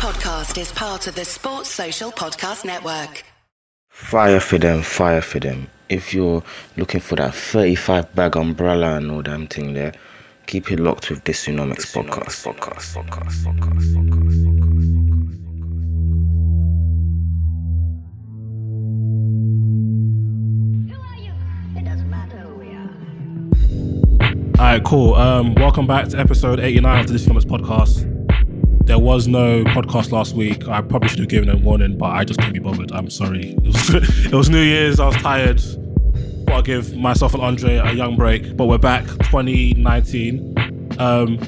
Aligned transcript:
podcast 0.00 0.58
is 0.58 0.72
part 0.72 1.06
of 1.08 1.14
the 1.14 1.26
Sports 1.26 1.68
Social 1.68 2.10
Podcast 2.10 2.64
Network. 2.64 3.22
Fire 3.90 4.40
for 4.40 4.56
them, 4.56 4.80
fire 4.80 5.20
for 5.20 5.40
them. 5.40 5.66
If 5.90 6.14
you're 6.14 6.42
looking 6.78 7.02
for 7.02 7.16
that 7.16 7.34
35 7.34 8.14
bag 8.14 8.34
umbrella 8.34 8.96
and 8.96 9.10
all 9.10 9.20
damn 9.20 9.46
thing 9.46 9.74
there, 9.74 9.92
keep 10.46 10.72
it 10.72 10.80
locked 10.80 11.10
with 11.10 11.22
this 11.24 11.44
Tsunomics 11.46 11.92
podcast. 11.92 12.46
Podcast, 12.46 12.96
podcast, 12.96 13.44
podcast, 13.44 13.44
podcast. 13.44 14.20
All 24.58 24.66
right, 24.66 24.82
cool. 24.82 25.14
Um, 25.14 25.54
welcome 25.56 25.86
back 25.86 26.08
to 26.08 26.18
episode 26.18 26.58
89 26.58 27.00
of 27.00 27.06
the 27.08 27.12
This 27.12 27.26
podcast. 27.26 28.09
There 28.90 28.98
was 28.98 29.28
no 29.28 29.62
podcast 29.66 30.10
last 30.10 30.34
week. 30.34 30.66
I 30.66 30.82
probably 30.82 31.10
should 31.10 31.20
have 31.20 31.28
given 31.28 31.48
a 31.48 31.56
warning, 31.56 31.96
but 31.96 32.06
I 32.06 32.24
just 32.24 32.40
couldn't 32.40 32.54
be 32.54 32.58
bothered. 32.58 32.90
I'm 32.90 33.08
sorry. 33.08 33.56
It 33.62 33.62
was, 33.62 34.26
it 34.26 34.32
was 34.32 34.50
New 34.50 34.60
Year's. 34.60 34.98
I 34.98 35.06
was 35.06 35.16
tired. 35.18 35.62
Gotta 36.48 36.64
give 36.64 36.96
myself 36.96 37.32
and 37.34 37.40
Andre 37.40 37.76
a 37.76 37.92
young 37.92 38.16
break, 38.16 38.56
but 38.56 38.66
we're 38.66 38.78
back 38.78 39.04
2019. 39.06 40.96
Um, 40.98 41.38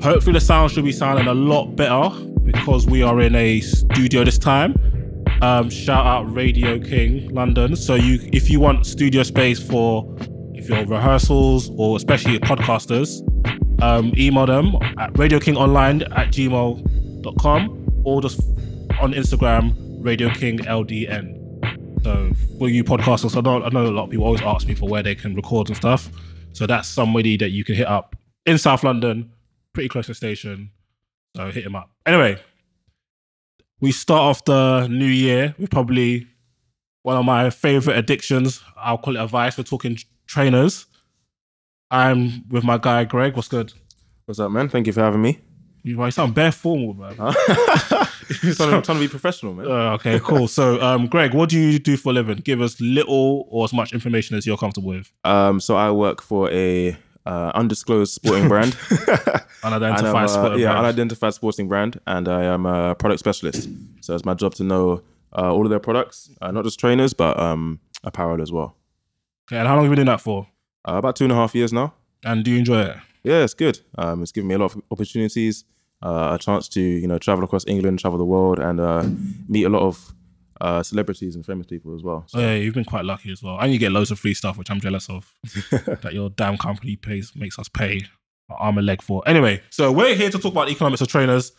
hopefully, 0.00 0.34
the 0.34 0.40
sound 0.40 0.70
should 0.70 0.84
be 0.84 0.92
sounding 0.92 1.26
a 1.26 1.34
lot 1.34 1.74
better 1.74 2.10
because 2.44 2.86
we 2.86 3.02
are 3.02 3.20
in 3.22 3.34
a 3.34 3.58
studio 3.60 4.22
this 4.22 4.38
time. 4.38 4.76
Um, 5.42 5.70
shout 5.70 6.06
out 6.06 6.32
Radio 6.32 6.78
King 6.78 7.34
London. 7.34 7.74
So 7.74 7.96
you, 7.96 8.20
if 8.32 8.48
you 8.48 8.60
want 8.60 8.86
studio 8.86 9.24
space 9.24 9.60
for 9.60 10.16
if 10.54 10.68
your 10.68 10.86
rehearsals 10.86 11.72
or 11.76 11.96
especially 11.96 12.38
podcasters, 12.38 13.20
um, 13.80 14.12
email 14.16 14.46
them 14.46 14.74
at 14.98 15.12
radiokingonline 15.14 16.02
at 16.16 16.28
gmail.com 16.28 18.02
or 18.04 18.22
just 18.22 18.40
on 19.00 19.12
Instagram, 19.12 19.74
Radio 20.04 20.30
King 20.30 20.58
LDN. 20.58 21.36
So 22.04 22.32
for 22.58 22.68
you 22.68 22.84
podcasters, 22.84 23.36
I 23.36 23.40
know, 23.40 23.62
I 23.62 23.68
know 23.70 23.86
a 23.86 23.90
lot 23.90 24.04
of 24.04 24.10
people 24.10 24.26
always 24.26 24.42
ask 24.42 24.66
me 24.66 24.74
for 24.74 24.88
where 24.88 25.02
they 25.02 25.14
can 25.14 25.34
record 25.34 25.68
and 25.68 25.76
stuff. 25.76 26.10
So 26.52 26.66
that's 26.66 26.88
somebody 26.88 27.36
that 27.36 27.50
you 27.50 27.64
can 27.64 27.74
hit 27.74 27.86
up 27.86 28.16
in 28.46 28.58
South 28.58 28.82
London, 28.82 29.32
pretty 29.72 29.88
close 29.88 30.06
to 30.06 30.12
the 30.12 30.16
station. 30.16 30.70
So 31.36 31.50
hit 31.50 31.64
him 31.64 31.76
up. 31.76 31.90
Anyway, 32.06 32.40
we 33.80 33.92
start 33.92 34.20
off 34.20 34.44
the 34.44 34.86
new 34.88 35.06
year 35.06 35.54
with 35.58 35.70
probably 35.70 36.26
one 37.02 37.16
of 37.16 37.24
my 37.24 37.50
favorite 37.50 37.96
addictions. 37.96 38.62
I'll 38.76 38.98
call 38.98 39.16
it 39.16 39.20
a 39.20 39.26
vice. 39.26 39.56
We're 39.56 39.64
talking 39.64 39.98
trainers. 40.26 40.86
I'm 41.90 42.46
with 42.48 42.64
my 42.64 42.78
guy 42.78 43.04
Greg. 43.04 43.34
What's 43.36 43.48
good? 43.48 43.72
What's 44.26 44.38
up, 44.38 44.50
man? 44.50 44.68
Thank 44.68 44.86
you 44.86 44.92
for 44.92 45.00
having 45.00 45.22
me. 45.22 45.40
You, 45.82 46.04
you 46.04 46.10
sound 46.10 46.34
bare 46.34 46.52
formal, 46.52 46.92
man. 46.92 47.14
trying, 47.16 47.32
to, 47.32 48.54
trying 48.56 48.82
to 48.82 48.98
be 48.98 49.08
professional, 49.08 49.54
man. 49.54 49.66
Uh, 49.66 49.92
okay, 49.94 50.20
cool. 50.20 50.48
So, 50.48 50.82
um, 50.82 51.06
Greg, 51.06 51.32
what 51.32 51.48
do 51.48 51.58
you 51.58 51.78
do 51.78 51.96
for 51.96 52.10
a 52.10 52.12
living? 52.12 52.38
Give 52.38 52.60
us 52.60 52.78
little 52.80 53.46
or 53.48 53.64
as 53.64 53.72
much 53.72 53.94
information 53.94 54.36
as 54.36 54.46
you're 54.46 54.58
comfortable 54.58 54.88
with. 54.88 55.10
Um, 55.24 55.60
so 55.60 55.76
I 55.76 55.90
work 55.90 56.20
for 56.20 56.50
a 56.50 56.94
uh, 57.24 57.52
undisclosed 57.54 58.12
sporting 58.12 58.48
brand. 58.48 58.76
Unidentified 59.64 60.24
uh, 60.24 60.28
sporting 60.28 60.58
yeah, 60.58 60.72
brand. 60.72 60.86
unidentified 60.86 61.34
sporting 61.34 61.68
brand, 61.68 62.00
and 62.06 62.28
I 62.28 62.44
am 62.44 62.66
a 62.66 62.94
product 62.96 63.20
specialist. 63.20 63.68
So 64.02 64.14
it's 64.14 64.26
my 64.26 64.34
job 64.34 64.54
to 64.56 64.64
know 64.64 65.02
uh, 65.36 65.52
all 65.52 65.64
of 65.64 65.70
their 65.70 65.80
products, 65.80 66.30
uh, 66.42 66.50
not 66.50 66.64
just 66.64 66.78
trainers, 66.78 67.14
but 67.14 67.38
um, 67.38 67.80
apparel 68.04 68.42
as 68.42 68.52
well. 68.52 68.76
Okay, 69.48 69.58
and 69.58 69.66
how 69.66 69.74
long 69.74 69.84
have 69.84 69.90
you 69.90 69.96
been 69.96 70.04
doing 70.04 70.16
that 70.16 70.20
for? 70.20 70.48
Uh, 70.86 70.94
about 70.94 71.16
two 71.16 71.24
and 71.24 71.32
a 71.32 71.36
half 71.36 71.54
years 71.54 71.72
now. 71.72 71.94
And 72.24 72.44
do 72.44 72.50
you 72.50 72.58
enjoy 72.58 72.82
it? 72.82 72.96
Yeah, 73.24 73.44
it's 73.44 73.54
good. 73.54 73.80
Um, 73.96 74.22
it's 74.22 74.32
given 74.32 74.48
me 74.48 74.54
a 74.54 74.58
lot 74.58 74.74
of 74.74 74.82
opportunities, 74.90 75.64
uh, 76.02 76.30
a 76.34 76.38
chance 76.38 76.68
to 76.70 76.80
you 76.80 77.06
know 77.06 77.18
travel 77.18 77.44
across 77.44 77.66
England, 77.66 77.98
travel 77.98 78.18
the 78.18 78.24
world, 78.24 78.58
and 78.58 78.80
uh, 78.80 79.04
meet 79.48 79.64
a 79.64 79.68
lot 79.68 79.82
of 79.82 80.14
uh, 80.60 80.82
celebrities 80.82 81.34
and 81.34 81.44
famous 81.44 81.66
people 81.66 81.94
as 81.94 82.02
well. 82.02 82.26
Oh, 82.34 82.40
yeah, 82.40 82.54
you've 82.54 82.74
been 82.74 82.84
quite 82.84 83.04
lucky 83.04 83.30
as 83.30 83.42
well. 83.42 83.58
And 83.60 83.72
you 83.72 83.78
get 83.78 83.92
loads 83.92 84.10
of 84.10 84.18
free 84.18 84.34
stuff, 84.34 84.58
which 84.58 84.70
I'm 84.70 84.80
jealous 84.80 85.08
of. 85.08 85.32
that 85.70 86.10
your 86.12 86.30
damn 86.30 86.56
company 86.56 86.96
pays 86.96 87.32
makes 87.34 87.58
us 87.58 87.68
pay 87.68 87.96
an 88.48 88.56
arm 88.58 88.78
and 88.78 88.86
leg 88.86 89.02
for. 89.02 89.22
Anyway, 89.26 89.62
so 89.70 89.92
we're 89.92 90.14
here 90.14 90.30
to 90.30 90.38
talk 90.38 90.52
about 90.52 90.70
economics 90.70 91.00
of 91.00 91.08
trainers. 91.08 91.52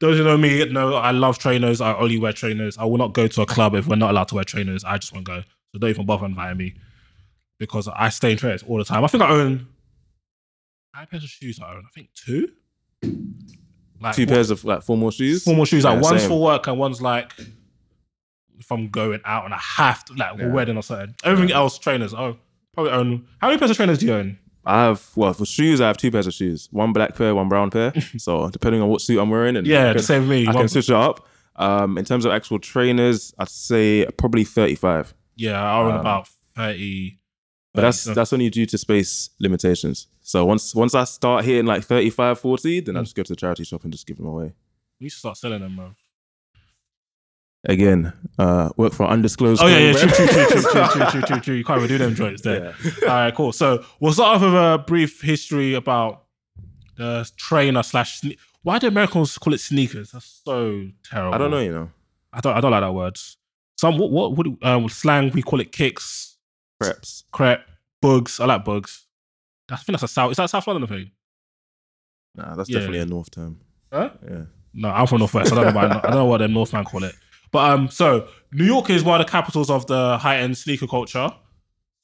Those 0.00 0.18
who 0.18 0.24
know 0.24 0.36
me 0.36 0.64
know 0.66 0.94
I 0.94 1.12
love 1.12 1.38
trainers. 1.38 1.80
I 1.80 1.94
only 1.94 2.18
wear 2.18 2.32
trainers. 2.32 2.76
I 2.76 2.84
will 2.84 2.98
not 2.98 3.12
go 3.12 3.28
to 3.28 3.42
a 3.42 3.46
club 3.46 3.74
if 3.74 3.86
we're 3.86 3.96
not 3.96 4.10
allowed 4.10 4.28
to 4.28 4.34
wear 4.34 4.44
trainers. 4.44 4.84
I 4.84 4.98
just 4.98 5.12
won't 5.12 5.24
go. 5.24 5.42
So 5.72 5.78
don't 5.78 5.90
even 5.90 6.06
bother 6.06 6.26
inviting 6.26 6.58
me 6.58 6.74
because 7.58 7.88
I 7.88 8.08
stay 8.10 8.32
in 8.32 8.38
trainers 8.38 8.62
all 8.62 8.78
the 8.78 8.84
time. 8.84 9.04
I 9.04 9.06
think 9.08 9.22
I 9.22 9.30
own 9.30 9.66
how 10.92 11.00
many 11.00 11.06
pairs 11.08 11.24
of 11.24 11.30
shoes 11.30 11.58
I 11.60 11.72
own? 11.74 11.84
I 11.86 11.90
think 11.94 12.10
two. 12.14 12.48
Like 14.00 14.14
Two 14.16 14.26
pairs 14.26 14.50
of 14.50 14.64
like 14.64 14.82
formal 14.82 15.10
shoes. 15.10 15.44
formal 15.44 15.64
shoes. 15.64 15.84
Like 15.84 15.96
Yeah, 15.96 16.00
one's 16.10 16.20
same. 16.22 16.30
for 16.30 16.40
work 16.42 16.66
and 16.66 16.78
one's 16.78 17.00
like 17.00 17.32
if 18.58 18.70
I'm 18.70 18.88
going 18.88 19.20
out 19.24 19.44
and 19.44 19.54
I 19.54 19.58
have 19.58 20.04
to 20.06 20.14
like 20.14 20.38
a 20.38 20.42
Yeah. 20.44 20.52
wedding 20.52 20.76
or 20.76 20.82
something. 20.82 21.14
Everything 21.24 21.52
else 21.54 21.78
trainers. 21.78 22.12
Oh, 22.14 22.36
probably 22.72 22.92
own. 22.92 23.26
How 23.40 23.48
many 23.48 23.58
pairs 23.58 23.70
of 23.70 23.76
trainers 23.76 23.98
do 23.98 24.06
you 24.06 24.14
own? 24.14 24.38
I 24.66 24.84
have 24.84 25.10
well 25.16 25.32
for 25.34 25.44
shoes. 25.46 25.80
I 25.80 25.86
have 25.88 25.96
two 25.96 26.10
pairs 26.10 26.26
of 26.26 26.34
shoes. 26.34 26.68
One 26.70 26.92
black 26.92 27.16
pair, 27.16 27.34
one 27.34 27.48
brown 27.48 27.70
pair. 27.70 27.92
so 28.18 28.48
depending 28.50 28.80
on 28.82 28.88
what 28.88 29.00
suit 29.00 29.18
I'm 29.20 29.30
wearing, 29.30 29.56
and 29.56 29.66
Yeah, 29.66 29.88
the 29.88 29.94
can, 29.94 30.02
same 30.02 30.20
with 30.22 30.30
me. 30.30 30.46
I 30.46 30.52
One- 30.52 30.62
can 30.62 30.68
switch 30.68 30.88
it 30.90 30.94
up. 30.96 31.26
Um, 31.56 31.98
in 31.98 32.04
terms 32.04 32.24
of 32.24 32.32
actual 32.32 32.58
trainers, 32.58 33.32
I'd 33.38 33.48
say 33.48 34.06
probably 34.18 34.44
35. 34.44 35.14
Yeah, 35.36 35.62
I 35.62 35.78
own 35.80 35.92
Um, 35.94 36.00
about 36.00 36.28
thirty. 36.56 37.18
But 37.74 37.80
that's 37.82 38.04
that's 38.04 38.32
only 38.32 38.50
due 38.50 38.66
to 38.66 38.78
space 38.78 39.30
limitations. 39.40 40.06
So 40.22 40.44
once 40.44 40.74
once 40.76 40.94
I 40.94 41.04
start 41.04 41.44
hitting 41.44 41.66
like 41.66 41.82
35, 41.84 42.38
40, 42.38 42.80
then 42.80 42.96
I 42.96 43.00
Mm. 43.00 43.02
just 43.02 43.16
go 43.16 43.22
to 43.24 43.32
the 43.32 43.36
charity 43.36 43.64
shop 43.64 43.82
and 43.84 43.92
just 43.92 44.06
give 44.06 44.16
them 44.16 44.26
away. 44.26 44.52
we 45.00 45.08
should 45.08 45.18
start 45.18 45.36
selling 45.36 45.60
them, 45.60 45.74
bro. 45.76 45.90
Again, 47.66 48.12
uh, 48.38 48.68
work 48.76 48.92
for 48.92 49.06
undisclosed. 49.06 49.62
Oh 49.62 49.66
yeah, 49.66 49.78
yeah, 49.78 49.92
true, 49.94 50.08
true, 50.10 50.26
true, 50.26 50.46
true, 50.46 50.62
true, 50.62 50.86
true, 50.86 51.06
true, 51.10 51.22
true, 51.22 51.40
true. 51.40 51.54
You 51.54 51.64
can't 51.64 51.78
even 51.78 51.88
do 51.88 51.96
them 51.98 52.14
joints 52.14 52.42
there. 52.42 52.74
All 53.02 53.08
right, 53.08 53.34
cool. 53.34 53.52
So 53.52 53.82
we'll 54.00 54.12
start 54.12 54.36
off 54.36 54.42
with 54.42 54.52
a 54.54 54.84
brief 54.86 55.22
history 55.22 55.72
about 55.74 56.24
the 56.96 57.28
trainer 57.38 57.82
slash. 57.82 58.20
Sne- 58.20 58.36
Why 58.62 58.78
do 58.78 58.86
Americans 58.86 59.38
call 59.38 59.54
it 59.54 59.60
sneakers? 59.60 60.10
That's 60.12 60.42
so 60.44 60.88
terrible. 61.10 61.34
I 61.34 61.38
don't 61.38 61.50
know, 61.50 61.58
you 61.60 61.72
know, 61.72 61.90
I 62.34 62.40
don't. 62.40 62.54
I 62.54 62.60
don't 62.60 62.70
like 62.70 62.82
that 62.82 62.92
word. 62.94 63.16
Some 63.78 63.96
what 63.96 64.10
what, 64.10 64.36
what 64.36 64.46
um, 64.62 64.86
slang 64.90 65.30
we 65.32 65.40
call 65.42 65.60
it 65.60 65.72
kicks, 65.72 66.33
preps. 66.92 67.22
crep, 67.32 67.66
bugs. 68.00 68.40
I 68.40 68.46
like 68.46 68.64
bugs. 68.64 69.06
I 69.70 69.76
think 69.76 69.98
that's 69.98 70.02
a 70.02 70.08
south. 70.08 70.30
Is 70.32 70.36
that 70.36 70.50
South 70.50 70.66
London 70.66 70.86
thing? 70.88 71.10
Nah, 72.34 72.54
that's 72.54 72.68
Yeah. 72.68 72.78
definitely 72.78 73.00
a 73.00 73.06
north 73.06 73.30
term. 73.30 73.60
Huh? 73.92 74.10
Yeah. 74.28 74.42
No, 74.74 74.90
I'm 74.90 75.06
from 75.06 75.18
Northwest. 75.20 75.52
I 75.52 75.54
don't 75.56 75.66
know. 75.66 75.72
Why, 75.80 75.86
I 75.86 76.00
don't 76.00 76.10
know 76.14 76.24
what 76.24 76.38
the 76.38 76.48
Northman 76.48 76.84
call 76.84 77.04
it. 77.04 77.14
But 77.52 77.70
um, 77.70 77.88
so 77.88 78.26
New 78.52 78.64
York 78.64 78.90
is 78.90 79.04
one 79.04 79.20
of 79.20 79.26
the 79.26 79.30
capitals 79.30 79.70
of 79.70 79.86
the 79.86 80.18
high 80.18 80.38
end 80.38 80.58
sneaker 80.58 80.86
culture. 80.88 81.28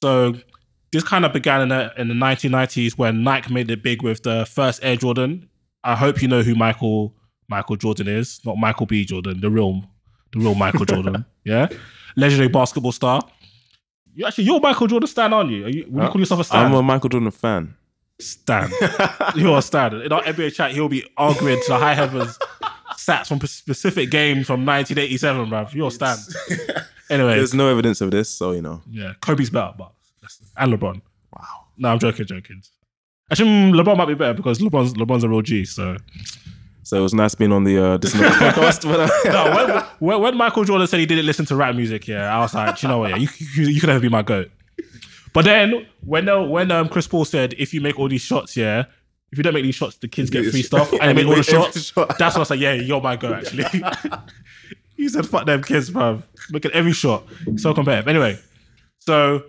So 0.01 0.35
this 0.93 1.03
kind 1.03 1.25
of 1.25 1.33
began 1.33 1.61
in 1.61 1.69
the 1.69 1.91
in 1.97 2.07
the 2.07 2.13
1990s 2.13 2.97
when 2.97 3.23
Nike 3.23 3.53
made 3.53 3.69
it 3.69 3.83
big 3.83 4.01
with 4.01 4.23
the 4.23 4.45
first 4.45 4.79
Air 4.83 4.95
Jordan. 4.95 5.49
I 5.83 5.95
hope 5.95 6.21
you 6.21 6.27
know 6.29 6.41
who 6.43 6.55
Michael 6.55 7.13
Michael 7.49 7.75
Jordan 7.75 8.07
is, 8.07 8.39
not 8.45 8.55
Michael 8.57 8.85
B. 8.85 9.03
Jordan, 9.03 9.41
the 9.41 9.49
real 9.49 9.83
the 10.31 10.39
real 10.39 10.55
Michael 10.55 10.85
Jordan. 10.85 11.25
Yeah, 11.43 11.69
legendary 12.15 12.49
basketball 12.49 12.91
star. 12.91 13.19
You 14.15 14.25
actually 14.25 14.45
you're 14.45 14.59
Michael 14.59 14.87
Jordan 14.87 15.07
stan, 15.07 15.33
aren't 15.33 15.51
you? 15.51 15.65
Are 15.65 15.69
you 15.69 15.85
would 15.89 16.03
you 16.03 16.09
call 16.09 16.19
yourself 16.21 16.41
a 16.41 16.43
stan? 16.43 16.65
I'm 16.65 16.73
a 16.73 16.83
Michael 16.83 17.09
Jordan 17.09 17.31
fan. 17.31 17.75
Stan. 18.19 18.69
You're 19.35 19.57
a 19.57 19.61
stan. 19.63 19.99
In 19.99 20.11
our 20.11 20.21
NBA 20.21 20.53
chat, 20.53 20.73
he'll 20.73 20.87
be 20.87 21.03
arguing 21.17 21.59
to 21.59 21.67
the 21.69 21.77
high 21.79 21.95
heavens 21.95 22.37
stats 22.95 23.27
from 23.27 23.39
specific 23.47 24.11
games 24.11 24.45
from 24.45 24.63
1987, 24.63 25.49
bruv. 25.49 25.73
You're 25.73 25.87
a 25.87 25.91
stan. 25.91 26.17
Anyway, 27.09 27.35
There's 27.35 27.53
no 27.53 27.67
evidence 27.69 27.99
of 27.99 28.09
this, 28.09 28.29
so 28.29 28.53
you 28.53 28.61
know. 28.61 28.81
yeah, 28.89 29.11
Kobe's 29.19 29.49
better, 29.49 29.73
but 29.77 29.91
and 30.55 30.71
LeBron. 30.73 31.01
Wow. 31.35 31.65
No, 31.77 31.89
I'm 31.89 31.99
joking, 31.99 32.25
joking. 32.25 32.63
Actually, 33.29 33.49
mm, 33.49 33.73
LeBron 33.73 33.97
might 33.97 34.05
be 34.05 34.13
better 34.13 34.33
because 34.33 34.59
LeBron's 34.59 34.93
LeBron's 34.93 35.25
a 35.25 35.27
real 35.27 35.41
G. 35.41 35.65
So 35.65 35.97
So 36.83 36.97
it 36.97 37.01
was 37.01 37.13
nice 37.13 37.35
being 37.35 37.51
on 37.51 37.63
the 37.63 37.77
uh, 37.77 37.97
podcast. 37.99 38.83
But, 38.83 38.99
uh, 39.01 39.31
no, 39.31 39.55
when, 39.55 39.83
when, 39.99 40.21
when 40.21 40.37
Michael 40.37 40.63
Jordan 40.63 40.87
said 40.87 40.99
he 40.99 41.05
didn't 41.05 41.25
listen 41.25 41.45
to 41.45 41.55
rap 41.55 41.75
music, 41.75 42.07
yeah, 42.07 42.35
I 42.35 42.39
was 42.39 42.53
like, 42.53 42.81
you 42.81 42.89
know 42.89 42.99
what? 42.99 43.11
Yeah, 43.11 43.17
you, 43.17 43.27
you, 43.55 43.67
you 43.67 43.79
could 43.79 43.87
never 43.87 43.99
be 43.99 44.09
my 44.09 44.23
goat. 44.23 44.49
But 45.33 45.45
then 45.45 45.87
when 46.01 46.27
uh, 46.27 46.43
when 46.43 46.71
um, 46.71 46.89
Chris 46.89 47.07
Paul 47.07 47.25
said, 47.25 47.53
if 47.57 47.73
you 47.73 47.81
make 47.81 47.97
all 47.97 48.09
these 48.09 48.21
shots, 48.21 48.57
yeah, 48.57 48.85
if 49.31 49.37
you 49.37 49.43
don't 49.43 49.53
make 49.53 49.63
these 49.63 49.75
shots, 49.75 49.95
the 49.97 50.07
kids 50.07 50.29
get 50.29 50.49
free 50.51 50.61
stuff, 50.61 50.91
and 50.91 51.01
they 51.01 51.13
make 51.23 51.25
all 51.25 51.35
the 51.35 51.43
shots. 51.43 51.85
shot. 51.85 52.17
That's 52.17 52.35
when 52.35 52.39
I 52.39 52.39
was 52.39 52.49
like, 52.49 52.59
yeah, 52.59 52.73
you're 52.73 53.01
my 53.01 53.15
goat. 53.15 53.35
Actually, 53.35 53.65
he 54.97 55.07
said, 55.07 55.25
fuck 55.25 55.45
them 55.45 55.63
kids, 55.63 55.89
bro. 55.89 56.21
Look 56.49 56.65
at 56.65 56.71
every 56.71 56.91
shot, 56.91 57.23
so 57.55 57.73
competitive. 57.73 58.09
Anyway, 58.09 58.39
so 58.99 59.43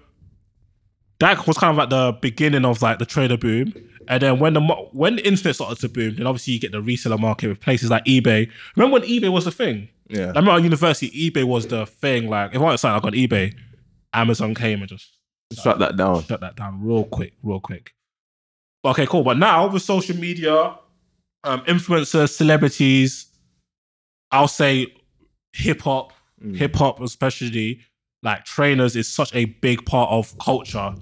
that 1.18 1.46
was 1.46 1.58
kind 1.58 1.72
of 1.72 1.76
like 1.76 1.90
the 1.90 2.16
beginning 2.20 2.64
of 2.64 2.80
like 2.80 2.98
the 2.98 3.06
trader 3.06 3.36
boom. 3.36 3.72
And 4.08 4.22
then 4.22 4.38
when 4.38 4.54
the 4.54 4.60
when 4.93 5.16
the 5.16 5.26
internet 5.26 5.54
started 5.54 5.78
to 5.81 5.88
boom, 5.88 6.16
then 6.16 6.26
obviously 6.26 6.54
you 6.54 6.60
get 6.60 6.72
the 6.72 6.82
reseller 6.82 7.19
market 7.19 7.49
with 7.49 7.60
places 7.60 7.90
like 7.90 8.04
eBay. 8.04 8.50
Remember 8.76 8.94
when 8.94 9.02
eBay 9.08 9.31
was 9.32 9.44
the 9.44 9.50
thing? 9.52 9.88
yeah. 10.08 10.25
I 10.25 10.28
remember 10.28 10.50
at 10.52 10.62
university, 10.62 11.10
eBay 11.31 11.44
was 11.44 11.66
the 11.69 11.87
thing. 11.87 12.28
Like 12.28 12.50
if 12.50 12.56
I 12.56 12.60
wanted 12.64 12.78
something 12.78 13.02
like 13.02 13.04
on 13.04 13.12
eBay, 13.19 13.54
Amazon 14.12 14.54
came 14.54 14.81
and 14.81 14.88
just 14.88 15.16
Shut 15.62 15.78
that 15.81 15.96
down. 15.96 16.22
shut 16.25 16.40
that 16.40 16.56
down 16.56 16.82
real 16.82 17.04
quick, 17.04 17.34
real 17.43 17.60
quick. 17.60 17.93
Okay, 18.84 19.06
cool. 19.06 19.22
But 19.22 19.37
now 19.38 19.69
with 19.69 19.82
social 19.82 20.16
media, 20.16 20.76
um, 21.44 21.60
influencers, 21.66 22.31
celebrities, 22.31 23.26
I'll 24.31 24.48
say 24.48 24.87
hip 25.52 25.82
hop, 25.82 26.12
hip 26.55 26.75
hop 26.75 27.00
especially, 27.00 27.81
like 28.22 28.44
trainers 28.44 28.96
is 28.96 29.06
such 29.08 29.34
a 29.34 29.44
big 29.44 29.84
part 29.84 30.10
of 30.10 30.37
culture 30.38 30.94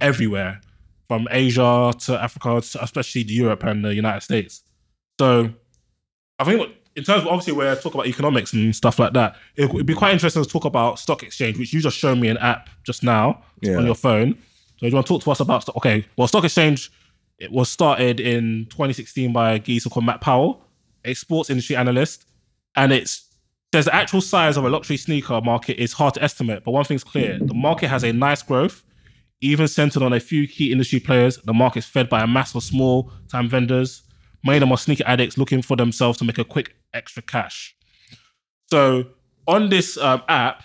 everywhere, 0.00 0.60
from 1.10 1.26
Asia 1.32 1.92
to 1.98 2.22
Africa, 2.22 2.60
to 2.60 2.84
especially 2.84 3.22
Europe 3.22 3.64
and 3.64 3.84
the 3.84 3.92
United 3.92 4.20
States. 4.20 4.62
So 5.18 5.50
I 6.38 6.44
think 6.44 6.60
what- 6.60 6.72
in 6.94 7.02
terms 7.02 7.22
of 7.22 7.26
obviously 7.26 7.52
we're 7.52 7.74
talking 7.74 7.94
about 7.94 8.06
economics 8.06 8.52
and 8.52 8.76
stuff 8.76 9.00
like 9.00 9.12
that, 9.14 9.34
it 9.56 9.72
would 9.72 9.86
be 9.86 9.94
quite 9.94 10.12
interesting 10.12 10.44
to 10.44 10.48
talk 10.48 10.64
about 10.66 11.00
stock 11.00 11.24
exchange, 11.24 11.58
which 11.58 11.72
you 11.72 11.80
just 11.80 11.98
showed 11.98 12.16
me 12.18 12.28
an 12.28 12.36
app 12.38 12.70
just 12.86 13.02
now 13.02 13.42
Yeah. 13.60 13.76
on 13.78 13.86
your 13.86 13.96
phone. 13.96 14.34
So 14.34 14.82
do 14.82 14.86
you 14.86 14.94
want 14.94 15.04
to 15.08 15.12
talk 15.14 15.24
to 15.24 15.30
us 15.32 15.40
about 15.40 15.62
stock? 15.62 15.76
Okay, 15.78 16.06
well, 16.16 16.28
stock 16.28 16.44
exchange 16.44 16.92
it 17.40 17.50
was 17.50 17.68
started 17.68 18.20
in 18.20 18.66
2016 18.70 19.32
by 19.32 19.54
a 19.54 19.58
geezer 19.58 19.90
called 19.90 20.04
Matt 20.06 20.20
Powell, 20.20 20.62
a 21.04 21.14
sports 21.14 21.50
industry 21.50 21.74
analyst, 21.74 22.24
and 22.76 22.92
it's 22.92 23.24
says 23.74 23.86
the 23.86 23.94
actual 23.94 24.20
size 24.20 24.56
of 24.56 24.64
a 24.64 24.68
luxury 24.70 24.96
sneaker 24.96 25.40
market 25.40 25.76
is 25.82 25.92
hard 25.94 26.14
to 26.14 26.22
estimate, 26.22 26.62
but 26.64 26.70
one 26.70 26.84
thing's 26.84 27.02
clear: 27.02 27.38
the 27.40 27.54
market 27.54 27.88
has 27.88 28.04
a 28.04 28.12
nice 28.12 28.42
growth, 28.42 28.84
even 29.40 29.66
centered 29.68 30.02
on 30.02 30.12
a 30.12 30.20
few 30.20 30.46
key 30.46 30.72
industry 30.72 31.00
players. 31.00 31.38
The 31.38 31.54
market's 31.54 31.86
fed 31.86 32.08
by 32.08 32.22
a 32.22 32.26
mass 32.26 32.54
of 32.54 32.62
small-time 32.62 33.48
vendors. 33.48 34.02
Many 34.44 34.58
of 34.58 34.60
them 34.60 34.72
are 34.72 34.78
sneaker 34.78 35.04
addicts 35.06 35.36
looking 35.38 35.62
for 35.62 35.76
themselves 35.76 36.18
to 36.18 36.24
make 36.24 36.38
a 36.38 36.44
quick 36.44 36.74
extra 36.94 37.22
cash. 37.22 37.76
So 38.66 39.04
on 39.46 39.68
this 39.68 39.96
um, 39.98 40.22
app, 40.28 40.62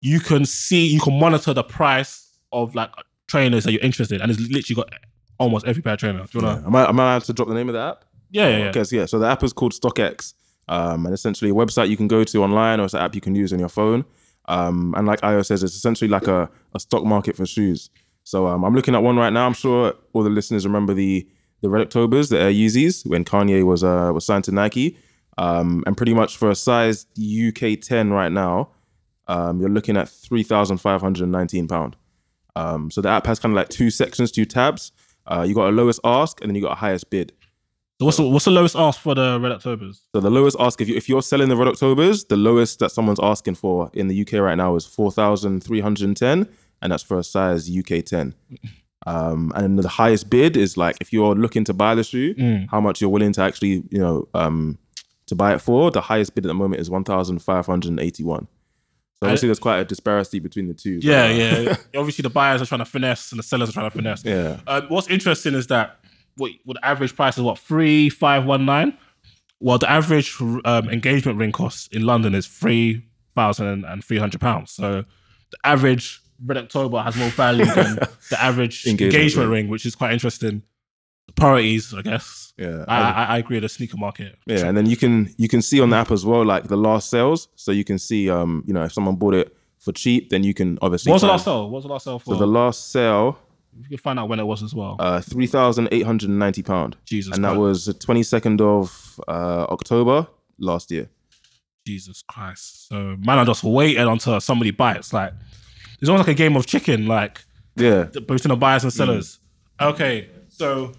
you 0.00 0.20
can 0.20 0.44
see, 0.44 0.86
you 0.86 1.00
can 1.00 1.18
monitor 1.18 1.52
the 1.54 1.62
price 1.62 2.28
of 2.52 2.74
like 2.74 2.90
trainers 3.28 3.64
that 3.64 3.72
you're 3.72 3.82
interested, 3.82 4.16
in, 4.16 4.22
and 4.22 4.30
it's 4.30 4.40
literally 4.40 4.82
got 4.82 4.92
almost 5.38 5.66
every 5.66 5.82
pair 5.82 5.94
of 5.94 6.00
trainer. 6.00 6.24
Do 6.24 6.38
you 6.38 6.44
wanna? 6.44 6.66
Am 6.66 6.76
I, 6.76 6.88
am 6.88 7.00
I 7.00 7.02
allowed 7.04 7.24
to 7.24 7.32
drop 7.32 7.48
the 7.48 7.54
name 7.54 7.68
of 7.68 7.74
the 7.74 7.80
app? 7.80 8.04
Yeah, 8.30 8.48
yeah, 8.48 8.58
yeah. 8.58 8.64
Okay, 8.70 8.84
so 8.84 8.96
yeah, 8.96 9.06
so 9.06 9.18
the 9.18 9.26
app 9.26 9.42
is 9.42 9.52
called 9.52 9.72
StockX, 9.72 10.34
um, 10.68 11.06
and 11.06 11.14
essentially 11.14 11.50
a 11.50 11.54
website 11.54 11.88
you 11.88 11.96
can 11.96 12.08
go 12.08 12.24
to 12.24 12.42
online, 12.42 12.80
or 12.80 12.84
it's 12.84 12.94
an 12.94 13.00
app 13.00 13.14
you 13.14 13.20
can 13.20 13.34
use 13.34 13.52
on 13.52 13.58
your 13.58 13.68
phone. 13.68 14.04
Um, 14.46 14.94
and 14.96 15.06
like 15.06 15.22
Io 15.22 15.42
says, 15.42 15.62
it's 15.62 15.74
essentially 15.74 16.08
like 16.08 16.26
a, 16.26 16.50
a 16.74 16.80
stock 16.80 17.04
market 17.04 17.36
for 17.36 17.46
shoes. 17.46 17.90
So 18.24 18.46
um, 18.46 18.64
I'm 18.64 18.74
looking 18.74 18.94
at 18.94 19.02
one 19.02 19.16
right 19.16 19.32
now. 19.32 19.46
I'm 19.46 19.54
sure 19.54 19.94
all 20.12 20.22
the 20.22 20.30
listeners 20.30 20.66
remember 20.66 20.94
the 20.94 21.26
the 21.60 21.70
Red 21.70 21.82
Octobers, 21.82 22.28
the 22.28 22.40
Air 22.40 22.50
Yeezys, 22.50 23.06
when 23.06 23.24
Kanye 23.24 23.64
was 23.64 23.84
uh, 23.84 24.10
was 24.12 24.26
signed 24.26 24.44
to 24.44 24.52
Nike. 24.52 24.98
Um, 25.38 25.82
and 25.86 25.96
pretty 25.96 26.12
much 26.12 26.36
for 26.36 26.50
a 26.50 26.54
size 26.54 27.06
UK 27.16 27.80
10 27.80 28.10
right 28.10 28.30
now, 28.30 28.68
um, 29.28 29.60
you're 29.60 29.70
looking 29.70 29.96
at 29.96 30.08
three 30.08 30.42
thousand 30.42 30.78
five 30.78 31.00
hundred 31.00 31.28
nineteen 31.28 31.68
pound. 31.68 31.96
Um, 32.54 32.90
so 32.90 33.00
the 33.00 33.08
app 33.08 33.26
has 33.26 33.38
kind 33.38 33.52
of 33.52 33.56
like 33.56 33.68
two 33.68 33.90
sections, 33.90 34.30
two 34.30 34.44
tabs. 34.44 34.92
Uh, 35.26 35.44
you 35.46 35.54
got 35.54 35.68
a 35.68 35.72
lowest 35.72 36.00
ask, 36.04 36.40
and 36.40 36.50
then 36.50 36.54
you 36.56 36.62
got 36.62 36.72
a 36.72 36.76
highest 36.76 37.08
bid. 37.10 37.32
So 38.02 38.06
what's 38.06 38.16
the, 38.16 38.24
what's 38.28 38.44
the 38.46 38.50
lowest 38.50 38.74
ask 38.74 39.00
for 39.00 39.14
the 39.14 39.38
Red 39.40 39.52
Octobers? 39.52 40.02
So 40.12 40.20
the 40.20 40.28
lowest 40.28 40.56
ask 40.58 40.80
if 40.80 40.88
you 40.88 40.96
if 40.96 41.08
you're 41.08 41.22
selling 41.22 41.48
the 41.48 41.56
Red 41.56 41.68
Octobers, 41.68 42.24
the 42.24 42.36
lowest 42.36 42.80
that 42.80 42.90
someone's 42.90 43.20
asking 43.22 43.54
for 43.54 43.90
in 43.92 44.08
the 44.08 44.20
UK 44.22 44.32
right 44.40 44.56
now 44.56 44.74
is 44.74 44.84
four 44.84 45.12
thousand 45.12 45.62
three 45.62 45.78
hundred 45.80 46.06
and 46.06 46.16
ten, 46.16 46.48
and 46.80 46.90
that's 46.90 47.04
for 47.04 47.18
a 47.18 47.22
size 47.24 47.70
UK 47.70 48.04
ten. 48.04 48.34
Um, 49.04 49.50
and 49.56 49.64
then 49.64 49.76
the 49.76 49.88
highest 49.88 50.30
bid 50.30 50.56
is 50.56 50.76
like 50.76 50.96
if 51.00 51.12
you're 51.12 51.34
looking 51.34 51.64
to 51.64 51.74
buy 51.74 51.96
the 51.96 52.04
shoe, 52.04 52.34
Mm. 52.34 52.68
how 52.70 52.80
much 52.80 53.00
you're 53.00 53.10
willing 53.10 53.32
to 53.32 53.40
actually 53.42 53.82
you 53.90 53.98
know 53.98 54.28
um, 54.32 54.78
to 55.26 55.34
buy 55.34 55.54
it 55.54 55.60
for. 55.60 55.90
The 55.90 56.00
highest 56.00 56.36
bid 56.36 56.44
at 56.44 56.48
the 56.48 56.54
moment 56.54 56.80
is 56.80 56.88
one 56.88 57.02
thousand 57.02 57.40
five 57.40 57.66
hundred 57.66 57.88
and 57.90 57.98
eighty 58.00 58.22
one. 58.22 58.46
So 59.18 59.26
obviously 59.26 59.48
there's 59.48 59.58
quite 59.58 59.78
a 59.78 59.84
disparity 59.84 60.38
between 60.40 60.68
the 60.68 60.74
two. 60.74 60.96
but, 60.96 61.04
Yeah, 61.04 61.24
uh, 61.24 61.28
yeah. 61.28 61.76
Obviously, 62.00 62.22
the 62.22 62.30
buyers 62.30 62.60
are 62.62 62.66
trying 62.66 62.78
to 62.80 62.84
finesse 62.84 63.30
and 63.32 63.38
the 63.40 63.42
sellers 63.44 63.68
are 63.70 63.72
trying 63.72 63.90
to 63.90 63.96
finesse. 63.96 64.24
Yeah. 64.24 64.58
Uh, 64.68 64.82
what's 64.88 65.08
interesting 65.08 65.54
is 65.54 65.66
that 65.68 65.98
what, 66.36 66.52
what 66.64 66.74
the 66.74 66.84
average 66.86 67.14
price 67.16 67.36
is 67.36 67.42
what 67.42 67.58
three 67.58 68.08
five 68.08 68.44
one 68.44 68.64
nine. 68.64 68.96
Well, 69.60 69.78
the 69.78 69.90
average 69.90 70.36
um, 70.40 70.88
engagement 70.90 71.38
ring 71.38 71.52
cost 71.52 71.92
in 71.92 72.04
London 72.04 72.34
is 72.34 72.46
three 72.46 73.04
thousand 73.34 73.84
and 73.84 74.04
three 74.04 74.18
hundred 74.18 74.40
pounds. 74.40 74.72
So 74.72 75.04
the 75.50 75.58
average 75.64 76.20
Red 76.44 76.58
October 76.58 77.00
has 77.02 77.16
more 77.16 77.28
value 77.30 77.64
than 77.64 77.96
the 78.30 78.42
average 78.42 78.86
Engagement 78.86 79.14
engagement, 79.14 79.50
ring. 79.50 79.68
which 79.68 79.86
is 79.86 79.94
quite 79.94 80.12
interesting. 80.12 80.62
The 81.28 81.32
priorities, 81.34 81.94
I 81.94 82.02
guess. 82.02 82.52
Yeah. 82.58 82.84
I, 82.88 83.00
I, 83.00 83.24
I 83.24 83.38
agree 83.38 83.60
the 83.60 83.68
sneaker 83.68 83.96
market. 83.96 84.36
Yeah, 84.46 84.66
and 84.66 84.76
then 84.76 84.86
you 84.86 84.96
can 84.96 85.32
you 85.38 85.48
can 85.48 85.62
see 85.62 85.80
on 85.80 85.90
the 85.90 85.96
app 85.96 86.10
as 86.10 86.26
well 86.26 86.44
like 86.44 86.64
the 86.64 86.76
last 86.76 87.10
sales. 87.10 87.48
So 87.54 87.70
you 87.70 87.84
can 87.84 87.98
see 87.98 88.28
um 88.28 88.64
you 88.66 88.74
know 88.74 88.82
if 88.84 88.92
someone 88.92 89.16
bought 89.16 89.34
it 89.34 89.56
for 89.78 89.92
cheap, 89.92 90.30
then 90.30 90.44
you 90.44 90.54
can 90.54 90.78
obviously. 90.80 91.10
What 91.10 91.16
was 91.16 91.22
the 91.22 91.28
last 91.28 91.44
sale? 91.44 91.62
What 91.64 91.72
was 91.72 91.84
the 91.84 91.90
last 91.90 92.04
sale 92.04 92.18
for? 92.18 92.34
So 92.34 92.38
the 92.38 92.46
last 92.46 92.90
sale, 92.92 93.38
you 93.78 93.88
can 93.88 93.98
find 93.98 94.18
out 94.18 94.28
when 94.28 94.38
it 94.40 94.44
was 94.44 94.62
as 94.62 94.74
well. 94.74 94.96
uh, 94.98 95.20
three 95.20 95.46
thousand 95.46 95.88
eight 95.92 96.04
hundred 96.04 96.28
and 96.30 96.38
ninety 96.38 96.62
pound, 96.62 96.96
Jesus 97.04 97.34
and 97.34 97.44
that 97.44 97.56
was 97.56 97.86
the 97.86 97.94
twenty 97.94 98.22
second 98.22 98.60
of 98.60 99.20
uh, 99.28 99.66
October 99.70 100.26
last 100.58 100.90
year. 100.90 101.08
Jesus 101.86 102.22
Christ. 102.28 102.88
So 102.88 103.16
man, 103.18 103.38
I 103.38 103.44
just 103.44 103.64
waited 103.64 104.06
until 104.06 104.40
somebody 104.40 104.70
bites. 104.70 105.12
Like 105.12 105.32
it's 106.00 106.08
almost 106.08 106.26
like 106.28 106.34
a 106.36 106.38
game 106.38 106.56
of 106.56 106.66
chicken, 106.66 107.06
like 107.06 107.44
Yeah, 107.76 108.04
between 108.04 108.38
the 108.48 108.56
buyers 108.56 108.84
and 108.84 108.92
sellers. 108.92 109.38
Okay, 109.80 110.28
so 110.48 110.92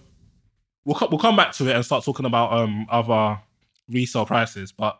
we'll 0.83 0.95
co- 0.95 1.07
we'll 1.09 1.19
come 1.19 1.35
back 1.37 1.53
to 1.53 1.67
it 1.69 1.75
and 1.75 1.85
start 1.85 2.03
talking 2.03 2.25
about 2.25 2.51
um 2.53 2.85
other 2.89 3.39
resale 3.87 4.25
prices, 4.25 4.71
but 4.71 4.99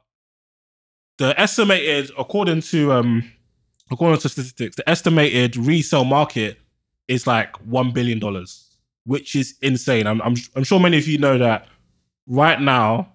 the 1.18 1.38
estimated 1.40 2.12
according 2.18 2.62
to 2.62 2.92
um 2.94 3.24
according 3.92 4.20
to 4.20 4.30
statistics, 4.30 4.76
the 4.78 4.88
estimated 4.90 5.58
resale 5.58 6.06
market 6.06 6.60
is 7.08 7.28
like 7.28 7.56
one 7.66 7.92
billion 7.92 8.20
dollars, 8.20 8.78
which 9.06 9.36
is 9.36 9.56
insane. 9.62 10.08
I'm, 10.08 10.22
I'm 10.22 10.36
I'm 10.56 10.64
sure 10.64 10.80
many 10.80 10.98
of 10.98 11.08
you 11.08 11.18
know 11.18 11.38
that 11.38 11.68
right 12.28 12.60
now 12.60 13.14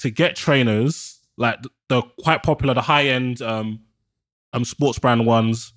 to 0.00 0.10
get 0.10 0.36
trainers 0.36 1.18
like 1.36 1.58
the, 1.88 2.02
quite 2.22 2.42
popular, 2.42 2.74
the 2.74 2.82
high 2.82 3.06
end 3.06 3.40
um 3.42 3.80
um 4.52 4.64
sports 4.64 4.98
brand 4.98 5.24
ones, 5.26 5.72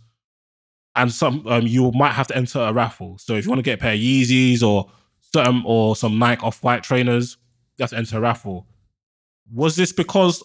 and 0.95 1.11
some 1.11 1.45
um 1.47 1.67
you 1.67 1.91
might 1.91 2.13
have 2.13 2.27
to 2.27 2.35
enter 2.35 2.59
a 2.59 2.73
raffle. 2.73 3.17
So 3.19 3.35
if 3.35 3.45
you 3.45 3.49
want 3.51 3.59
to 3.59 3.63
get 3.63 3.75
a 3.79 3.81
pair 3.81 3.93
of 3.93 3.99
Yeezys 3.99 4.63
or 4.63 4.89
certain 5.19 5.63
or 5.65 5.95
some 5.95 6.17
Nike 6.19 6.41
off 6.43 6.63
white 6.63 6.83
trainers, 6.83 7.37
you 7.77 7.83
have 7.83 7.91
to 7.91 7.97
enter 7.97 8.17
a 8.17 8.21
raffle. 8.21 8.67
Was 9.53 9.75
this 9.75 9.91
because 9.91 10.43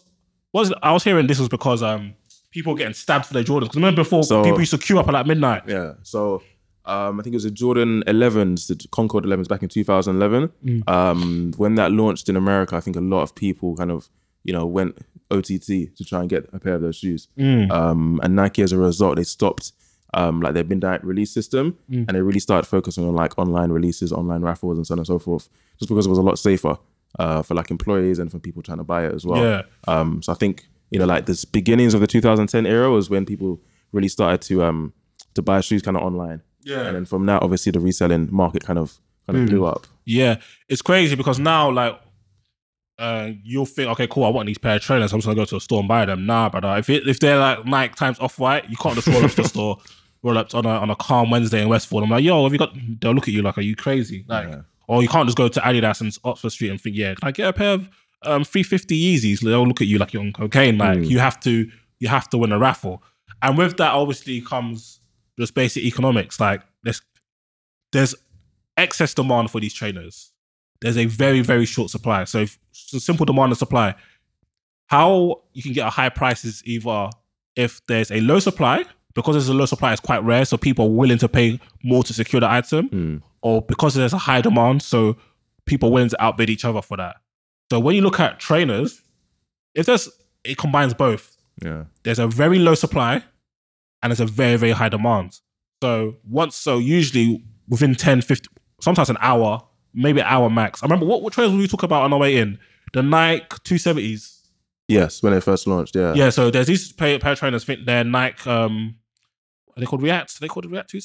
was 0.52 0.72
I 0.82 0.92
was 0.92 1.02
hearing 1.04 1.26
this 1.26 1.38
was 1.38 1.48
because 1.48 1.82
um 1.82 2.14
people 2.50 2.74
getting 2.74 2.94
stabbed 2.94 3.26
for 3.26 3.34
their 3.34 3.44
Jordans? 3.44 3.60
Because 3.62 3.76
remember 3.76 4.02
before 4.02 4.22
So- 4.24 4.42
people 4.44 4.60
used 4.60 4.72
to 4.72 4.78
queue 4.78 4.98
up 4.98 5.08
at 5.08 5.14
like 5.14 5.26
midnight. 5.26 5.62
yeah. 5.66 5.94
So 6.02 6.42
um, 6.86 7.18
I 7.18 7.22
think 7.22 7.34
it 7.34 7.36
was 7.36 7.44
the 7.44 7.50
Jordan 7.50 8.02
11s, 8.06 8.68
the 8.68 8.88
Concord 8.90 9.24
11s 9.24 9.48
back 9.48 9.62
in 9.62 9.68
2011. 9.68 10.50
Mm. 10.64 10.88
Um, 10.88 11.52
when 11.56 11.74
that 11.76 11.92
launched 11.92 12.28
in 12.28 12.36
America, 12.36 12.76
I 12.76 12.80
think 12.80 12.96
a 12.96 13.00
lot 13.00 13.22
of 13.22 13.34
people 13.34 13.76
kind 13.76 13.90
of 13.90 14.08
you 14.44 14.52
know 14.52 14.64
went 14.66 14.98
OTT 15.30 15.66
to 15.96 16.04
try 16.04 16.20
and 16.20 16.28
get 16.28 16.48
a 16.52 16.58
pair 16.60 16.74
of 16.74 16.80
those 16.82 16.96
shoes. 16.96 17.28
Mm. 17.38 17.70
Um, 17.70 18.20
and 18.22 18.36
Nike, 18.36 18.62
as 18.62 18.72
a 18.72 18.78
result, 18.78 19.16
they 19.16 19.24
stopped 19.24 19.72
um, 20.14 20.40
like 20.40 20.54
their 20.54 20.64
midnight 20.64 21.04
release 21.04 21.32
system, 21.32 21.76
Mm. 21.90 22.04
and 22.06 22.16
they 22.16 22.22
really 22.22 22.40
started 22.40 22.66
focusing 22.68 23.06
on 23.08 23.14
like 23.14 23.36
online 23.38 23.70
releases, 23.70 24.12
online 24.12 24.42
raffles, 24.42 24.78
and 24.78 24.86
so 24.86 24.94
on 24.94 24.98
and 25.00 25.06
so 25.06 25.18
forth. 25.18 25.48
Just 25.78 25.88
because 25.88 26.06
it 26.06 26.10
was 26.10 26.18
a 26.18 26.22
lot 26.22 26.38
safer 26.38 26.78
uh, 27.18 27.42
for 27.42 27.54
like 27.54 27.70
employees 27.70 28.18
and 28.18 28.30
for 28.30 28.38
people 28.38 28.62
trying 28.62 28.78
to 28.78 28.84
buy 28.84 29.04
it 29.06 29.14
as 29.14 29.26
well. 29.26 29.42
Yeah. 29.42 29.62
Um, 29.88 30.22
so 30.22 30.32
I 30.32 30.36
think 30.36 30.66
you 30.90 31.00
know, 31.00 31.06
like 31.06 31.26
this 31.26 31.44
beginnings 31.44 31.94
of 31.94 32.00
the 32.00 32.06
2010 32.06 32.64
era 32.64 32.88
was 32.90 33.10
when 33.10 33.26
people 33.26 33.60
really 33.92 34.06
started 34.08 34.40
to 34.42 34.62
um 34.62 34.92
to 35.34 35.42
buy 35.42 35.60
shoes 35.60 35.82
kind 35.82 35.96
of 35.96 36.02
online. 36.04 36.40
Yeah. 36.66 36.86
And 36.86 36.96
then 36.96 37.04
from 37.04 37.26
that, 37.26 37.42
obviously, 37.42 37.70
the 37.70 37.80
reselling 37.80 38.28
market 38.32 38.64
kind 38.64 38.78
of 38.78 38.98
kind 39.26 39.38
of 39.38 39.48
blew 39.48 39.64
up. 39.64 39.86
Yeah, 40.04 40.40
it's 40.68 40.82
crazy 40.82 41.14
because 41.14 41.38
now 41.38 41.70
like 41.70 41.98
uh, 42.98 43.30
you'll 43.44 43.66
think, 43.66 43.88
okay, 43.90 44.08
cool, 44.08 44.24
I 44.24 44.30
want 44.30 44.46
these 44.46 44.58
pair 44.58 44.76
of 44.76 44.82
trainers. 44.82 45.12
I'm 45.12 45.20
just 45.20 45.26
gonna 45.26 45.36
go 45.36 45.44
to 45.44 45.56
a 45.56 45.60
store 45.60 45.78
and 45.78 45.88
buy 45.88 46.04
them. 46.04 46.26
Nah, 46.26 46.48
brother. 46.48 46.76
If 46.76 46.90
it, 46.90 47.06
if 47.06 47.20
they're 47.20 47.38
like 47.38 47.64
Nike 47.64 47.94
times 47.94 48.18
off 48.18 48.38
white, 48.40 48.68
you 48.68 48.76
can't 48.76 48.96
just 48.96 49.06
roll 49.06 49.24
up 49.24 49.30
to 49.30 49.42
the 49.42 49.48
store, 49.48 49.78
roll 50.24 50.38
up 50.38 50.52
on 50.54 50.66
a 50.66 50.70
on 50.70 50.90
a 50.90 50.96
calm 50.96 51.30
Wednesday 51.30 51.62
in 51.62 51.68
Westfield. 51.68 52.02
I'm 52.02 52.10
like, 52.10 52.24
yo, 52.24 52.42
have 52.42 52.52
you 52.52 52.58
got? 52.58 52.74
They'll 53.00 53.12
look 53.12 53.28
at 53.28 53.34
you 53.34 53.42
like, 53.42 53.58
are 53.58 53.62
you 53.62 53.76
crazy? 53.76 54.24
Like, 54.26 54.48
or 54.88 55.02
you 55.02 55.08
can't 55.08 55.26
just 55.26 55.38
go 55.38 55.46
to 55.46 55.60
Adidas 55.60 56.00
and 56.00 56.16
Oxford 56.24 56.50
Street 56.50 56.70
and 56.70 56.80
think, 56.80 56.96
yeah, 56.96 57.14
can 57.14 57.28
I 57.28 57.30
get 57.30 57.48
a 57.48 57.52
pair 57.52 57.74
of 57.74 57.88
um 58.22 58.42
350 58.42 59.16
Yeezys? 59.16 59.40
They'll 59.40 59.66
look 59.66 59.80
at 59.80 59.86
you 59.86 59.98
like 59.98 60.12
you're 60.12 60.22
on 60.22 60.32
cocaine. 60.32 60.78
Like, 60.78 60.98
you 61.04 61.20
have 61.20 61.38
to 61.40 61.70
you 62.00 62.08
have 62.08 62.28
to 62.30 62.38
win 62.38 62.50
a 62.50 62.58
raffle, 62.58 63.04
and 63.40 63.56
with 63.56 63.76
that, 63.76 63.92
obviously 63.92 64.40
comes 64.40 65.00
just 65.38 65.54
basic 65.54 65.84
economics. 65.84 66.40
Like, 66.40 66.62
there's 66.82 67.02
there's 67.92 68.14
excess 68.76 69.14
demand 69.14 69.50
for 69.50 69.60
these 69.60 69.74
trainers. 69.74 70.32
There's 70.80 70.98
a 70.98 71.06
very, 71.06 71.40
very 71.40 71.64
short 71.64 71.90
supply. 71.90 72.24
So 72.24 72.40
if 72.40 72.58
so 72.72 72.98
simple 72.98 73.24
demand 73.26 73.50
and 73.52 73.58
supply. 73.58 73.94
How 74.88 75.42
you 75.52 75.62
can 75.62 75.72
get 75.72 75.86
a 75.86 75.90
high 75.90 76.10
price 76.10 76.44
is 76.44 76.62
either 76.64 77.10
if 77.56 77.80
there's 77.86 78.10
a 78.12 78.20
low 78.20 78.38
supply, 78.38 78.84
because 79.14 79.34
there's 79.34 79.48
a 79.48 79.54
low 79.54 79.66
supply, 79.66 79.92
it's 79.92 80.00
quite 80.00 80.22
rare, 80.22 80.44
so 80.44 80.56
people 80.56 80.84
are 80.86 80.90
willing 80.90 81.18
to 81.18 81.28
pay 81.28 81.58
more 81.82 82.04
to 82.04 82.12
secure 82.12 82.38
the 82.38 82.48
item, 82.48 82.88
mm. 82.90 83.22
or 83.42 83.62
because 83.62 83.94
there's 83.94 84.12
a 84.12 84.18
high 84.18 84.40
demand, 84.42 84.82
so 84.82 85.16
people 85.64 85.88
are 85.88 85.92
willing 85.92 86.10
to 86.10 86.22
outbid 86.22 86.50
each 86.50 86.64
other 86.64 86.82
for 86.82 86.96
that. 86.98 87.16
So 87.72 87.80
when 87.80 87.96
you 87.96 88.02
look 88.02 88.20
at 88.20 88.38
trainers, 88.38 89.02
if 89.74 89.86
there's 89.86 90.08
it 90.44 90.56
combines 90.56 90.94
both 90.94 91.36
Yeah. 91.64 91.84
there's 92.04 92.20
a 92.20 92.28
very 92.28 92.58
low 92.60 92.74
supply 92.74 93.24
and 94.06 94.12
it's 94.12 94.20
a 94.20 94.26
very 94.26 94.56
very 94.56 94.72
high 94.72 94.88
demand 94.88 95.40
so 95.82 96.16
once 96.28 96.56
so 96.56 96.78
usually 96.78 97.44
within 97.68 97.94
10 97.94 98.22
50 98.22 98.48
sometimes 98.80 99.10
an 99.10 99.16
hour 99.20 99.60
maybe 99.92 100.20
an 100.20 100.26
hour 100.26 100.48
max 100.48 100.82
i 100.82 100.86
remember 100.86 101.04
what, 101.06 101.22
what 101.22 101.32
trailers 101.32 101.52
were 101.52 101.58
we 101.58 101.68
talking 101.68 101.86
about 101.86 102.02
on 102.02 102.12
our 102.12 102.18
way 102.18 102.36
in 102.36 102.58
the 102.92 103.02
nike 103.02 103.44
270s 103.64 104.32
Yes, 104.88 105.20
when 105.22 105.32
they 105.32 105.40
first 105.40 105.66
launched. 105.66 105.96
Yeah. 105.96 106.14
Yeah, 106.14 106.30
so 106.30 106.48
there's 106.48 106.68
these 106.68 106.92
pair, 106.92 107.18
pair 107.18 107.32
of 107.32 107.38
trainers. 107.40 107.64
Think 107.64 107.86
they're 107.86 108.04
Nike. 108.04 108.48
Um, 108.48 108.96
are 109.76 109.80
they 109.80 109.86
called 109.86 110.02
React? 110.02 110.36
Are 110.36 110.40
they 110.40 110.48
called 110.48 110.64
it 110.64 110.70
React 110.70 110.90
two? 110.90 111.00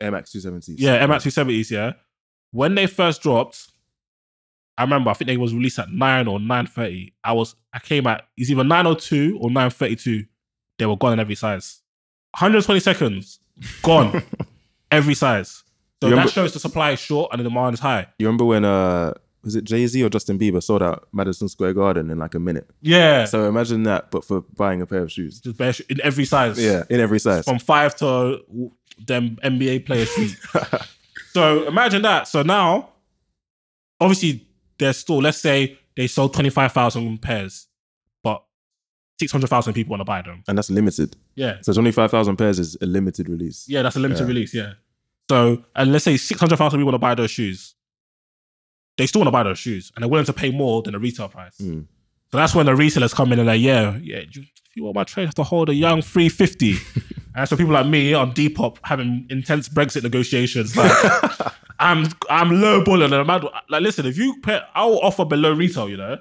Air 0.00 0.10
Max 0.10 0.32
270s. 0.32 0.74
Yeah, 0.76 1.06
MX 1.06 1.22
two 1.22 1.30
seventies. 1.30 1.70
Yeah, 1.70 1.92
when 2.50 2.74
they 2.74 2.86
first 2.86 3.22
dropped, 3.22 3.68
I 4.76 4.82
remember 4.82 5.10
I 5.10 5.14
think 5.14 5.28
they 5.28 5.36
was 5.36 5.54
released 5.54 5.78
at 5.78 5.90
nine 5.90 6.26
or 6.26 6.38
nine 6.38 6.66
thirty. 6.66 7.14
I 7.24 7.32
was 7.32 7.54
I 7.72 7.78
came 7.78 8.06
at 8.06 8.24
it's 8.36 8.50
either 8.50 8.64
902 8.64 9.38
or 9.40 9.50
nine 9.50 9.70
thirty 9.70 9.96
two. 9.96 10.24
They 10.78 10.86
were 10.86 10.96
gone 10.96 11.14
in 11.14 11.20
every 11.20 11.34
size. 11.34 11.80
120 12.38 12.80
seconds 12.80 13.38
gone, 13.82 14.22
every 14.90 15.14
size. 15.14 15.62
So 16.02 16.08
You 16.08 16.10
that 16.10 16.16
remember- 16.16 16.30
shows 16.32 16.52
the 16.52 16.60
supply 16.60 16.92
is 16.92 16.98
short 17.00 17.30
and 17.32 17.40
the 17.40 17.44
demand 17.44 17.74
is 17.74 17.80
high. 17.80 18.06
You 18.18 18.26
remember 18.26 18.44
when 18.44 18.64
uh 18.64 19.14
was 19.42 19.54
it 19.54 19.62
Jay 19.64 19.86
Z 19.86 20.02
or 20.02 20.08
Justin 20.08 20.38
Bieber 20.40 20.60
sold 20.62 20.82
out 20.82 21.06
Madison 21.12 21.48
Square 21.48 21.74
Garden 21.74 22.10
in 22.10 22.18
like 22.18 22.34
a 22.34 22.40
minute? 22.40 22.68
Yeah, 22.82 23.26
So 23.26 23.48
imagine 23.48 23.84
that, 23.84 24.10
but 24.10 24.24
for 24.24 24.40
buying 24.56 24.82
a 24.82 24.86
pair 24.86 25.02
of 25.02 25.12
shoes. 25.12 25.38
just 25.40 25.56
bare 25.56 25.72
sh- 25.72 25.82
in 25.88 26.00
every 26.02 26.24
size. 26.24 26.58
Yeah, 26.62 26.82
in 26.90 26.98
every 26.98 27.20
size. 27.20 27.44
from 27.44 27.60
five 27.60 27.94
to 27.96 28.42
them 29.06 29.38
NBA 29.44 29.86
players' 29.86 30.10
feet. 30.10 30.36
so 31.32 31.64
imagine 31.68 32.02
that. 32.02 32.26
So 32.26 32.42
now, 32.42 32.88
obviously, 34.00 34.46
there's 34.78 34.96
still, 34.96 35.18
let's 35.18 35.38
say 35.38 35.78
they 35.96 36.08
sold 36.08 36.34
25,000 36.34 37.22
pairs, 37.22 37.65
600,000 39.18 39.72
people 39.72 39.90
want 39.92 40.00
to 40.00 40.04
buy 40.04 40.22
them. 40.22 40.42
and 40.48 40.58
that's 40.58 40.70
limited. 40.70 41.16
Yeah. 41.34 41.56
So 41.62 41.72
twenty 41.72 41.90
five 41.92 42.10
thousand 42.10 42.36
pairs 42.36 42.58
is 42.58 42.76
a 42.82 42.86
limited 42.86 43.28
release. 43.28 43.64
Yeah, 43.68 43.82
that's 43.82 43.96
a 43.96 44.00
limited 44.00 44.22
Yeah. 44.24 44.28
release. 44.28 44.54
Yeah. 44.54 44.72
So, 45.30 45.64
and 45.74 45.90
let's 45.92 46.04
say 46.04 46.16
600,000 46.16 46.78
people 46.78 46.86
want 46.92 46.94
to 46.94 46.98
buy 47.00 47.14
those 47.16 47.30
shoes. 47.32 47.74
They 48.96 49.06
still 49.06 49.20
want 49.20 49.26
to 49.28 49.32
buy 49.32 49.42
those 49.42 49.58
shoes 49.58 49.90
and 49.94 50.02
they're 50.02 50.08
willing 50.08 50.26
to 50.26 50.32
pay 50.32 50.50
more 50.50 50.82
than 50.82 50.92
the 50.92 50.98
retail 51.00 51.28
price. 51.28 51.56
Mm. 51.58 51.86
So 52.30 52.36
that's 52.38 52.54
when 52.54 52.66
the 52.66 52.72
resellers 52.72 53.14
come 53.14 53.32
in 53.32 53.38
and 53.40 53.46
like, 53.48 53.60
yeah, 53.60 53.96
yeah, 54.02 54.20
you- 54.76 54.84
want 54.84 54.94
my 54.94 55.04
trade, 55.04 55.24
have 55.24 55.34
to 55.34 55.42
hold 55.42 55.68
a 55.68 55.74
young 55.74 56.02
350. 56.02 56.76
and 57.34 57.48
so 57.48 57.56
people 57.56 57.72
like 57.72 57.86
me 57.86 58.14
on 58.14 58.32
Depop 58.32 58.76
having 58.84 59.26
intense 59.30 59.68
Brexit 59.68 60.02
negotiations, 60.04 60.76
like 60.76 60.92
I'm 61.78 62.04
I'm 62.30 62.50
lowballing 62.50 63.06
and 63.06 63.14
I'm 63.14 63.26
mad- 63.26 63.44
like, 63.68 63.82
listen, 63.82 64.06
if 64.06 64.16
you 64.16 64.40
pay, 64.40 64.60
I'll 64.74 64.98
offer 64.98 65.24
below 65.24 65.52
retail, 65.52 65.88
you 65.88 65.96
know. 65.96 66.18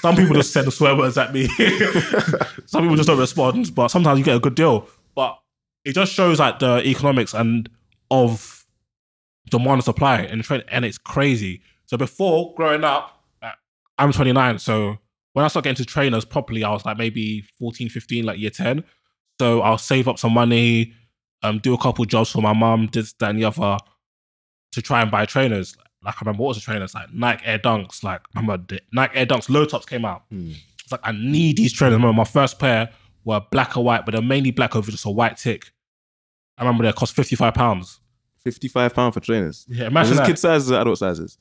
Some 0.00 0.16
people 0.16 0.34
just 0.34 0.52
send 0.52 0.72
swear 0.72 0.94
words 0.96 1.18
at 1.18 1.32
me. 1.34 1.46
Some 2.66 2.82
people 2.82 2.96
just 2.96 3.06
don't 3.08 3.18
respond, 3.18 3.74
but 3.74 3.88
sometimes 3.88 4.18
you 4.18 4.24
get 4.24 4.36
a 4.36 4.40
good 4.40 4.54
deal. 4.54 4.88
But 5.14 5.38
it 5.84 5.92
just 5.94 6.12
shows 6.12 6.38
like 6.38 6.58
the 6.60 6.82
economics 6.86 7.34
and 7.34 7.68
of 8.10 8.66
demand 9.50 9.70
and 9.74 9.84
supply 9.84 10.20
and 10.20 10.42
trade, 10.44 10.64
and 10.68 10.84
it's 10.84 10.98
crazy. 10.98 11.60
So 11.86 11.96
before 11.96 12.54
growing 12.54 12.82
up, 12.84 13.22
uh, 13.42 13.52
I'm 13.98 14.12
29, 14.12 14.58
so 14.58 14.98
when 15.36 15.44
I 15.44 15.48
started 15.48 15.68
getting 15.68 15.84
to 15.84 15.92
trainers 15.92 16.24
properly, 16.24 16.64
I 16.64 16.70
was 16.70 16.86
like 16.86 16.96
maybe 16.96 17.42
14, 17.58 17.90
15, 17.90 18.24
like 18.24 18.38
year 18.38 18.48
10. 18.48 18.82
So 19.38 19.60
I'll 19.60 19.76
save 19.76 20.08
up 20.08 20.18
some 20.18 20.32
money, 20.32 20.94
um, 21.42 21.58
do 21.58 21.74
a 21.74 21.78
couple 21.78 22.06
jobs 22.06 22.30
for 22.30 22.40
my 22.40 22.54
mum, 22.54 22.88
this, 22.90 23.12
that, 23.18 23.28
and 23.28 23.38
the 23.38 23.44
other, 23.44 23.76
to 24.72 24.80
try 24.80 25.02
and 25.02 25.10
buy 25.10 25.26
trainers. 25.26 25.76
Like 26.02 26.14
I 26.14 26.18
remember 26.22 26.42
what 26.42 26.48
was 26.48 26.56
the 26.56 26.62
trainers 26.62 26.94
like 26.94 27.12
Nike 27.12 27.44
Air 27.44 27.58
Dunks. 27.58 28.02
Like 28.02 28.22
I 28.34 28.40
remember 28.40 28.64
the 28.66 28.80
Nike 28.94 29.14
Air 29.14 29.26
Dunks 29.26 29.50
low 29.50 29.66
tops 29.66 29.84
came 29.84 30.06
out. 30.06 30.22
It's 30.30 30.90
like 30.90 31.02
I 31.04 31.12
need 31.12 31.58
these 31.58 31.74
trainers. 31.74 31.92
I 31.92 31.96
remember 31.96 32.16
my 32.16 32.24
first 32.24 32.58
pair 32.58 32.88
were 33.26 33.42
black 33.50 33.76
and 33.76 33.84
white, 33.84 34.06
but 34.06 34.12
they're 34.12 34.22
mainly 34.22 34.52
black 34.52 34.74
over 34.74 34.90
just 34.90 35.04
a 35.04 35.10
white 35.10 35.36
tick. 35.36 35.70
I 36.56 36.62
remember 36.62 36.84
they 36.84 36.92
cost 36.94 37.14
fifty 37.14 37.36
five 37.36 37.52
pounds. 37.52 38.00
Fifty 38.42 38.68
five 38.68 38.94
pound 38.94 39.12
for 39.12 39.20
trainers. 39.20 39.66
Yeah, 39.68 39.82
Is 39.82 39.88
imagine 39.88 40.10
this 40.12 40.18
that. 40.20 40.26
kid 40.28 40.38
sizes 40.38 40.72
or 40.72 40.80
adult 40.80 40.96
sizes? 40.96 41.36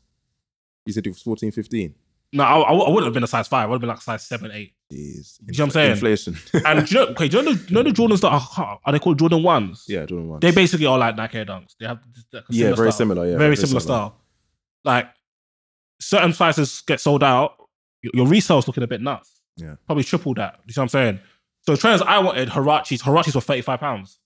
You 0.85 0.91
said 0.91 1.07
it 1.07 1.11
was 1.11 1.21
14, 1.21 1.51
15. 1.53 1.95
No, 2.33 2.43
I, 2.43 2.59
I 2.59 2.89
wouldn't 2.89 3.05
have 3.05 3.13
been 3.13 3.23
a 3.23 3.27
size 3.27 3.47
five. 3.47 3.63
I 3.63 3.67
would 3.67 3.75
have 3.75 3.81
been 3.81 3.89
like 3.89 4.01
size 4.01 4.27
seven, 4.27 4.51
eight. 4.51 4.73
Jeez. 4.91 5.39
You 5.41 5.47
know 5.47 5.51
what 5.53 5.59
I'm 5.61 5.69
saying? 5.71 5.91
Inflation. 5.91 6.35
And 6.65 6.91
you 6.91 6.97
know, 6.99 7.05
okay, 7.07 7.27
do 7.29 7.37
you 7.37 7.43
know, 7.43 7.53
the, 7.53 7.67
you 7.69 7.73
know 7.75 7.83
the 7.83 7.89
Jordans 7.91 8.21
that 8.21 8.29
are, 8.29 8.79
are 8.83 8.91
they 8.91 8.99
called 8.99 9.19
Jordan 9.19 9.41
ones? 9.43 9.85
yeah, 9.87 10.05
Jordan 10.05 10.27
one. 10.29 10.39
They 10.41 10.51
basically 10.51 10.85
are 10.85 10.97
like 10.97 11.15
Nike 11.15 11.37
Air 11.37 11.45
Dunks. 11.45 11.75
They 11.79 11.85
have 11.85 11.99
like 12.33 12.43
Yeah, 12.49 12.73
very 12.73 12.91
style. 12.91 12.91
similar, 12.91 13.23
yeah, 13.25 13.37
very 13.37 13.55
very 13.55 13.55
similar, 13.55 13.79
similar. 13.79 13.99
style. 13.99 14.21
Like 14.83 15.07
certain 16.01 16.33
sizes 16.33 16.81
get 16.81 16.99
sold 16.99 17.23
out. 17.23 17.55
Your, 18.01 18.27
resale's 18.27 18.67
looking 18.67 18.83
a 18.83 18.87
bit 18.87 19.01
nuts. 19.01 19.39
Yeah. 19.57 19.75
probably 19.85 20.03
triple 20.03 20.33
that. 20.33 20.59
You 20.65 20.73
see 20.73 20.81
what 20.81 20.83
I'm 20.83 20.89
saying? 20.89 21.19
So 21.65 21.75
trainers 21.77 22.01
I 22.01 22.19
wanted 22.19 22.49
Huaraches. 22.49 23.01
Huaraches 23.01 23.33
were 23.35 23.41
thirty 23.41 23.61
five 23.61 23.79
pounds. 23.79 24.19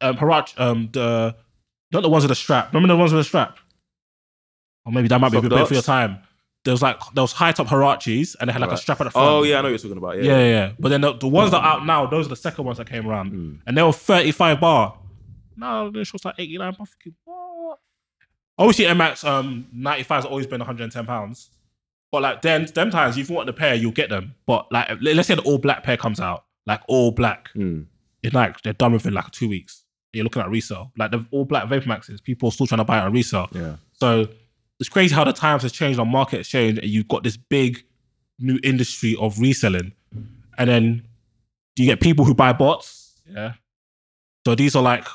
Um, 0.00 0.16
Huarache, 0.16 0.58
um, 0.60 0.88
the 0.92 1.34
not 1.92 2.02
the 2.02 2.08
ones 2.08 2.22
with 2.24 2.28
the 2.30 2.34
strap. 2.36 2.72
Remember 2.72 2.88
the 2.94 2.96
ones 2.96 3.12
with 3.12 3.20
the 3.20 3.24
strap? 3.24 3.58
Or 4.86 4.92
maybe 4.92 5.08
that 5.08 5.20
might 5.20 5.32
be 5.32 5.38
a 5.38 5.42
bit 5.42 5.50
better 5.50 5.66
for 5.66 5.74
your 5.74 5.82
time. 5.82 6.18
There 6.68 6.74
was 6.74 6.82
like 6.82 7.00
those 7.14 7.32
high 7.32 7.52
top 7.52 7.66
Huaraches 7.68 8.36
and 8.38 8.46
they 8.48 8.52
had 8.52 8.60
like 8.60 8.72
a 8.72 8.76
strap 8.76 9.00
at 9.00 9.04
the 9.04 9.10
front. 9.10 9.26
Oh 9.26 9.42
yeah, 9.42 9.54
I 9.58 9.62
know 9.62 9.68
what 9.68 9.70
you're 9.70 9.78
talking 9.78 9.96
about. 9.96 10.16
Yeah. 10.18 10.24
Yeah, 10.24 10.38
yeah, 10.38 10.44
yeah. 10.50 10.72
But 10.78 10.90
then 10.90 11.00
the, 11.00 11.14
the 11.14 11.26
ones 11.26 11.50
that 11.52 11.62
are 11.64 11.76
out 11.78 11.86
now, 11.86 12.04
those 12.04 12.26
are 12.26 12.28
the 12.28 12.36
second 12.36 12.66
ones 12.66 12.76
that 12.76 12.86
came 12.90 13.08
around. 13.08 13.32
Mm. 13.32 13.60
And 13.66 13.74
they 13.78 13.82
were 13.82 13.90
35 13.90 14.60
bar. 14.60 14.98
Now 15.56 15.88
the 15.90 16.04
shorts 16.04 16.26
like 16.26 16.34
89 16.36 16.74
bar. 16.74 16.86
Thinking, 16.86 17.14
what? 17.24 17.78
Obviously, 18.58 18.84
Air 18.86 18.94
Max 18.94 19.24
um, 19.24 19.66
95 19.72 20.16
has 20.16 20.24
always 20.26 20.46
been 20.46 20.58
110 20.60 21.06
pounds. 21.06 21.48
But 22.12 22.20
like 22.20 22.42
then, 22.42 22.66
them 22.66 22.90
times, 22.90 23.16
if 23.16 23.30
you 23.30 23.34
want 23.36 23.46
the 23.46 23.54
pair, 23.54 23.74
you'll 23.74 23.90
get 23.92 24.10
them. 24.10 24.34
But 24.44 24.70
like, 24.70 24.88
let- 25.00 25.16
let's 25.16 25.28
say 25.28 25.36
the 25.36 25.42
all 25.42 25.56
black 25.56 25.82
pair 25.84 25.96
comes 25.96 26.20
out, 26.20 26.44
like 26.66 26.82
all 26.86 27.12
black, 27.12 27.48
Mm. 27.56 27.86
it's 28.22 28.34
like 28.34 28.60
they're 28.60 28.74
done 28.74 28.92
within 28.92 29.14
like 29.14 29.30
two 29.30 29.48
weeks. 29.48 29.84
You're 30.12 30.24
looking 30.24 30.42
at 30.42 30.50
resale. 30.50 30.92
Like 30.98 31.12
the 31.12 31.24
all 31.30 31.46
black 31.46 31.66
Vapor 31.68 31.88
Maxes, 31.88 32.20
people 32.20 32.50
are 32.50 32.52
still 32.52 32.66
trying 32.66 32.78
to 32.80 32.84
buy 32.84 32.98
it 32.98 33.04
on 33.04 33.12
resale. 33.14 33.48
Yeah. 33.52 33.76
So 33.92 34.28
it's 34.80 34.88
crazy 34.88 35.14
how 35.14 35.24
the 35.24 35.32
times 35.32 35.62
has 35.62 35.72
changed, 35.72 35.98
our 35.98 36.06
market 36.06 36.38
has 36.38 36.48
changed, 36.48 36.80
and 36.80 36.88
you've 36.90 37.08
got 37.08 37.24
this 37.24 37.36
big 37.36 37.84
new 38.38 38.58
industry 38.62 39.16
of 39.20 39.38
reselling. 39.40 39.92
And 40.56 40.70
then 40.70 41.06
you 41.76 41.86
get 41.86 42.00
people 42.00 42.24
who 42.24 42.34
buy 42.34 42.52
bots. 42.52 43.20
Yeah. 43.28 43.54
So 44.46 44.54
these 44.54 44.74
are 44.76 44.82
like 44.82 45.06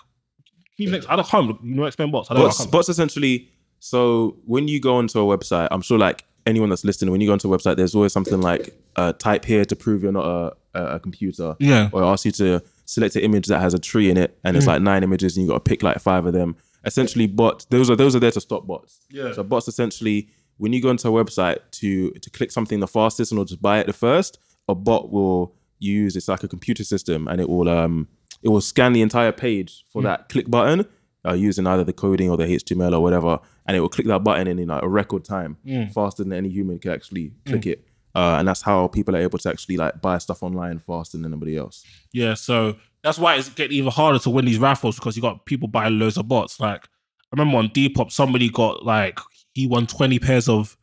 keep 0.77 0.89
next 0.89 1.09
I 1.09 1.15
don't 1.15 1.27
can't 1.27 1.63
you 1.63 1.75
know 1.75 1.85
explain 1.85 2.11
bots. 2.11 2.29
I 2.29 2.35
don't 2.35 2.43
Bots, 2.43 2.59
know. 2.59 2.65
I 2.65 2.71
bots 2.71 2.89
essentially. 2.89 3.49
So 3.79 4.37
when 4.45 4.67
you 4.67 4.79
go 4.79 4.95
onto 4.95 5.19
a 5.19 5.37
website, 5.37 5.67
I'm 5.71 5.81
sure 5.81 5.97
like 5.97 6.23
anyone 6.45 6.69
that's 6.69 6.85
listening, 6.85 7.11
when 7.11 7.21
you 7.21 7.27
go 7.27 7.33
onto 7.33 7.53
a 7.53 7.57
website, 7.57 7.77
there's 7.77 7.95
always 7.95 8.13
something 8.13 8.41
like 8.41 8.73
uh, 8.95 9.13
type 9.13 9.45
here 9.45 9.65
to 9.65 9.75
prove 9.75 10.03
you're 10.03 10.11
not 10.11 10.25
a, 10.25 10.55
a, 10.73 10.85
a 10.95 10.99
computer. 10.99 11.55
Yeah. 11.59 11.89
Or 11.91 12.03
ask 12.03 12.25
you 12.25 12.31
to 12.33 12.61
select 12.85 13.15
an 13.15 13.23
image 13.23 13.47
that 13.47 13.59
has 13.59 13.73
a 13.73 13.79
tree 13.79 14.09
in 14.09 14.17
it, 14.17 14.37
and 14.43 14.55
it's 14.55 14.67
like 14.67 14.81
nine 14.81 15.03
images, 15.03 15.35
and 15.35 15.45
you 15.45 15.51
got 15.51 15.65
to 15.65 15.69
pick 15.69 15.83
like 15.83 15.99
five 15.99 16.25
of 16.25 16.33
them. 16.33 16.55
Essentially, 16.85 17.27
bots. 17.27 17.65
Those 17.65 17.89
are 17.89 17.95
those 17.95 18.15
are 18.15 18.19
there 18.19 18.31
to 18.31 18.41
stop 18.41 18.67
bots. 18.67 18.99
Yeah. 19.09 19.31
So 19.33 19.43
bots 19.43 19.67
essentially, 19.67 20.29
when 20.57 20.73
you 20.73 20.81
go 20.81 20.89
into 20.89 21.07
a 21.07 21.11
website 21.11 21.59
to 21.71 22.11
to 22.11 22.29
click 22.29 22.51
something 22.51 22.79
the 22.79 22.87
fastest 22.87 23.31
and 23.31 23.39
or 23.39 23.45
just 23.45 23.61
buy 23.61 23.79
it 23.79 23.87
the 23.87 23.93
first, 23.93 24.39
a 24.67 24.75
bot 24.75 25.11
will 25.11 25.55
use 25.79 26.15
it's 26.15 26.27
like 26.27 26.43
a 26.43 26.47
computer 26.47 26.83
system, 26.83 27.27
and 27.27 27.39
it 27.41 27.49
will 27.49 27.69
um 27.69 28.07
it 28.41 28.49
will 28.49 28.61
scan 28.61 28.93
the 28.93 29.01
entire 29.01 29.31
page 29.31 29.85
for 29.91 30.01
that 30.09 30.29
click 30.29 30.49
button 30.49 30.85
uh, 31.25 31.33
using 31.33 31.65
either 31.67 31.83
the 31.85 31.93
coding 31.93 32.29
or 32.29 32.35
the 32.37 32.45
HTML 32.45 32.93
or 32.93 32.99
whatever, 32.99 33.39
and 33.65 33.77
it 33.77 33.79
will 33.79 33.89
click 33.89 34.07
that 34.07 34.23
button 34.23 34.47
in 34.47 34.59
in 34.59 34.67
like 34.67 34.83
a 34.83 34.87
record 34.89 35.23
time, 35.23 35.57
faster 35.93 36.23
than 36.23 36.33
any 36.33 36.49
human 36.49 36.79
can 36.79 36.91
actually 36.91 37.31
click 37.45 37.65
it. 37.67 37.87
Uh, 38.15 38.35
and 38.37 38.47
that's 38.47 38.61
how 38.61 38.87
people 38.87 39.15
are 39.15 39.19
able 39.21 39.39
to 39.39 39.49
actually 39.49 39.77
like 39.77 39.99
buy 40.01 40.17
stuff 40.19 40.43
online 40.43 40.79
faster 40.79 41.17
than 41.17 41.25
anybody 41.25 41.57
else. 41.57 41.83
Yeah, 42.11 42.35
so 42.35 42.75
that's 43.03 43.17
why 43.17 43.35
it's 43.35 43.49
getting 43.49 43.77
even 43.77 43.91
harder 43.91 44.19
to 44.19 44.29
win 44.29 44.45
these 44.45 44.59
raffles 44.59 44.95
because 44.95 45.15
you 45.15 45.21
got 45.21 45.45
people 45.45 45.67
buying 45.67 45.97
loads 45.97 46.17
of 46.17 46.27
bots. 46.27 46.59
Like 46.59 46.85
I 46.85 47.35
remember 47.35 47.57
on 47.57 47.69
Depop, 47.69 48.11
somebody 48.11 48.49
got 48.49 48.85
like 48.85 49.19
he 49.53 49.65
won 49.67 49.87
twenty 49.87 50.19
pairs 50.19 50.47
of 50.47 50.77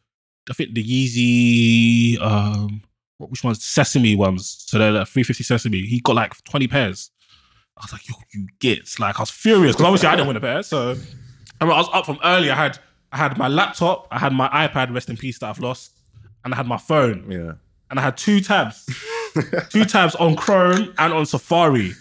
I 0.51 0.55
think 0.55 0.75
the 0.75 0.83
Yeezy 0.83 2.21
um 2.21 2.83
which 3.19 3.45
ones 3.45 3.63
Sesame 3.63 4.17
ones. 4.17 4.65
So 4.67 4.79
they're 4.79 4.93
like 4.93 5.09
three 5.09 5.23
fifty 5.23 5.45
Sesame. 5.45 5.87
He 5.87 6.01
got 6.01 6.17
like 6.17 6.43
twenty 6.45 6.67
pairs. 6.67 7.11
I 7.79 7.85
was 7.85 7.93
like, 7.93 8.09
yo, 8.09 8.15
you 8.35 8.49
get 8.59 8.99
like 8.99 9.19
I 9.19 9.23
was 9.23 9.31
furious 9.31 9.77
because 9.77 9.87
obviously 9.87 10.09
I 10.09 10.17
didn't 10.17 10.29
win 10.29 10.37
a 10.37 10.41
pair. 10.41 10.63
So 10.63 10.91
I, 10.91 11.65
remember 11.65 11.75
I 11.75 11.79
was 11.79 11.89
up 11.93 12.07
from 12.07 12.19
early. 12.25 12.51
I 12.51 12.57
had 12.57 12.79
I 13.13 13.17
had 13.17 13.39
my 13.39 13.49
laptop, 13.49 14.07
I 14.11 14.19
had 14.19 14.33
my 14.33 14.49
iPad, 14.49 14.95
rest 14.95 15.09
in 15.09 15.17
peace 15.17 15.39
that 15.39 15.49
I've 15.49 15.59
lost, 15.59 16.00
and 16.45 16.55
I 16.55 16.57
had 16.57 16.67
my 16.67 16.79
phone 16.79 17.31
Yeah. 17.31 17.53
and 17.91 17.99
I 17.99 18.03
had 18.03 18.17
two 18.17 18.41
tabs, 18.41 18.87
two 19.71 19.85
tabs 19.85 20.15
on 20.17 20.37
Chrome 20.37 20.95
and 20.99 21.13
on 21.13 21.27
Safari, 21.27 21.93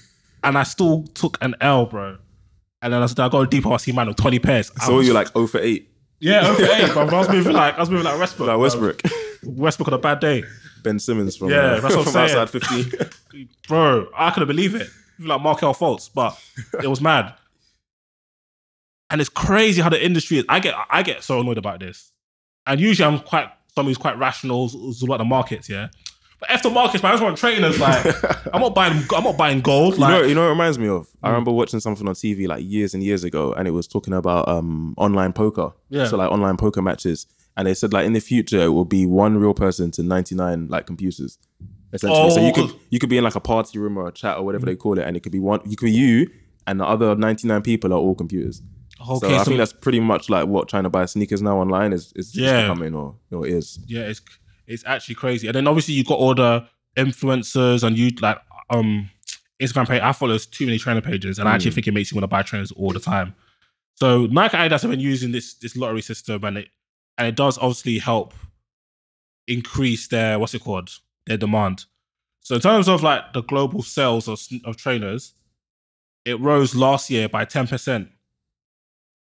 and 0.43 0.57
I 0.57 0.63
still 0.63 1.03
took 1.13 1.37
an 1.41 1.55
L, 1.61 1.85
bro. 1.85 2.17
And 2.81 2.93
then 2.93 3.01
I 3.01 3.05
said, 3.07 3.19
I 3.19 3.29
got 3.29 3.41
a 3.41 3.47
deep 3.47 3.65
see 3.79 3.91
man 3.91 4.07
with 4.07 4.17
twenty 4.17 4.39
pairs. 4.39 4.71
I 4.79 4.85
So 4.85 4.95
was- 4.95 5.05
you're 5.05 5.15
like 5.15 5.33
0 5.33 5.47
for 5.47 5.59
8. 5.59 5.89
yeah, 6.21 6.51
okay, 6.51 6.87
bro. 6.93 7.01
I 7.07 7.13
was 7.17 7.29
moving 7.29 7.53
like 7.63 7.75
I 7.75 7.79
was 7.79 7.89
moving 7.89 8.05
like 8.05 8.19
Westbrook, 8.19 8.47
Like 8.47 8.55
bro. 8.55 8.61
Westbrook. 8.61 9.01
Westbrook 9.43 9.87
on 9.89 9.93
a 9.93 9.97
bad 9.97 10.19
day, 10.19 10.43
ben 10.83 10.99
Simmons 10.99 11.35
from, 11.37 11.49
Yeah, 11.49 11.57
uh, 11.57 11.79
that's 11.81 11.95
what 11.95 11.97
I'm 11.97 12.03
from 12.03 12.13
saying. 12.13 12.37
outside 12.37 12.61
15. 13.31 13.49
bro. 13.67 14.07
I 14.15 14.31
couldn't 14.31 14.47
believe 14.47 14.75
it. 14.75 14.89
Like 15.19 15.41
Markelle 15.41 15.73
Fultz, 15.73 16.09
but 16.13 16.37
it 16.81 16.87
was 16.87 17.01
mad. 17.01 17.33
And 19.09 19.19
it's 19.19 19.29
crazy 19.29 19.81
how 19.81 19.89
the 19.89 20.03
industry 20.03 20.37
is. 20.37 20.45
I 20.47 20.59
get 20.59 20.75
I 20.89 21.03
get 21.03 21.23
so 21.23 21.39
annoyed 21.41 21.57
about 21.57 21.79
this. 21.79 22.11
And 22.65 22.79
usually 22.79 23.05
I'm 23.07 23.19
quite 23.19 23.49
somebody 23.75 23.91
who's 23.91 23.97
quite 23.97 24.17
rational, 24.17 24.69
who's 24.69 25.01
about 25.03 25.17
the 25.17 25.25
markets, 25.25 25.69
yeah. 25.69 25.89
But 26.39 26.51
after 26.51 26.69
markets, 26.69 27.03
man, 27.03 27.11
I 27.11 27.15
just 27.15 27.23
want 27.23 27.37
trainers. 27.37 27.79
Like 27.79 28.05
I'm 28.53 28.61
not 28.61 28.73
buying 28.73 29.03
I'm 29.13 29.23
not 29.25 29.35
buying 29.37 29.59
gold. 29.59 29.95
You 29.95 29.99
know, 29.99 30.21
you 30.21 30.33
know 30.35 30.41
what 30.41 30.47
it 30.47 30.51
reminds 30.51 30.79
me 30.79 30.87
of? 30.87 31.03
Mm. 31.07 31.15
I 31.23 31.29
remember 31.29 31.51
watching 31.51 31.81
something 31.81 32.07
on 32.07 32.13
TV 32.13 32.47
like 32.47 32.63
years 32.63 32.93
and 32.93 33.03
years 33.03 33.25
ago, 33.25 33.51
and 33.53 33.67
it 33.67 33.71
was 33.71 33.87
talking 33.87 34.13
about 34.13 34.47
um 34.47 34.93
online 34.97 35.33
poker. 35.33 35.71
Yeah. 35.89 36.07
So 36.07 36.15
like 36.15 36.31
online 36.31 36.55
poker 36.55 36.81
matches, 36.81 37.27
and 37.57 37.67
they 37.67 37.73
said 37.73 37.91
like 37.91 38.05
in 38.05 38.13
the 38.13 38.21
future 38.21 38.61
it 38.61 38.69
will 38.69 38.85
be 38.85 39.05
one 39.05 39.37
real 39.37 39.53
person 39.53 39.91
to 39.91 40.03
ninety 40.03 40.33
nine 40.33 40.67
like 40.69 40.85
computers. 40.85 41.37
Essentially, 41.91 42.29
so 42.31 42.45
you 42.45 42.53
could 42.53 42.69
Oh. 42.71 42.79
you 42.89 42.99
could 42.99 43.09
be 43.09 43.17
in 43.17 43.23
like 43.25 43.35
a 43.35 43.39
party 43.41 43.77
room 43.77 43.97
or 43.97 44.07
a 44.07 44.11
chat 44.13 44.37
or 44.37 44.43
whatever 44.45 44.65
they 44.65 44.75
call 44.77 44.97
it, 44.97 45.05
and 45.05 45.17
it 45.17 45.23
could 45.23 45.31
be 45.33 45.39
one. 45.39 45.59
You 45.65 45.75
could 45.75 45.87
be 45.87 45.91
you, 45.91 46.29
and 46.67 46.79
the 46.79 46.85
other 46.85 47.15
ninety 47.15 47.49
nine 47.49 47.63
people 47.63 47.91
are 47.91 47.97
all 47.99 48.15
computers. 48.15 48.61
Okay, 49.01 49.27
so 49.29 49.33
I 49.35 49.37
so- 49.39 49.43
think 49.45 49.57
that's 49.57 49.73
pretty 49.73 49.99
much 49.99 50.29
like 50.29 50.47
what 50.47 50.67
trying 50.67 50.83
to 50.83 50.89
buy 50.89 51.05
sneakers 51.05 51.41
now 51.41 51.57
online 51.59 51.93
is 51.93 52.11
is, 52.15 52.35
Yeah. 52.35 52.61
becoming 52.63 52.93
or 52.95 53.15
or 53.31 53.47
is. 53.47 53.79
Yeah, 53.87 54.01
it's 54.01 54.21
it's 54.67 54.83
actually 54.85 55.15
crazy. 55.15 55.47
And 55.47 55.55
then 55.55 55.67
obviously 55.67 55.93
you 55.95 56.03
got 56.03 56.19
all 56.19 56.35
the 56.35 56.65
influencers 56.97 57.83
and 57.83 57.97
you 57.97 58.09
like 58.21 58.37
um 58.69 59.09
Instagram 59.61 59.87
page. 59.87 60.01
I 60.01 60.11
follow 60.13 60.37
too 60.37 60.65
many 60.65 60.77
trainer 60.77 61.01
pages, 61.01 61.39
and 61.39 61.47
I 61.47 61.51
Mm. 61.51 61.55
actually 61.55 61.71
think 61.71 61.87
it 61.87 61.93
makes 61.93 62.11
you 62.11 62.15
want 62.15 62.23
to 62.23 62.27
buy 62.27 62.43
trainers 62.43 62.71
all 62.73 62.91
the 62.91 62.99
time. 62.99 63.35
So 63.95 64.25
Nike 64.27 64.55
Adidas 64.57 64.81
have 64.81 64.91
been 64.91 64.99
using 64.99 65.31
this 65.31 65.53
this 65.55 65.75
lottery 65.75 66.01
system, 66.01 66.43
and 66.43 66.57
it 66.57 66.67
and 67.17 67.27
it 67.27 67.35
does 67.35 67.57
obviously 67.57 67.97
help 67.99 68.33
increase 69.47 70.07
their 70.07 70.39
what's 70.39 70.53
it 70.53 70.63
called 70.63 70.89
their 71.25 71.37
demand. 71.37 71.85
So 72.41 72.55
in 72.55 72.61
terms 72.61 72.87
of 72.87 73.03
like 73.03 73.33
the 73.33 73.41
global 73.43 73.81
sales 73.83 74.27
of 74.27 74.39
of 74.65 74.77
trainers, 74.77 75.33
it 76.25 76.39
rose 76.39 76.75
last 76.75 77.09
year 77.09 77.27
by 77.29 77.45
ten 77.45 77.67
percent 77.67 78.09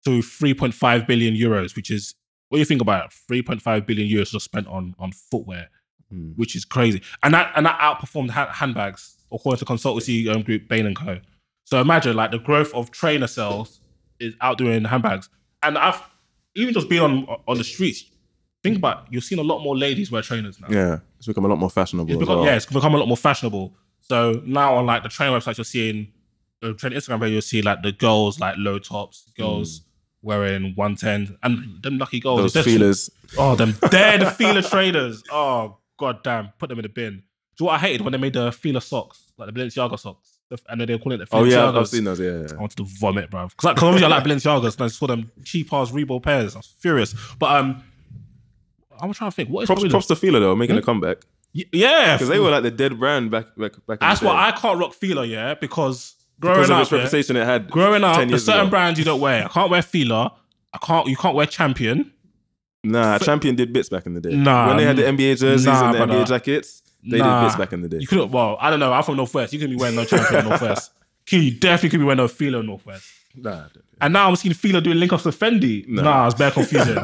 to 0.07 0.21
three 0.21 0.53
point 0.53 0.73
five 0.73 1.05
billion 1.07 1.33
euros, 1.35 1.75
which 1.75 1.89
is 1.91 2.15
what 2.49 2.57
do 2.57 2.59
you 2.59 2.65
think 2.65 2.81
about 2.81 3.05
it? 3.05 3.13
Three 3.27 3.41
point 3.41 3.61
five 3.61 3.85
billion 3.85 4.07
euros 4.09 4.31
just 4.31 4.45
spent 4.45 4.67
on 4.67 4.95
on 4.99 5.11
footwear, 5.11 5.69
Hmm. 6.11 6.29
which 6.41 6.55
is 6.55 6.63
crazy, 6.65 7.01
and 7.23 7.33
that 7.33 7.51
and 7.55 7.65
that 7.65 7.77
outperformed 7.79 8.29
ha- 8.31 8.51
handbags 8.61 9.01
according 9.31 9.59
to 9.59 9.65
consultancy 9.65 10.33
um, 10.33 10.41
group 10.41 10.67
Bain 10.69 10.85
and 10.85 10.95
Co. 10.95 11.19
So 11.65 11.81
imagine 11.81 12.15
like 12.15 12.31
the 12.31 12.39
growth 12.39 12.73
of 12.73 12.91
trainer 12.91 13.27
sales 13.27 13.81
is 14.19 14.33
outdoing 14.41 14.85
handbags, 14.85 15.29
and 15.63 15.77
I've 15.77 16.01
even 16.55 16.73
just 16.73 16.87
been 16.89 17.01
on 17.03 17.13
on 17.47 17.57
the 17.57 17.63
streets. 17.65 18.05
Think 18.63 18.77
about 18.77 19.03
it, 19.03 19.11
you're 19.13 19.21
seeing 19.21 19.39
a 19.39 19.43
lot 19.43 19.59
more 19.63 19.77
ladies 19.77 20.09
wear 20.11 20.21
trainers 20.21 20.59
now. 20.61 20.67
Yeah, 20.69 20.99
it's 21.17 21.27
become 21.27 21.45
a 21.45 21.47
lot 21.49 21.59
more 21.59 21.69
fashionable. 21.69 22.09
It's 22.11 22.19
become, 22.19 22.37
well. 22.37 22.45
yeah, 22.45 22.55
it's 22.55 22.65
become 22.65 22.95
a 22.95 22.97
lot 22.97 23.07
more 23.07 23.17
fashionable. 23.17 23.75
So 23.99 24.41
now 24.45 24.75
on 24.77 24.85
like 24.85 25.03
the 25.03 25.09
train 25.09 25.31
websites, 25.31 25.57
you're 25.57 25.65
seeing 25.65 26.11
uh, 26.63 26.71
train 26.73 26.93
Instagram 26.93 27.19
page, 27.21 27.31
you'll 27.33 27.41
see 27.41 27.61
like 27.61 27.83
the 27.83 27.91
girls 27.91 28.39
like 28.39 28.55
low 28.57 28.79
tops, 28.79 29.29
girls 29.37 29.81
wearing 30.21 30.74
one 30.75 30.95
ten, 30.95 31.38
and 31.43 31.81
them 31.83 31.97
lucky 31.97 32.19
girls. 32.19 32.38
Hmm. 32.39 32.41
Those 32.43 32.55
it's 32.55 32.65
just- 32.65 32.67
feelers. 32.67 33.09
Oh, 33.38 33.55
them 33.55 33.75
they're 33.91 34.17
the 34.19 34.31
feeler 34.31 34.62
traders. 34.62 35.24
Oh 35.31 35.77
god 35.97 36.24
damn, 36.24 36.50
put 36.59 36.69
them 36.69 36.79
in 36.79 36.83
the 36.83 36.89
bin. 36.89 37.24
Do 37.57 37.63
you 37.63 37.65
know 37.65 37.71
what 37.71 37.75
I 37.75 37.79
hated 37.88 38.01
when 38.01 38.12
they 38.12 38.17
made 38.19 38.33
the 38.33 38.51
feeler 38.51 38.79
socks, 38.79 39.31
like 39.38 39.51
the 39.53 39.59
Balenciaga 39.59 40.00
socks, 40.00 40.38
The- 40.50 40.59
and 40.69 40.79
then 40.79 40.88
they 40.88 40.97
call 40.97 41.12
it 41.13 41.17
the 41.17 41.27
Oh 41.31 41.43
yeah, 41.43 41.71
I've 41.71 41.88
seen 41.88 42.03
those. 42.03 42.19
Yeah, 42.19 42.41
yeah. 42.41 42.47
I 42.57 42.59
wanted 42.59 42.77
to 42.77 42.86
vomit, 43.00 43.29
bro. 43.31 43.47
Because 43.47 43.63
like, 43.65 43.83
obviously 43.83 44.05
I 44.05 44.09
like 44.09 44.24
Balenciagas, 44.24 44.74
and 44.75 44.83
I 44.83 44.88
saw 44.88 45.07
them 45.07 45.31
cheap 45.43 45.74
ass 45.74 45.91
Reebok 45.91 46.24
pairs. 46.24 46.55
I 46.55 46.59
was 46.59 46.67
furious. 46.79 47.15
But 47.39 47.55
um, 47.55 47.83
I'm 49.00 49.12
trying 49.13 49.31
to 49.31 49.36
think. 49.36 49.50
What 49.50 49.62
is 49.63 49.67
Props, 49.67 49.88
props 49.89 50.05
to 50.07 50.15
Fila 50.15 50.39
though, 50.39 50.55
making 50.55 50.75
Hmm? 50.75 50.79
a 50.81 50.83
comeback 50.83 51.17
Y- 51.55 51.63
yeah, 51.71 52.15
because 52.15 52.29
they 52.29 52.39
were 52.39 52.51
like 52.51 52.63
the 52.63 52.71
dead 52.71 53.00
brand 53.00 53.31
back 53.31 53.45
back 53.57 53.71
back. 53.88 54.01
in 54.01 54.07
That's 54.07 54.19
the 54.19 54.27
why. 54.27 54.47
I 54.50 54.51
can't 54.51 54.77
rock 54.79 54.93
Fila, 54.93 55.25
yeah, 55.25 55.53
because 55.55 56.15
growing 56.39 56.70
up, 56.72 56.91
its 56.91 57.29
yeah, 57.29 57.38
it 57.41 57.46
had. 57.46 57.70
growing 57.70 58.03
up, 58.03 58.17
10 58.17 58.27
there's 58.29 58.46
certain 58.46 58.62
ago. 58.62 58.70
brands 58.70 59.00
you 59.00 59.06
don't 59.06 59.20
wear. 59.22 59.46
I 59.46 59.48
can't 59.48 59.70
wear 59.70 59.82
Fila. 59.82 60.34
I 60.74 60.77
can't. 60.79 61.08
You 61.08 61.15
can't 61.15 61.36
wear 61.36 61.46
Champion. 61.46 62.12
Nah, 62.84 63.17
Champion 63.17 63.56
did 63.56 63.74
bits 63.74 63.89
back 63.89 64.06
in 64.06 64.13
the 64.13 64.22
day. 64.22 64.36
Nah, 64.36 64.67
when 64.67 64.77
they 64.77 64.86
had 64.86 64.96
the 64.96 65.03
NBA 65.03 65.39
jerseys 65.39 65.65
nah, 65.65 65.86
and 65.86 65.94
the 65.96 66.06
brother. 66.06 66.24
NBA 66.24 66.27
jackets, 66.27 66.84
they 67.03 67.17
Nah. 67.17 67.41
did 67.41 67.46
bits 67.48 67.56
back 67.58 67.74
in 67.74 67.82
the 67.82 67.89
day. 67.89 67.98
You 68.00 68.08
couldn't. 68.08 68.32
Well, 68.32 68.58
I 68.62 68.70
don't 68.70 68.79
know. 68.79 68.94
I'm 68.94 69.03
from 69.03 69.17
Northwest. 69.17 69.51
You 69.53 69.60
couldn't 69.60 69.75
be 69.75 69.79
wearing 69.82 69.96
no 69.96 70.06
Champion 70.06 70.48
Northwest. 70.50 70.91
You 71.29 71.51
definitely 71.51 71.89
could 71.89 72.00
be 72.00 72.06
wearing 72.06 72.20
no 72.20 72.29
Fila 72.29 72.63
Northwest. 72.63 73.06
Nah, 73.36 73.65
And 74.00 74.13
now 74.13 74.29
I'm 74.29 74.38
seeing 74.38 74.53
Fila 74.53 74.79
doing 74.79 74.98
link 74.98 75.12
ups 75.12 75.24
to 75.24 75.29
Fendi. 75.29 75.86
Nah, 75.86 76.25
it's 76.27 76.36
bare 76.36 76.51
confusing. 76.60 76.96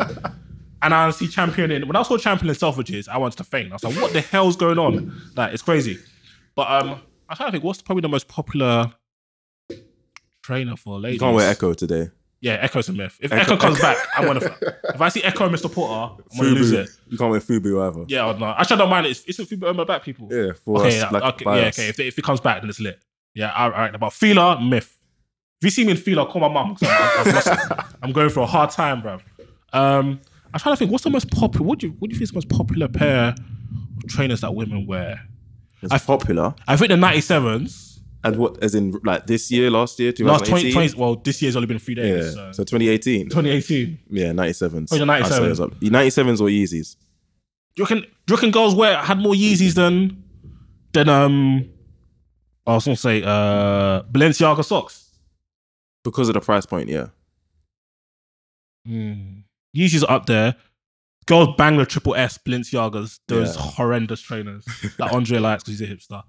and 0.81 0.93
I 0.93 1.09
see 1.11 1.27
Champion 1.27 1.71
in. 1.71 1.85
When 1.89 1.97
I 1.97 2.03
saw 2.03 2.17
Champion 2.17 2.47
in 2.49 2.55
Selfridges, 2.55 3.09
I 3.09 3.17
wanted 3.17 3.35
to 3.39 3.43
faint. 3.43 3.71
I 3.71 3.75
was 3.75 3.83
like, 3.83 3.95
what 4.01 4.13
the 4.13 4.21
hell's 4.21 4.55
going 4.55 4.79
on? 4.79 5.13
Like, 5.35 5.51
it's 5.53 5.61
crazy. 5.61 5.99
But 6.55 6.71
um, 6.71 7.01
trying 7.35 7.47
to 7.47 7.51
think, 7.51 7.65
what's 7.65 7.81
probably 7.81 7.99
the 8.01 8.07
most 8.07 8.29
popular 8.29 8.93
trainer 10.43 10.75
for 10.75 10.99
ladies? 10.99 11.15
you 11.15 11.19
can't 11.21 11.35
wear 11.35 11.49
Ecko 11.49 11.73
today. 11.73 12.09
Yeah, 12.41 12.57
Ecko's 12.67 12.89
a 12.89 12.93
myth. 12.93 13.17
If 13.21 13.31
Ecko, 13.31 13.55
comes 13.55 13.79
back, 13.79 13.95
I'm 14.17 14.25
gonna. 14.25 14.41
If 14.93 14.99
I 14.99 15.07
see 15.07 15.23
Ecko 15.23 15.45
and 15.45 15.55
Mr. 15.55 15.71
Porter, 15.71 16.21
I'm 16.33 16.37
gonna 16.37 16.49
lose 16.49 16.71
it. 16.73 16.89
You 17.07 17.17
can't 17.17 17.31
wear 17.31 17.39
Fubu 17.39 17.81
either. 17.87 18.03
Yeah, 18.09 18.27
or 18.29 18.37
not. 18.37 18.59
Actually, 18.59 18.75
I 18.75 18.77
don't 18.79 18.89
mind 18.89 19.05
it. 19.05 19.11
It's, 19.11 19.23
it's 19.25 19.39
if 19.39 19.51
you 19.51 19.65
own 19.65 19.77
my 19.77 19.85
back, 19.85 20.03
people. 20.03 20.27
Yeah, 20.29 20.51
for 20.65 20.79
Okay, 20.81 20.99
us, 21.01 21.11
yeah, 21.11 21.27
okay, 21.29 21.45
yeah, 21.45 21.67
okay. 21.69 21.87
If, 21.87 21.99
if 22.01 22.19
it 22.19 22.23
comes 22.23 22.41
back, 22.41 22.59
then 22.61 22.69
it's 22.69 22.81
lit. 22.81 23.01
Yeah, 23.33 23.53
all 23.53 23.71
right. 23.71 23.97
But 23.97 24.11
Fila, 24.11 24.59
myth. 24.61 24.99
If 25.61 25.65
you 25.67 25.69
see 25.69 25.85
me 25.85 25.91
in 25.91 25.97
Fila, 25.97 26.25
call 26.25 26.41
my 26.41 26.49
mum. 26.49 26.75
'cause 26.75 26.89
I'm, 26.91 27.27
I've 27.27 27.33
lost- 27.33 27.95
I'm 28.03 28.11
going 28.11 28.29
for 28.29 28.41
a 28.41 28.45
hard 28.45 28.71
time, 28.71 29.01
bro. 29.01 29.19
Um, 29.71 30.19
I'm 30.53 30.59
trying 30.59 30.75
to 30.75 30.77
think. 30.77 30.91
What's 30.91 31.05
the 31.05 31.09
most 31.09 31.31
popular? 31.31 31.65
What 31.65 31.79
do 31.79 31.87
you 31.87 31.93
What 31.99 32.09
do 32.09 32.13
you 32.13 32.19
think 32.19 32.23
is 32.23 32.31
the 32.31 32.35
most 32.35 32.49
popular 32.49 32.89
pair 32.89 33.29
of 33.29 34.09
trainers 34.09 34.41
that 34.41 34.53
women 34.53 34.85
wear? 34.85 35.21
It's 35.81 36.03
popular. 36.05 36.53
I 36.67 36.75
think 36.75 36.89
the 36.89 36.95
97s. 36.97 37.92
And 38.25 38.37
what, 38.37 38.63
as 38.63 38.73
in 38.73 38.91
like 39.03 39.27
this 39.27 39.51
year, 39.51 39.69
last 39.69 39.99
year, 39.99 40.13
Last 40.19 40.45
20, 40.45 40.71
20 40.71 40.95
Well, 40.97 41.15
this 41.17 41.41
year's 41.41 41.55
only 41.57 41.65
been 41.67 41.79
three 41.79 41.95
yeah. 41.95 42.03
days. 42.03 42.33
So, 42.33 42.51
So. 42.53 42.63
2018. 42.63 43.25
2018. 43.29 43.99
Yeah, 44.11 44.31
97s. 44.31 44.87
Oh, 44.91 45.11
I'd 45.11 45.25
say 45.27 45.39
97s. 45.39 45.51
it's 45.51 45.59
up. 45.59 45.71
97s 45.79 46.39
or 46.41 46.47
Yeezys. 46.47 46.95
Do 47.75 47.81
you 47.81 47.83
reckon, 47.85 47.99
do 48.01 48.07
you 48.29 48.35
reckon 48.35 48.51
girls 48.51 48.75
wear 48.75 48.97
had 48.97 49.17
more 49.19 49.33
Yeezys 49.33 49.73
than 49.73 50.23
than 50.93 51.09
um 51.09 51.69
I 52.65 52.75
was 52.75 52.85
gonna 52.85 52.95
say 52.95 53.23
uh 53.23 54.03
Balenciaga 54.03 54.63
socks? 54.63 55.09
Because 56.03 56.29
of 56.29 56.35
the 56.35 56.41
price 56.41 56.65
point, 56.65 56.87
yeah. 56.89 57.07
Yeezys 58.87 60.03
are 60.03 60.11
up 60.11 60.25
there. 60.27 60.55
Girls 61.25 61.49
bang 61.57 61.77
the 61.77 61.85
triple 61.85 62.15
S 62.15 62.37
Balenciagas, 62.37 63.19
those 63.27 63.55
Yeah. 63.55 63.61
horrendous 63.61 64.21
trainers 64.21 64.65
that 64.97 65.11
Andre 65.13 65.39
likes 65.39 65.63
because 65.63 65.79
he's 65.79 65.89
a 65.89 65.93
hipster. 65.93 66.23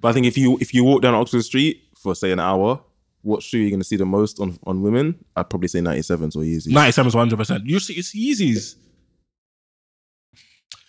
But 0.00 0.08
I 0.08 0.12
think 0.12 0.26
if 0.26 0.38
you 0.38 0.58
if 0.60 0.72
you 0.72 0.84
walk 0.84 1.02
down 1.02 1.14
Oxford 1.14 1.42
Street 1.42 1.82
for 1.96 2.14
say 2.14 2.32
an 2.32 2.40
hour, 2.40 2.80
what 3.22 3.42
shoe 3.42 3.58
you're 3.58 3.70
going 3.70 3.80
to 3.80 3.86
see 3.86 3.96
the 3.96 4.06
most 4.06 4.40
on, 4.40 4.58
on 4.64 4.82
women? 4.82 5.22
I'd 5.36 5.50
probably 5.50 5.68
say 5.68 5.80
97s 5.80 6.36
or 6.36 6.40
Yeezys. 6.40 6.68
97 6.68 7.08
is 7.08 7.14
100. 7.14 7.36
percent 7.36 7.66
You 7.66 7.78
see, 7.78 7.94
it's 7.94 8.14
Yeezys. 8.14 8.76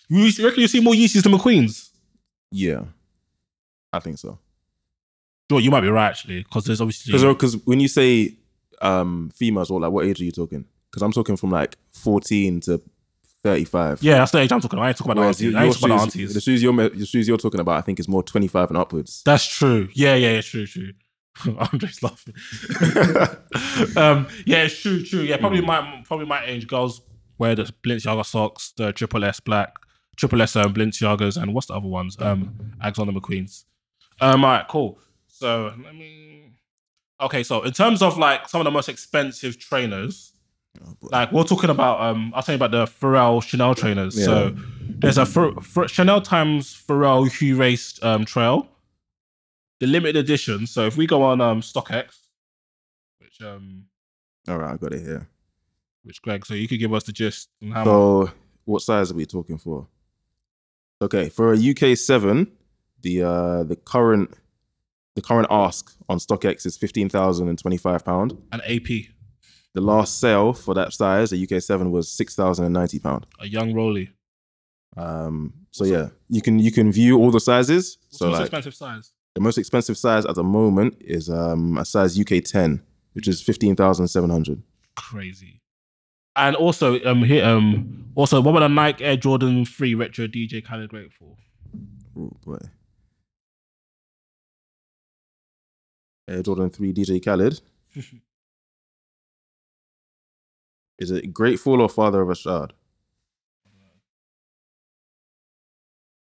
You 0.07 0.19
you 0.23 0.45
reckon 0.45 0.61
you 0.61 0.67
see 0.67 0.81
more 0.81 0.93
Yeezys 0.93 1.23
than 1.23 1.33
McQueens? 1.33 1.89
Yeah, 2.51 2.83
I 3.93 3.99
think 3.99 4.17
so. 4.17 4.39
Sure, 5.49 5.59
you 5.59 5.71
might 5.71 5.81
be 5.81 5.89
right 5.89 6.07
actually, 6.09 6.43
because 6.43 6.65
there's 6.65 6.81
obviously 6.81 7.11
Because 7.11 7.57
when 7.65 7.79
you 7.79 7.87
say 7.87 8.35
um, 8.81 9.31
females, 9.35 9.69
or 9.69 9.79
like 9.79 9.91
what 9.91 10.05
age 10.05 10.21
are 10.21 10.25
you 10.25 10.31
talking? 10.31 10.65
Because 10.89 11.01
I'm 11.01 11.11
talking 11.11 11.37
from 11.37 11.51
like 11.51 11.77
14 11.93 12.61
to 12.61 12.81
35. 13.43 14.03
yeah, 14.03 14.19
that's 14.19 14.31
the 14.31 14.39
age 14.39 14.51
I'm 14.51 14.59
talking 14.61 14.77
about. 14.79 14.85
I 14.85 14.89
ain't 14.89 14.97
talking 14.97 15.11
about 15.13 15.21
the 15.21 15.27
aunties. 15.27 15.41
you- 15.41 15.57
I 15.57 15.63
ain't 15.65 15.73
talking 15.73 15.91
about 15.91 16.05
the 16.05 16.11
shoes, 16.11 16.21
aunties. 16.21 16.33
the 16.35 16.41
shoes 16.41 16.63
you're 16.63 16.89
the 16.89 17.05
shoes 17.05 17.27
you're 17.27 17.37
talking 17.37 17.59
about, 17.59 17.77
I 17.77 17.81
think 17.81 17.99
is 17.99 18.07
more 18.07 18.21
25 18.23 18.69
and 18.69 18.77
upwards. 18.77 19.21
That's 19.25 19.45
true. 19.45 19.89
Yeah, 19.93 20.15
yeah, 20.15 20.29
it's 20.29 20.47
true, 20.47 20.65
true. 20.67 20.91
Andre's 21.59 22.03
laughing. 22.03 22.33
um, 23.97 24.27
yeah, 24.45 24.63
it's 24.63 24.79
true, 24.79 25.03
true. 25.03 25.21
Yeah, 25.21 25.37
Mm. 25.37 25.39
probably 25.41 25.61
my 25.61 26.01
probably 26.05 26.25
my 26.25 26.43
age 26.45 26.67
girls 26.67 27.01
wear 27.37 27.55
the 27.55 27.63
Balenciaga 27.83 28.25
socks, 28.25 28.73
the 28.77 28.91
triple 28.93 29.23
S 29.23 29.39
black, 29.39 29.75
triple 30.17 30.41
S 30.41 30.55
um, 30.55 30.73
Balenciagas, 30.73 31.41
and 31.41 31.53
what's 31.53 31.67
the 31.67 31.73
other 31.73 31.87
ones? 31.87 32.17
Um, 32.19 32.73
Alexander 32.81 33.13
McQueen's. 33.13 33.65
Um, 34.19 34.43
all 34.45 34.51
right, 34.51 34.67
cool. 34.67 34.99
So 35.27 35.73
let 35.83 35.95
me. 35.95 36.51
Okay, 37.19 37.43
so 37.43 37.61
in 37.63 37.71
terms 37.71 38.01
of 38.01 38.17
like 38.17 38.49
some 38.49 38.61
of 38.61 38.65
the 38.65 38.71
most 38.71 38.89
expensive 38.89 39.57
trainers, 39.59 40.30
like 41.01 41.31
we're 41.31 41.43
talking 41.43 41.69
about, 41.69 42.01
um, 42.01 42.31
I'll 42.35 42.43
tell 42.43 42.53
you 42.53 42.63
about 42.63 42.71
the 42.71 42.85
Pharrell 42.85 43.41
Chanel 43.43 43.75
trainers. 43.75 44.23
So 44.23 44.55
there's 44.79 45.17
a 45.17 45.25
Chanel 45.87 46.21
times 46.21 46.73
Pharrell 46.87 47.31
Hu 47.31 47.55
Raced 47.57 48.03
um, 48.03 48.25
Trail, 48.25 48.67
the 49.79 49.87
limited 49.87 50.17
edition. 50.17 50.67
So 50.67 50.85
if 50.85 50.97
we 50.97 51.07
go 51.07 51.23
on 51.23 51.41
um, 51.41 51.61
StockX, 51.61 52.17
which 53.19 53.41
um, 53.41 53.85
All 54.47 54.57
right, 54.57 54.73
I 54.73 54.77
got 54.77 54.93
it 54.93 55.01
here. 55.01 55.27
which 56.03 56.21
Greg, 56.21 56.45
so 56.45 56.53
you 56.53 56.67
could 56.67 56.79
give 56.79 56.93
us 56.93 57.03
the 57.03 57.11
gist. 57.11 57.49
And 57.61 57.73
how 57.73 57.83
So, 57.83 58.31
what 58.65 58.81
size 58.81 59.11
are 59.11 59.15
we 59.15 59.25
talking 59.25 59.57
for? 59.57 59.87
Okay, 61.01 61.29
for 61.29 61.53
a 61.53 61.57
UK 61.57 61.97
seven, 61.97 62.51
the 63.01 63.23
uh 63.23 63.63
the 63.63 63.75
current 63.75 64.31
the 65.15 65.21
current 65.21 65.47
ask 65.49 65.91
on 66.07 66.19
StockX 66.19 66.65
is 66.65 66.77
fifteen 66.77 67.09
thousand 67.09 67.49
and 67.49 67.57
twenty 67.57 67.77
five 67.77 68.05
pound. 68.05 68.37
an 68.51 68.61
AP, 68.61 68.87
The 69.73 69.81
last 69.81 70.19
sale 70.19 70.51
for 70.53 70.73
that 70.73 70.91
size, 70.93 71.29
the 71.29 71.41
UK 71.49 71.61
seven, 71.61 71.91
was 71.91 72.09
six 72.09 72.35
thousand 72.35 72.65
and 72.65 72.73
ninety 72.73 72.99
pound. 72.99 73.25
a 73.39 73.47
young 73.47 73.73
Rolly. 73.73 74.09
Um, 74.97 75.53
so 75.71 75.85
yeah, 75.85 76.09
you 76.29 76.41
can 76.41 76.59
you 76.59 76.71
can 76.71 76.91
view 76.91 77.17
all 77.17 77.31
the 77.31 77.39
sizes. 77.39 77.97
What's 78.09 78.17
So 78.17 78.25
the 78.25 78.31
most 78.31 78.39
like 78.39 78.45
expensive 78.47 78.75
size? 78.75 79.11
the 79.35 79.41
most 79.41 79.57
expensive 79.57 79.97
size 79.97 80.25
at 80.25 80.35
the 80.35 80.43
moment 80.43 80.97
is 80.99 81.29
um 81.29 81.77
a 81.77 81.85
size 81.85 82.19
UK 82.19 82.43
ten, 82.43 82.81
which 83.13 83.27
is 83.29 83.41
fifteen 83.41 83.75
thousand 83.75 84.09
seven 84.09 84.29
hundred. 84.29 84.61
Crazy. 84.97 85.61
And 86.35 86.55
also, 86.55 87.01
um, 87.03 87.23
here, 87.23 87.43
um, 87.45 88.05
also, 88.15 88.39
what 88.41 88.51
about 88.51 88.61
the 88.61 88.67
Nike 88.69 89.03
Air 89.03 89.17
Jordan 89.17 89.65
Three 89.65 89.95
Retro 89.95 90.27
DJ 90.27 90.63
Khaled 90.63 90.89
Grateful? 90.89 91.37
Oh 92.17 92.31
boy. 92.45 92.57
Air 96.27 96.41
Jordan 96.43 96.69
3 96.69 96.93
DJ 96.93 97.23
Khaled. 97.23 97.59
Is 101.01 101.09
it 101.09 101.33
Grateful 101.33 101.81
or 101.81 101.89
Father 101.89 102.21
of 102.21 102.29
Asahd? 102.29 102.71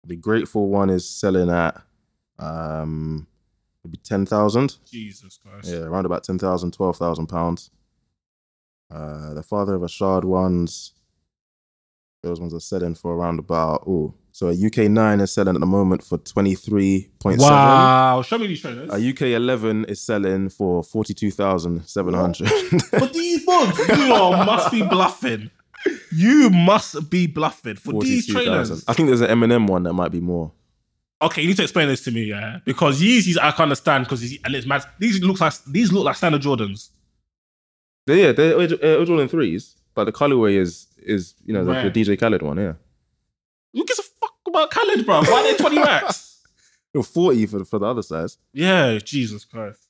The 0.06 0.16
Grateful 0.16 0.70
one 0.70 0.92
is 0.92 1.10
selling 1.10 1.50
at 1.50 1.82
um 2.38 3.26
maybe 3.84 3.98
ten 3.98 4.28
thousand. 4.28 4.78
Jesus 4.86 5.40
Christ. 5.44 5.70
Yeah, 5.70 5.80
around 5.80 6.06
about 6.06 6.24
10,000, 6.24 6.72
12,000 6.72 7.26
pounds. 7.28 7.72
Uh, 8.92 9.34
the 9.34 9.42
father 9.44 9.74
of 9.74 9.82
Asahd 9.82 10.24
ones, 10.24 10.94
those 12.22 12.40
ones 12.40 12.54
are 12.54 12.60
selling 12.60 12.94
for 12.94 13.16
around 13.16 13.40
about, 13.40 13.84
oh, 13.88 14.14
so 14.40 14.48
a 14.48 14.54
UK 14.54 14.90
9 14.90 15.20
is 15.20 15.34
selling 15.34 15.54
at 15.54 15.60
the 15.60 15.68
moment 15.68 16.02
for 16.02 16.18
23.7. 16.18 17.40
Wow. 17.40 18.22
Show 18.22 18.38
me 18.38 18.48
these 18.48 18.62
trainers. 18.62 18.90
A 18.90 19.10
UK 19.10 19.34
11 19.36 19.84
is 19.90 20.00
selling 20.00 20.48
for 20.48 20.82
42,700. 20.82 22.50
But 22.90 23.12
these 23.12 23.46
ones, 23.46 23.78
you 23.78 24.14
are- 24.14 24.46
must 24.46 24.72
be 24.72 24.82
bluffing. 24.82 25.52
You 26.16 26.50
must 26.52 27.10
be 27.10 27.28
bluffing 27.28 27.76
for 27.76 28.02
these 28.02 28.28
42,000. 28.32 28.34
trainers. 28.34 28.84
I 28.88 28.94
think 28.94 29.08
there's 29.08 29.20
an 29.20 29.28
Eminem 29.28 29.68
one 29.68 29.84
that 29.84 29.92
might 29.92 30.14
be 30.14 30.22
more. 30.22 30.54
Okay, 31.22 31.42
you 31.42 31.50
need 31.50 31.58
to 31.58 31.64
explain 31.64 31.90
this 31.90 32.06
to 32.06 32.12
me, 32.12 32.24
yeah, 32.24 32.60
because 32.64 33.02
Yeezys 33.02 33.38
I 33.42 33.52
can 33.52 33.64
understand 33.64 34.06
because 34.06 34.22
and 34.24 34.56
it's 34.56 34.66
mad. 34.66 34.86
These 35.00 35.22
look 35.22 35.42
like 35.42 35.54
these 35.66 35.92
look 35.92 36.06
like 36.06 36.16
standard 36.16 36.42
Jordans. 36.42 36.92
Yeah, 38.08 38.32
they're 38.32 38.58
uh, 38.58 38.68
Jordan 39.04 39.28
threes, 39.28 39.76
but 39.94 40.06
the 40.06 40.14
colorway 40.14 40.56
is, 40.56 40.88
is 40.98 41.36
you 41.44 41.54
know, 41.54 41.66
the, 41.66 41.74
DJ 41.92 42.18
Khaled 42.18 42.42
one, 42.42 42.56
yeah. 42.58 42.76
Who 43.74 43.84
gives 43.86 44.00
a 44.00 44.04
about 44.60 44.72
Khaled, 44.72 45.06
bro? 45.06 45.22
Why 45.24 45.40
are 45.42 45.44
they 45.44 45.58
twenty 45.58 45.80
racks? 45.80 46.26
Or 46.96 47.04
40 47.04 47.46
for, 47.46 47.60
the- 47.60 47.66
for 47.66 47.78
the 47.78 47.86
other 47.86 48.02
size. 48.02 48.40
Yeah, 48.52 48.98
Jesus 48.98 49.46
Christ. 49.46 49.88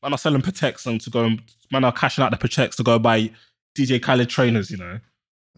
Man 0.00 0.12
are 0.14 0.16
selling 0.18 0.40
Pateks 0.42 0.86
and 0.86 1.00
to 1.00 1.10
go 1.10 1.24
and 1.24 1.42
man 1.72 1.82
are 1.82 1.90
cashing 1.92 2.22
out 2.22 2.30
the 2.30 2.36
Pateks 2.36 2.76
to 2.76 2.84
go 2.84 3.00
buy 3.00 3.32
DJ 3.76 4.00
Khaled 4.00 4.28
trainers, 4.28 4.70
you 4.70 4.76
know. 4.76 5.00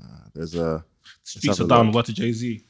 Uh, 0.02 0.06
there's 0.34 0.54
a 0.54 0.82
Streets 1.24 1.60
are 1.60 1.66
down, 1.66 1.92
what 1.92 2.06
to 2.06 2.14
Jay 2.14 2.32
Z. 2.32 2.64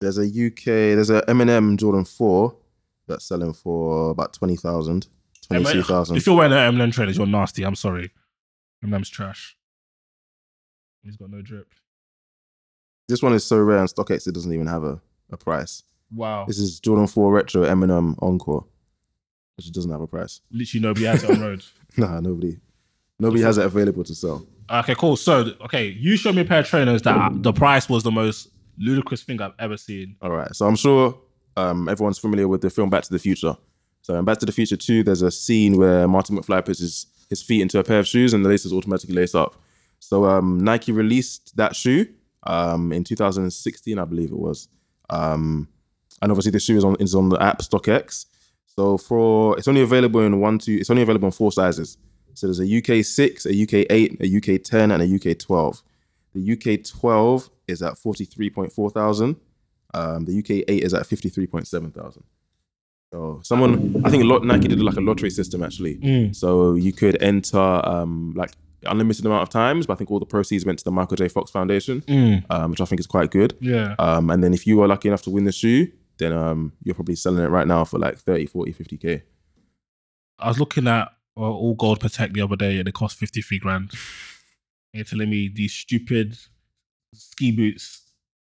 There's 0.00 0.18
a 0.18 0.24
UK, 0.26 0.64
there's 0.64 1.08
a 1.10 1.22
Eminem 1.22 1.76
Jordan 1.78 2.04
4 2.04 2.56
that's 3.06 3.24
selling 3.24 3.52
for 3.54 4.10
about 4.10 4.32
20,000, 4.32 5.06
22,000. 5.46 6.16
If 6.16 6.26
you're 6.26 6.34
wearing 6.36 6.52
an 6.52 6.74
Eminem 6.74 6.92
trainers, 6.92 7.16
you're 7.18 7.26
nasty. 7.28 7.62
I'm 7.64 7.76
sorry. 7.76 8.10
Eminem's 8.84 9.08
trash. 9.10 9.56
He's 11.04 11.16
got 11.16 11.30
no 11.30 11.40
drip. 11.40 11.68
This 13.08 13.22
one 13.22 13.34
is 13.34 13.44
so 13.44 13.58
rare 13.58 13.78
on 13.78 13.86
StockX, 13.86 14.26
it 14.26 14.32
doesn't 14.34 14.52
even 14.52 14.66
have 14.66 14.82
a, 14.82 15.00
a 15.30 15.36
price. 15.36 15.84
Wow. 16.12 16.44
This 16.46 16.58
is 16.58 16.80
Jordan 16.80 17.06
4 17.06 17.32
Retro 17.32 17.62
Eminem 17.62 18.20
Encore, 18.22 18.64
which 19.56 19.70
doesn't 19.72 19.90
have 19.90 20.00
a 20.00 20.06
price. 20.06 20.40
Literally 20.50 20.82
nobody 20.82 21.06
has 21.06 21.22
it 21.22 21.30
on 21.30 21.40
road. 21.40 21.64
Nah, 21.98 22.20
nobody. 22.20 22.58
Nobody 23.18 23.42
has 23.42 23.56
it 23.56 23.64
available 23.64 24.04
to 24.04 24.14
sell. 24.14 24.46
Okay, 24.70 24.94
cool. 24.96 25.16
So, 25.16 25.52
okay, 25.62 25.86
you 25.86 26.18
showed 26.18 26.34
me 26.34 26.42
a 26.42 26.44
pair 26.44 26.60
of 26.60 26.66
trainers 26.66 27.00
that 27.02 27.42
the 27.42 27.54
price 27.54 27.88
was 27.88 28.02
the 28.02 28.10
most 28.10 28.48
ludicrous 28.76 29.22
thing 29.22 29.40
I've 29.40 29.54
ever 29.58 29.78
seen. 29.78 30.16
All 30.20 30.30
right. 30.30 30.54
So 30.54 30.66
I'm 30.66 30.76
sure 30.76 31.18
um, 31.56 31.88
everyone's 31.88 32.18
familiar 32.18 32.48
with 32.48 32.60
the 32.60 32.68
film 32.68 32.90
Back 32.90 33.04
to 33.04 33.12
the 33.12 33.18
Future. 33.18 33.56
So 34.02 34.14
in 34.18 34.26
Back 34.26 34.38
to 34.38 34.46
the 34.46 34.52
Future 34.52 34.76
2, 34.76 35.04
there's 35.04 35.22
a 35.22 35.30
scene 35.30 35.78
where 35.78 36.06
Martin 36.06 36.36
McFly 36.36 36.62
puts 36.62 36.80
his, 36.80 37.06
his 37.30 37.42
feet 37.42 37.62
into 37.62 37.78
a 37.78 37.84
pair 37.84 38.00
of 38.00 38.06
shoes 38.06 38.34
and 38.34 38.44
the 38.44 38.50
laces 38.50 38.74
automatically 38.74 39.14
lace 39.14 39.34
up. 39.34 39.56
So 40.00 40.26
um, 40.26 40.58
Nike 40.58 40.92
released 40.92 41.56
that 41.56 41.74
shoe 41.74 42.06
um, 42.46 42.92
in 42.92 43.04
2016, 43.04 43.98
I 43.98 44.04
believe 44.04 44.30
it 44.30 44.38
was. 44.38 44.68
Um, 45.10 45.68
and 46.22 46.32
obviously 46.32 46.52
the 46.52 46.60
shoe 46.60 46.76
is 46.76 46.84
on 46.84 46.96
is 47.00 47.14
on 47.14 47.28
the 47.28 47.40
app 47.42 47.58
StockX. 47.60 48.26
So 48.66 48.98
for 48.98 49.56
it's 49.58 49.68
only 49.68 49.82
available 49.82 50.20
in 50.20 50.40
one, 50.40 50.58
two, 50.58 50.72
it's 50.74 50.90
only 50.90 51.02
available 51.02 51.26
in 51.26 51.32
four 51.32 51.52
sizes. 51.52 51.98
So 52.34 52.46
there's 52.46 52.60
a 52.60 52.78
UK 52.78 53.04
six, 53.04 53.46
a 53.46 53.62
UK 53.62 53.86
eight, 53.90 54.18
a 54.20 54.36
UK 54.36 54.62
10, 54.62 54.90
and 54.90 55.02
a 55.02 55.32
UK 55.32 55.38
12. 55.38 55.82
The 56.34 56.52
UK 56.52 56.84
12 56.84 57.48
is 57.68 57.82
at 57.82 57.94
43.4 57.94 58.92
thousand. 58.92 59.36
Um, 59.94 60.24
the 60.26 60.38
UK 60.38 60.64
8 60.68 60.82
is 60.82 60.92
at 60.92 61.04
53.7 61.06 61.94
thousand. 61.94 62.24
So 63.12 63.40
someone, 63.42 64.02
I 64.04 64.10
think 64.10 64.24
Nike 64.44 64.68
did 64.68 64.82
like 64.82 64.96
a 64.96 65.00
lottery 65.00 65.30
system 65.30 65.62
actually. 65.62 65.98
So 66.32 66.74
you 66.74 66.92
could 66.92 67.22
enter 67.22 67.58
um, 67.58 68.34
like 68.36 68.52
unlimited 68.90 69.24
amount 69.26 69.42
of 69.42 69.48
times, 69.50 69.86
but 69.86 69.94
I 69.94 69.96
think 69.96 70.10
all 70.10 70.18
the 70.18 70.26
proceeds 70.26 70.64
went 70.64 70.78
to 70.78 70.84
the 70.84 70.90
Michael 70.90 71.16
J. 71.16 71.28
Fox 71.28 71.50
Foundation, 71.50 72.02
um, 72.50 72.70
which 72.70 72.80
I 72.80 72.84
think 72.84 73.00
is 73.00 73.06
quite 73.06 73.30
good. 73.30 73.56
Yeah. 73.60 73.94
Um, 73.98 74.30
and 74.30 74.42
then 74.42 74.54
if 74.54 74.66
you 74.66 74.76
were 74.78 74.86
lucky 74.86 75.08
enough 75.08 75.22
to 75.22 75.30
win 75.30 75.44
the 75.44 75.52
shoe, 75.52 75.90
then 76.18 76.32
um, 76.32 76.72
you're 76.82 76.94
probably 76.94 77.16
selling 77.16 77.42
it 77.44 77.48
right 77.48 77.66
now 77.66 77.84
for 77.84 77.98
like 77.98 78.18
30, 78.18 78.46
40, 78.46 78.72
50k. 78.72 79.22
I 80.38 80.48
was 80.48 80.58
looking 80.58 80.86
at 80.88 81.08
uh, 81.36 81.40
all 81.40 81.74
gold 81.74 82.00
Patek 82.00 82.32
the 82.32 82.42
other 82.42 82.56
day 82.56 82.78
and 82.78 82.88
it 82.88 82.94
cost 82.94 83.18
53 83.18 83.58
grand. 83.58 83.90
And 83.90 83.98
you're 84.94 85.04
telling 85.04 85.30
me 85.30 85.48
these 85.48 85.72
stupid 85.72 86.38
ski 87.12 87.52
boots. 87.52 88.02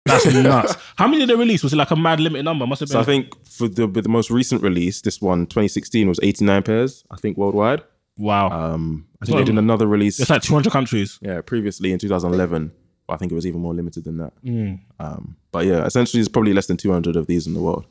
That's 0.06 0.26
nuts. 0.34 0.76
How 0.96 1.08
many 1.08 1.20
did 1.20 1.30
they 1.30 1.36
release? 1.36 1.64
Was 1.64 1.74
it 1.74 1.78
like 1.78 1.92
a 1.92 1.96
mad 1.96 2.20
limited 2.20 2.44
number? 2.44 2.66
Must 2.66 2.80
have 2.80 2.90
been. 2.90 2.94
So 2.94 3.00
I 3.00 3.04
think 3.04 3.46
for 3.46 3.68
the 3.68 3.86
the 3.88 4.10
most 4.10 4.32
recent 4.32 4.64
release, 4.64 5.02
this 5.02 5.22
one 5.22 5.46
2016 5.46 6.08
was 6.08 6.20
89 6.24 6.64
pairs, 6.64 7.04
I 7.12 7.18
think 7.18 7.38
worldwide. 7.38 7.84
Wow. 8.20 8.50
Um, 8.50 9.08
I 9.22 9.26
think 9.26 9.38
they 9.40 9.44
did 9.46 9.58
another 9.58 9.88
release. 9.88 10.20
it's 10.20 10.30
like 10.30 10.42
200 10.42 10.72
countries. 10.72 11.18
yeah, 11.22 11.42
previously 11.42 11.92
in 11.92 12.00
2011. 12.00 12.72
I 13.08 13.18
think 13.18 13.32
it 13.32 13.36
was 13.36 13.48
even 13.48 13.62
more 13.62 13.74
limited 13.74 14.04
than 14.04 14.18
that. 14.18 14.34
Mm. 14.44 14.82
Um, 15.00 15.36
but 15.52 15.66
yeah, 15.66 15.84
essentially, 15.86 16.20
there's 16.20 16.28
probably 16.28 16.54
less 16.54 16.68
than 16.68 16.78
200 16.78 17.16
of 17.16 17.26
these 17.26 17.48
in 17.48 17.56
the 17.56 17.60
world. 17.60 17.88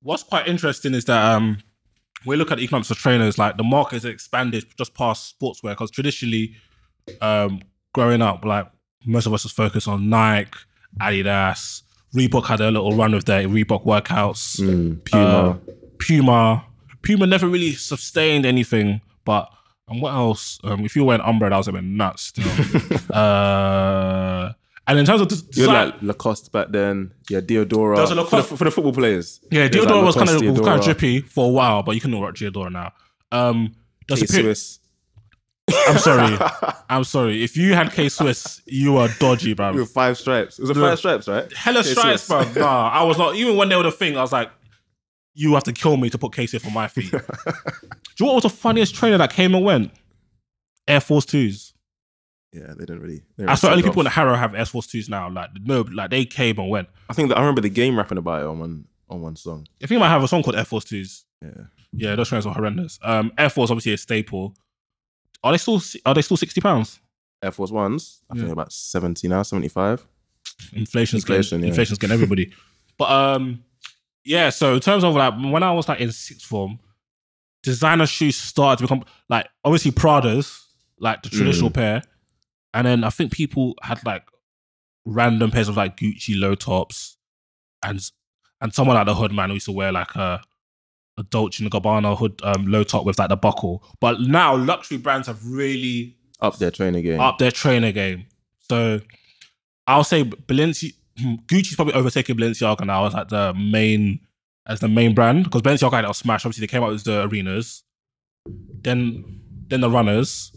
What's 0.00 0.22
quite 0.22 0.48
interesting 0.48 0.94
is 0.94 1.04
that 1.06 1.34
um, 1.34 1.58
we 2.24 2.36
look 2.36 2.50
at 2.50 2.58
economics 2.58 2.90
of 2.90 2.96
trainers, 2.96 3.38
like 3.38 3.58
the 3.58 3.64
market 3.64 3.96
has 3.96 4.04
expanded 4.06 4.64
just 4.78 4.94
past 4.94 5.38
sportswear 5.38 5.72
because 5.72 5.90
traditionally, 5.90 6.54
um, 7.20 7.60
growing 7.92 8.22
up, 8.22 8.44
like 8.44 8.66
most 9.04 9.26
of 9.26 9.34
us 9.34 9.44
was 9.44 9.52
focused 9.52 9.88
on 9.88 10.08
Nike, 10.08 10.58
Adidas, 11.00 11.82
Reebok 12.14 12.46
had 12.46 12.60
a 12.60 12.70
little 12.70 12.92
run 12.92 13.12
with 13.12 13.26
their 13.26 13.46
Reebok 13.46 13.84
workouts, 13.84 14.58
Puma. 15.04 15.50
Uh, 15.50 15.56
Puma, 15.98 16.66
Puma 17.02 17.26
never 17.26 17.46
really 17.46 17.72
sustained 17.72 18.46
anything, 18.46 19.00
but 19.24 19.50
and 19.88 20.02
what 20.02 20.12
else? 20.14 20.58
Um, 20.64 20.84
if 20.84 20.96
you 20.96 21.02
were 21.02 21.08
wearing 21.08 21.22
Umbro, 21.24 21.50
that 21.50 21.56
was 21.56 21.68
a 21.68 21.72
bit 21.72 21.84
nuts 21.84 22.22
still. 22.22 22.46
uh, 23.16 24.52
and 24.88 24.98
in 24.98 25.04
terms 25.06 25.20
of 25.20 25.28
des- 25.28 25.34
you 25.34 25.40
had 25.68 25.86
design, 25.86 25.90
like 25.90 26.02
Lacoste 26.02 26.52
back 26.52 26.68
then. 26.70 27.12
Yeah, 27.28 27.40
Diadora. 27.40 27.94
There 27.96 28.02
was 28.02 28.10
a 28.10 28.14
for, 28.14 28.20
Lacoste- 28.22 28.50
the, 28.50 28.56
for 28.56 28.64
the 28.64 28.70
football 28.70 28.92
players. 28.92 29.40
yeah, 29.50 29.68
There's, 29.68 29.84
like, 29.84 29.94
Diadora 29.94 30.04
was 30.04 30.14
kind 30.16 30.30
of 30.30 30.40
Lacoste, 30.42 30.64
kind 30.64 30.78
of 30.78 30.84
drippy 30.84 31.20
for 31.20 31.46
a 31.46 31.48
while, 31.48 31.82
but 31.82 31.94
you 31.94 32.00
can 32.00 32.14
rock 32.20 32.34
Diadora 32.34 32.70
now. 32.70 32.92
Um, 33.32 33.74
there's 34.08 34.22
a 34.22 34.26
K 34.26 34.32
period- 34.32 34.44
Swiss. 34.56 34.80
I'm 35.88 35.98
sorry. 35.98 36.38
I'm 36.88 37.02
sorry. 37.02 37.42
If 37.42 37.56
you 37.56 37.74
had 37.74 37.90
K 37.92 38.08
Swiss, 38.08 38.62
you 38.66 38.98
are 38.98 39.08
dodgy, 39.18 39.52
bro. 39.52 39.72
With 39.72 39.90
five 39.90 40.16
stripes. 40.16 40.60
It 40.60 40.62
was 40.62 40.70
a 40.70 40.74
five 40.76 40.98
stripes, 40.98 41.26
right? 41.26 41.52
Hella 41.52 41.82
K 41.82 41.90
stripes, 41.90 42.28
bro. 42.28 42.44
Nah, 42.54 42.88
I 42.90 43.02
was 43.02 43.18
not. 43.18 43.34
Even 43.34 43.56
when 43.56 43.68
they 43.68 43.74
were 43.76 43.82
the 43.82 43.90
thing, 43.90 44.16
I 44.16 44.20
was 44.20 44.30
like, 44.32 44.48
you 45.36 45.54
have 45.54 45.64
to 45.64 45.72
kill 45.72 45.96
me 45.96 46.10
to 46.10 46.18
put 46.18 46.32
K 46.32 46.46
Swiss 46.46 46.66
on 46.66 46.72
my 46.72 46.88
feet. 46.88 47.10
Do 47.10 47.18
you 47.18 48.26
know 48.26 48.32
what 48.32 48.34
was 48.36 48.42
the 48.44 48.58
funniest 48.58 48.94
trainer 48.94 49.18
that 49.18 49.32
came 49.32 49.54
and 49.54 49.64
went? 49.64 49.92
Air 50.88 51.00
Force 51.00 51.26
Twos. 51.26 51.74
Yeah, 52.52 52.68
they 52.68 52.86
didn't 52.86 53.00
really. 53.00 53.22
they 53.36 53.44
I 53.44 53.48
really 53.48 53.56
saw 53.56 53.70
only 53.70 53.82
took 53.82 53.92
people 53.92 54.00
in 54.00 54.06
off. 54.06 54.14
the 54.14 54.20
Harrow 54.20 54.34
have 54.34 54.54
Air 54.54 54.64
Force 54.64 54.86
Twos 54.86 55.08
now. 55.08 55.28
Like 55.28 55.50
no, 55.62 55.82
like 55.92 56.10
they 56.10 56.24
came 56.24 56.58
and 56.58 56.70
went. 56.70 56.88
I 57.10 57.12
think 57.12 57.28
that 57.28 57.36
I 57.36 57.40
remember 57.40 57.60
the 57.60 57.68
game 57.68 57.96
rapping 57.98 58.18
about 58.18 58.42
it 58.42 58.46
on 58.46 58.58
one 58.58 58.84
on 59.10 59.20
one 59.20 59.36
song. 59.36 59.66
I 59.82 59.86
think 59.86 59.98
I 59.98 60.04
might 60.04 60.10
have 60.10 60.22
a 60.22 60.28
song 60.28 60.42
called 60.42 60.56
Air 60.56 60.64
Force 60.64 60.84
Twos. 60.84 61.24
Yeah. 61.42 61.64
Yeah, 61.92 62.14
those 62.14 62.28
trainers 62.28 62.46
are 62.46 62.54
horrendous. 62.54 62.98
Um, 63.02 63.32
Air 63.38 63.50
Force 63.50 63.70
obviously 63.70 63.92
a 63.92 63.98
staple. 63.98 64.54
Are 65.44 65.52
they 65.52 65.58
still 65.58 65.80
are 66.04 66.14
they 66.14 66.22
still 66.22 66.36
sixty 66.36 66.60
pounds? 66.60 67.00
Air 67.42 67.52
Force 67.52 67.70
Ones, 67.70 68.22
I 68.30 68.34
think 68.34 68.50
about 68.50 68.72
70 68.72 69.28
now, 69.28 69.42
75. 69.42 70.06
Inflation's 70.72 71.22
Inflation, 71.22 71.58
getting, 71.58 71.64
yeah. 71.64 71.68
inflation's 71.68 71.98
getting 71.98 72.14
everybody. 72.14 72.52
but 72.98 73.10
um, 73.10 73.62
yeah. 74.26 74.50
So 74.50 74.74
in 74.74 74.80
terms 74.80 75.04
of 75.04 75.14
like 75.14 75.34
when 75.34 75.62
I 75.62 75.72
was 75.72 75.88
like 75.88 76.00
in 76.00 76.12
sixth 76.12 76.46
form, 76.46 76.78
designer 77.62 78.06
shoes 78.06 78.36
started 78.36 78.78
to 78.78 78.84
become 78.84 79.04
like 79.28 79.48
obviously 79.64 79.92
Pradas, 79.92 80.62
like 80.98 81.22
the 81.22 81.28
traditional 81.30 81.70
pair, 81.70 82.02
and 82.74 82.86
then 82.86 83.04
I 83.04 83.10
think 83.10 83.32
people 83.32 83.74
had 83.82 84.04
like 84.04 84.24
random 85.04 85.50
pairs 85.50 85.68
of 85.68 85.76
like 85.76 85.96
Gucci 85.96 86.38
low 86.38 86.54
tops, 86.54 87.16
and 87.84 88.00
and 88.60 88.74
someone 88.74 88.96
like 88.96 89.06
the 89.06 89.14
hood 89.14 89.32
man 89.32 89.50
who 89.50 89.54
used 89.54 89.66
to 89.66 89.72
wear 89.72 89.92
like 89.92 90.14
a 90.16 90.42
a 91.18 91.22
Dolce 91.22 91.64
and 91.64 91.72
Gabbana 91.72 92.16
hood 92.18 92.40
um, 92.44 92.66
low 92.66 92.84
top 92.84 93.06
with 93.06 93.18
like 93.18 93.30
the 93.30 93.36
buckle. 93.36 93.82
But 94.00 94.20
now 94.20 94.54
luxury 94.54 94.98
brands 94.98 95.28
have 95.28 95.46
really 95.46 96.16
Up 96.40 96.58
their 96.58 96.70
trainer 96.70 97.00
game. 97.00 97.20
up 97.20 97.38
their 97.38 97.50
trainer 97.50 97.90
game. 97.92 98.26
So 98.68 99.00
I'll 99.86 100.04
say 100.04 100.24
Balenci 100.24 100.92
Gucci's 101.46 101.76
probably 101.76 101.94
overtaking 101.94 102.36
Balenciaga 102.36 102.84
now 102.86 103.06
as 103.06 103.14
like 103.14 103.28
the 103.28 103.54
main 103.54 104.20
as 104.66 104.80
the 104.80 104.88
main 104.88 105.14
brand 105.14 105.44
because 105.44 105.62
Balenciaga 105.62 105.92
had 105.92 106.04
a 106.04 106.14
smash. 106.14 106.44
Obviously, 106.44 106.62
they 106.66 106.70
came 106.70 106.82
out 106.82 106.90
with 106.90 107.04
the 107.04 107.22
arenas, 107.24 107.82
then 108.82 109.40
then 109.68 109.80
the 109.80 109.90
runners. 109.90 110.52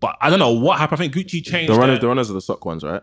But 0.00 0.16
I 0.20 0.30
don't 0.30 0.38
know 0.40 0.52
what 0.52 0.78
happened. 0.78 1.00
I 1.00 1.08
think 1.08 1.14
Gucci 1.14 1.44
changed. 1.44 1.72
The 1.72 1.78
runners, 1.78 1.94
their- 1.94 2.00
the 2.00 2.08
runners 2.08 2.30
are 2.30 2.34
the 2.34 2.40
sock 2.40 2.64
ones, 2.64 2.82
right? 2.82 3.02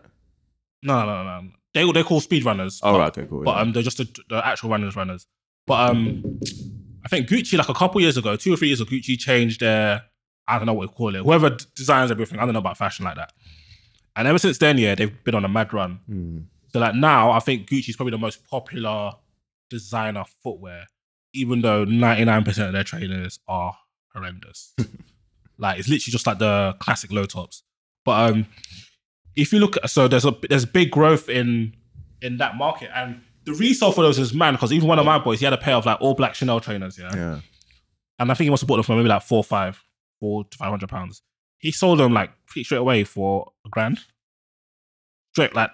no, 0.82 1.04
no, 1.04 1.22
no, 1.24 1.40
no. 1.40 1.48
They 1.72 1.90
they 1.92 2.02
call 2.02 2.20
speed 2.20 2.44
runners. 2.44 2.80
Oh, 2.82 2.92
but, 2.92 2.98
right, 2.98 3.08
okay, 3.18 3.26
cool. 3.28 3.44
But 3.44 3.56
yeah. 3.56 3.62
um, 3.62 3.72
they're 3.72 3.82
just 3.82 3.98
the, 3.98 4.08
the 4.28 4.44
actual 4.46 4.70
runners, 4.70 4.96
runners. 4.96 5.26
But 5.66 5.90
um, 5.90 6.40
I 7.04 7.08
think 7.08 7.28
Gucci 7.28 7.56
like 7.56 7.68
a 7.68 7.74
couple 7.74 8.00
years 8.00 8.16
ago, 8.16 8.36
two 8.36 8.52
or 8.52 8.56
three 8.56 8.68
years 8.68 8.80
ago, 8.80 8.90
Gucci 8.90 9.18
changed 9.18 9.60
their 9.60 10.02
I 10.48 10.56
don't 10.58 10.66
know 10.66 10.74
what 10.74 10.82
you 10.82 10.88
call 10.88 11.14
it. 11.14 11.22
Whoever 11.22 11.56
designs 11.76 12.10
everything, 12.10 12.38
I 12.40 12.44
don't 12.44 12.52
know 12.54 12.58
about 12.58 12.76
fashion 12.76 13.04
like 13.04 13.14
that. 13.16 13.32
And 14.16 14.26
ever 14.26 14.38
since 14.38 14.58
then, 14.58 14.78
yeah, 14.78 14.96
they've 14.96 15.22
been 15.24 15.36
on 15.36 15.44
a 15.44 15.48
mad 15.48 15.72
run. 15.72 16.00
Hmm. 16.06 16.38
So 16.72 16.78
like 16.80 16.94
now, 16.94 17.30
I 17.32 17.40
think 17.40 17.68
Gucci 17.68 17.88
is 17.90 17.96
probably 17.96 18.12
the 18.12 18.18
most 18.18 18.44
popular 18.48 19.12
designer 19.68 20.24
footwear, 20.42 20.86
even 21.34 21.60
though 21.62 21.84
ninety 21.84 22.24
nine 22.24 22.44
percent 22.44 22.68
of 22.68 22.72
their 22.74 22.84
trainers 22.84 23.38
are 23.48 23.76
horrendous. 24.14 24.74
like 25.58 25.78
it's 25.78 25.88
literally 25.88 26.12
just 26.12 26.26
like 26.26 26.38
the 26.38 26.76
classic 26.80 27.10
low 27.12 27.24
tops. 27.24 27.62
But 28.04 28.30
um, 28.30 28.46
if 29.36 29.52
you 29.52 29.58
look, 29.58 29.76
at, 29.76 29.90
so 29.90 30.08
there's 30.08 30.24
a 30.24 30.34
there's 30.48 30.64
big 30.64 30.90
growth 30.90 31.28
in 31.28 31.74
in 32.22 32.36
that 32.38 32.56
market, 32.56 32.90
and 32.94 33.20
the 33.44 33.52
resale 33.52 33.92
for 33.92 34.02
those 34.02 34.18
is 34.18 34.32
man 34.34 34.54
because 34.54 34.72
even 34.72 34.86
one 34.88 34.98
of 34.98 35.04
my 35.06 35.18
boys 35.18 35.38
he 35.40 35.44
had 35.46 35.52
a 35.54 35.58
pair 35.58 35.74
of 35.74 35.86
like 35.86 36.00
all 36.00 36.14
black 36.14 36.34
Chanel 36.34 36.60
trainers, 36.60 36.98
yeah, 36.98 37.10
Yeah. 37.14 37.40
and 38.18 38.30
I 38.30 38.34
think 38.34 38.44
he 38.46 38.50
must 38.50 38.60
have 38.62 38.68
bought 38.68 38.76
them 38.76 38.84
for 38.84 38.96
maybe 38.96 39.08
like 39.08 39.22
four 39.22 39.38
or 39.38 39.44
five, 39.44 39.82
four 40.20 40.44
to 40.44 40.56
five 40.58 40.68
hundred 40.70 40.88
pounds. 40.88 41.22
He 41.58 41.72
sold 41.72 41.98
them 42.00 42.12
like 42.14 42.30
straight 42.48 42.78
away 42.78 43.04
for 43.04 43.52
a 43.66 43.68
grand, 43.68 44.00
straight 45.32 45.54
like 45.54 45.70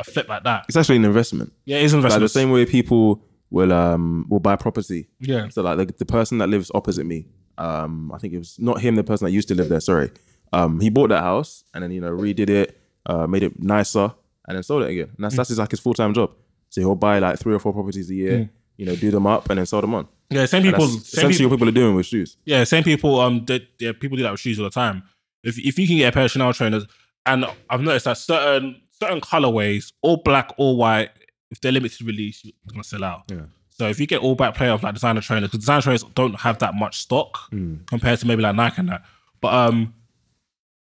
a 0.00 0.04
flip 0.04 0.28
like 0.28 0.44
that. 0.44 0.64
It's 0.68 0.76
actually 0.76 0.96
an 0.96 1.04
investment. 1.04 1.52
Yeah, 1.64 1.78
it's 1.78 1.92
investment. 1.92 2.22
Like 2.22 2.24
the 2.24 2.28
same 2.40 2.50
way 2.50 2.66
people 2.66 3.22
will 3.50 3.72
um 3.72 4.26
will 4.28 4.40
buy 4.40 4.56
property. 4.56 5.08
Yeah, 5.20 5.48
So 5.48 5.62
like 5.62 5.78
the, 5.78 5.86
the 5.98 6.04
person 6.04 6.38
that 6.38 6.48
lives 6.48 6.70
opposite 6.74 7.06
me, 7.06 7.26
um, 7.56 8.12
I 8.12 8.18
think 8.18 8.34
it 8.34 8.38
was 8.38 8.58
not 8.58 8.80
him, 8.80 8.94
the 8.94 9.04
person 9.04 9.24
that 9.24 9.30
used 9.32 9.48
to 9.48 9.54
live 9.54 9.68
there. 9.68 9.80
Sorry, 9.80 10.10
um, 10.52 10.80
he 10.80 10.90
bought 10.90 11.08
that 11.08 11.22
house 11.22 11.64
and 11.74 11.82
then 11.82 11.90
you 11.90 12.00
know 12.00 12.10
redid 12.10 12.50
it, 12.50 12.78
uh, 13.06 13.26
made 13.26 13.42
it 13.42 13.60
nicer, 13.62 14.12
and 14.46 14.56
then 14.56 14.62
sold 14.62 14.82
it 14.84 14.90
again. 14.90 15.10
And 15.16 15.24
that's 15.24 15.36
that's 15.36 15.48
his, 15.48 15.58
like 15.58 15.70
his 15.70 15.80
full 15.80 15.94
time 15.94 16.14
job. 16.14 16.30
So 16.70 16.80
he'll 16.82 16.94
buy 16.94 17.18
like 17.18 17.38
three 17.38 17.54
or 17.54 17.58
four 17.58 17.72
properties 17.72 18.10
a 18.10 18.14
year, 18.14 18.50
you 18.76 18.84
know, 18.86 18.94
do 18.94 19.10
them 19.10 19.26
up 19.26 19.48
and 19.50 19.58
then 19.58 19.64
sell 19.66 19.80
them 19.80 19.94
on. 19.94 20.06
yeah. 20.30 20.44
Same 20.44 20.62
people. 20.62 20.86
Same 20.86 20.98
essentially 21.00 21.32
people 21.46 21.50
what 21.50 21.56
people 21.56 21.68
are 21.68 21.72
doing 21.72 21.94
with 21.96 22.06
shoes. 22.06 22.36
Yeah, 22.44 22.62
same 22.64 22.84
people. 22.84 23.18
Um, 23.20 23.44
that 23.46 23.62
yeah, 23.78 23.92
people 23.98 24.16
do 24.18 24.22
that 24.22 24.30
with 24.32 24.40
shoes 24.40 24.58
all 24.58 24.64
the 24.66 24.70
time. 24.70 25.02
If 25.42 25.58
if 25.58 25.78
you 25.78 25.86
can 25.88 25.96
get 25.96 26.10
a 26.10 26.12
pair 26.12 26.24
of 26.26 26.30
Chanel 26.30 26.52
trainers, 26.52 26.86
and 27.24 27.46
I've 27.70 27.80
noticed 27.80 28.04
that 28.04 28.18
certain 28.18 28.80
certain 29.00 29.20
colorways, 29.20 29.92
all 30.02 30.18
black, 30.18 30.52
all 30.56 30.76
white, 30.76 31.10
if 31.50 31.60
they're 31.60 31.72
limited 31.72 32.06
release, 32.06 32.44
you're 32.44 32.52
gonna 32.68 32.84
sell 32.84 33.04
out. 33.04 33.22
Yeah. 33.28 33.42
So 33.70 33.88
if 33.88 34.00
you 34.00 34.06
get 34.06 34.20
all 34.20 34.34
black 34.34 34.54
pair 34.54 34.72
of 34.72 34.82
like 34.82 34.94
designer 34.94 35.20
trainers, 35.20 35.50
because 35.50 35.60
designer 35.60 35.82
trainers 35.82 36.02
don't 36.14 36.40
have 36.40 36.58
that 36.58 36.74
much 36.74 36.98
stock 36.98 37.38
compared 37.86 38.18
to 38.18 38.26
maybe 38.26 38.42
like 38.42 38.56
Nike 38.56 38.76
and 38.78 38.88
that. 38.88 39.02
But 39.40 39.54
um, 39.54 39.94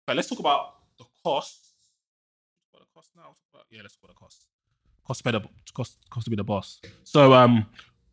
but 0.08 0.16
let's 0.16 0.30
talk 0.30 0.40
about 0.40 0.76
the 0.98 1.04
cost. 1.24 1.68
What 2.72 2.82
the 2.82 2.88
cost 2.94 3.10
now? 3.16 3.36
Yeah, 3.70 3.82
let's 3.82 3.96
talk 3.96 4.06
about 4.06 4.16
the 4.16 4.20
cost. 4.20 4.46
Cost 5.06 5.20
to 5.20 5.24
be 5.24 5.32
the 5.32 5.46
cost, 5.74 5.98
cost 6.10 6.24
to 6.24 6.30
be 6.30 6.36
the 6.38 6.44
boss. 6.44 6.80
So 7.04 7.34
um, 7.34 7.66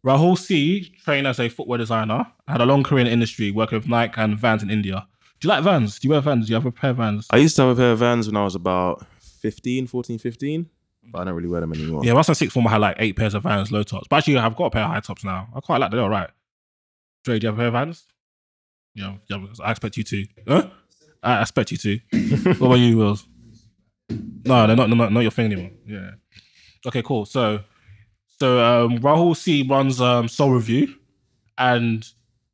Rahul 0.04 0.36
C 0.36 0.92
trained 1.04 1.26
as 1.28 1.38
a 1.38 1.48
footwear 1.48 1.78
designer, 1.78 2.26
had 2.48 2.60
a 2.60 2.66
long 2.66 2.82
career 2.82 3.02
in 3.02 3.06
the 3.06 3.12
industry, 3.12 3.50
working 3.52 3.78
with 3.78 3.88
Nike 3.88 4.20
and 4.20 4.36
Vans 4.36 4.62
in 4.62 4.70
India. 4.70 5.06
Do 5.40 5.46
you 5.46 5.54
like 5.54 5.62
Vans? 5.64 5.98
Do 5.98 6.08
you 6.08 6.12
wear 6.12 6.20
Vans? 6.20 6.46
Do 6.46 6.50
you 6.50 6.54
have 6.56 6.66
a 6.66 6.72
pair 6.72 6.90
of 6.90 6.96
Vans? 6.96 7.26
I 7.30 7.36
used 7.36 7.56
to 7.56 7.62
have 7.62 7.78
a 7.78 7.80
pair 7.80 7.92
of 7.92 7.98
Vans 8.00 8.26
when 8.26 8.36
I 8.36 8.44
was 8.44 8.54
about 8.54 9.06
15, 9.42 9.88
14, 9.88 10.18
15, 10.18 10.70
but 11.10 11.18
I 11.20 11.24
don't 11.24 11.34
really 11.34 11.48
wear 11.48 11.60
them 11.60 11.72
anymore. 11.72 12.04
Yeah, 12.04 12.12
once 12.12 12.28
I 12.28 12.32
sixth 12.32 12.54
form, 12.54 12.66
I 12.68 12.70
had 12.70 12.80
like 12.80 12.96
eight 13.00 13.16
pairs 13.16 13.34
of 13.34 13.42
Vans, 13.42 13.72
low 13.72 13.82
tops. 13.82 14.06
But 14.08 14.18
actually, 14.18 14.38
I've 14.38 14.54
got 14.54 14.66
a 14.66 14.70
pair 14.70 14.84
of 14.84 14.90
high 14.90 15.00
tops 15.00 15.24
now. 15.24 15.48
I 15.54 15.60
quite 15.60 15.78
like 15.78 15.90
them. 15.90 15.98
They're 15.98 16.04
all 16.04 16.10
right. 16.10 16.30
Dre, 17.24 17.38
do 17.38 17.44
you 17.44 17.48
have 17.48 17.58
a 17.58 17.60
pair 17.60 17.66
of 17.66 17.72
Vans? 17.72 18.04
Yeah, 18.94 19.16
yeah 19.28 19.44
I 19.62 19.72
expect 19.72 19.96
you 19.96 20.04
to. 20.04 20.26
Huh? 20.46 20.70
I 21.22 21.42
expect 21.42 21.72
you 21.72 21.76
to. 21.78 21.98
what 22.58 22.66
about 22.66 22.74
you, 22.74 22.96
Wills? 22.96 23.26
No, 24.08 24.66
they're 24.66 24.76
not, 24.76 24.90
not, 24.90 25.12
not 25.12 25.20
your 25.20 25.30
thing 25.30 25.46
anymore. 25.46 25.70
Yeah. 25.86 26.10
Okay, 26.86 27.02
cool. 27.02 27.24
So, 27.24 27.60
so 28.38 28.58
um, 28.60 28.98
Rahul 28.98 29.36
C 29.36 29.66
runs 29.68 30.00
um, 30.00 30.28
Sole 30.28 30.50
Review, 30.50 30.94
and 31.58 32.06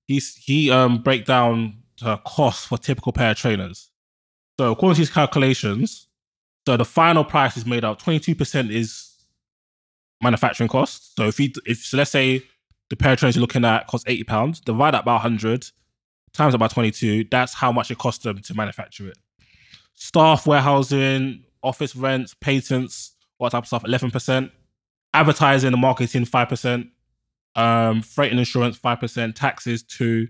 he's 0.07 0.37
he 0.37 0.71
um 0.71 1.03
break 1.03 1.25
down 1.25 1.83
the 2.01 2.17
cost 2.19 2.69
for 2.69 2.79
typical 2.79 3.13
pair 3.13 3.33
of 3.33 3.37
trainers. 3.37 3.91
So 4.59 4.73
according 4.73 4.97
to 4.97 5.01
his 5.01 5.11
calculations, 5.11 6.08
so 6.69 6.77
the 6.77 6.85
final 6.85 7.25
price 7.25 7.57
is 7.57 7.65
made 7.65 7.83
up. 7.83 7.99
Twenty 7.99 8.21
two 8.21 8.35
percent 8.35 8.71
is 8.71 9.11
manufacturing 10.23 10.69
costs. 10.69 11.15
So 11.17 11.29
if 11.29 11.41
you 11.41 11.51
if 11.65 11.79
so, 11.79 11.97
let's 11.97 12.11
say 12.11 12.43
the 12.91 12.97
pair 12.97 13.15
of 13.15 13.19
trainers 13.19 13.37
you're 13.37 13.41
looking 13.41 13.65
at 13.65 13.87
cost 13.87 14.07
eighty 14.07 14.23
pounds, 14.23 14.61
divide 14.61 14.93
that 14.93 15.03
by 15.03 15.17
hundred, 15.17 15.65
times 16.35 16.53
about 16.53 16.71
twenty 16.73 16.91
two. 16.91 17.25
That's 17.31 17.55
how 17.55 17.73
much 17.73 17.91
it 17.91 17.97
costs 17.97 18.23
them 18.23 18.43
to 18.43 18.53
manufacture 18.53 19.09
it. 19.09 19.17
Staff, 19.95 20.47
warehousing, 20.47 21.43
office 21.63 21.97
rents, 21.97 22.35
patents, 22.35 23.15
what 23.39 23.53
type 23.53 23.63
of 23.63 23.67
stuff? 23.67 23.87
Eleven 23.87 24.11
percent. 24.11 24.53
Advertising 25.15 25.73
and 25.73 25.81
marketing, 25.81 26.27
five 26.27 26.51
percent. 26.51 26.89
Um, 27.57 28.03
freight 28.03 28.31
and 28.31 28.39
insurance, 28.39 28.77
five 28.77 29.01
percent. 29.01 29.37
Taxes, 29.37 29.83
two. 29.83 30.29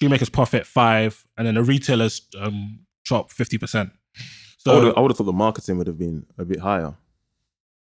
Shoemakers 0.00 0.28
profit 0.30 0.64
five, 0.64 1.26
and 1.36 1.44
then 1.44 1.56
the 1.56 1.64
retailers 1.64 2.22
um 2.38 2.86
drop 3.04 3.32
fifty 3.32 3.58
percent. 3.58 3.90
I 4.66 4.70
So 4.70 4.74
would 4.76 4.84
have, 4.86 4.96
I 4.96 5.00
would 5.00 5.10
have 5.10 5.18
thought 5.18 5.24
the 5.24 5.32
marketing 5.32 5.78
would 5.78 5.86
have 5.86 5.98
been 5.98 6.26
a 6.38 6.44
bit 6.44 6.60
higher. 6.60 6.94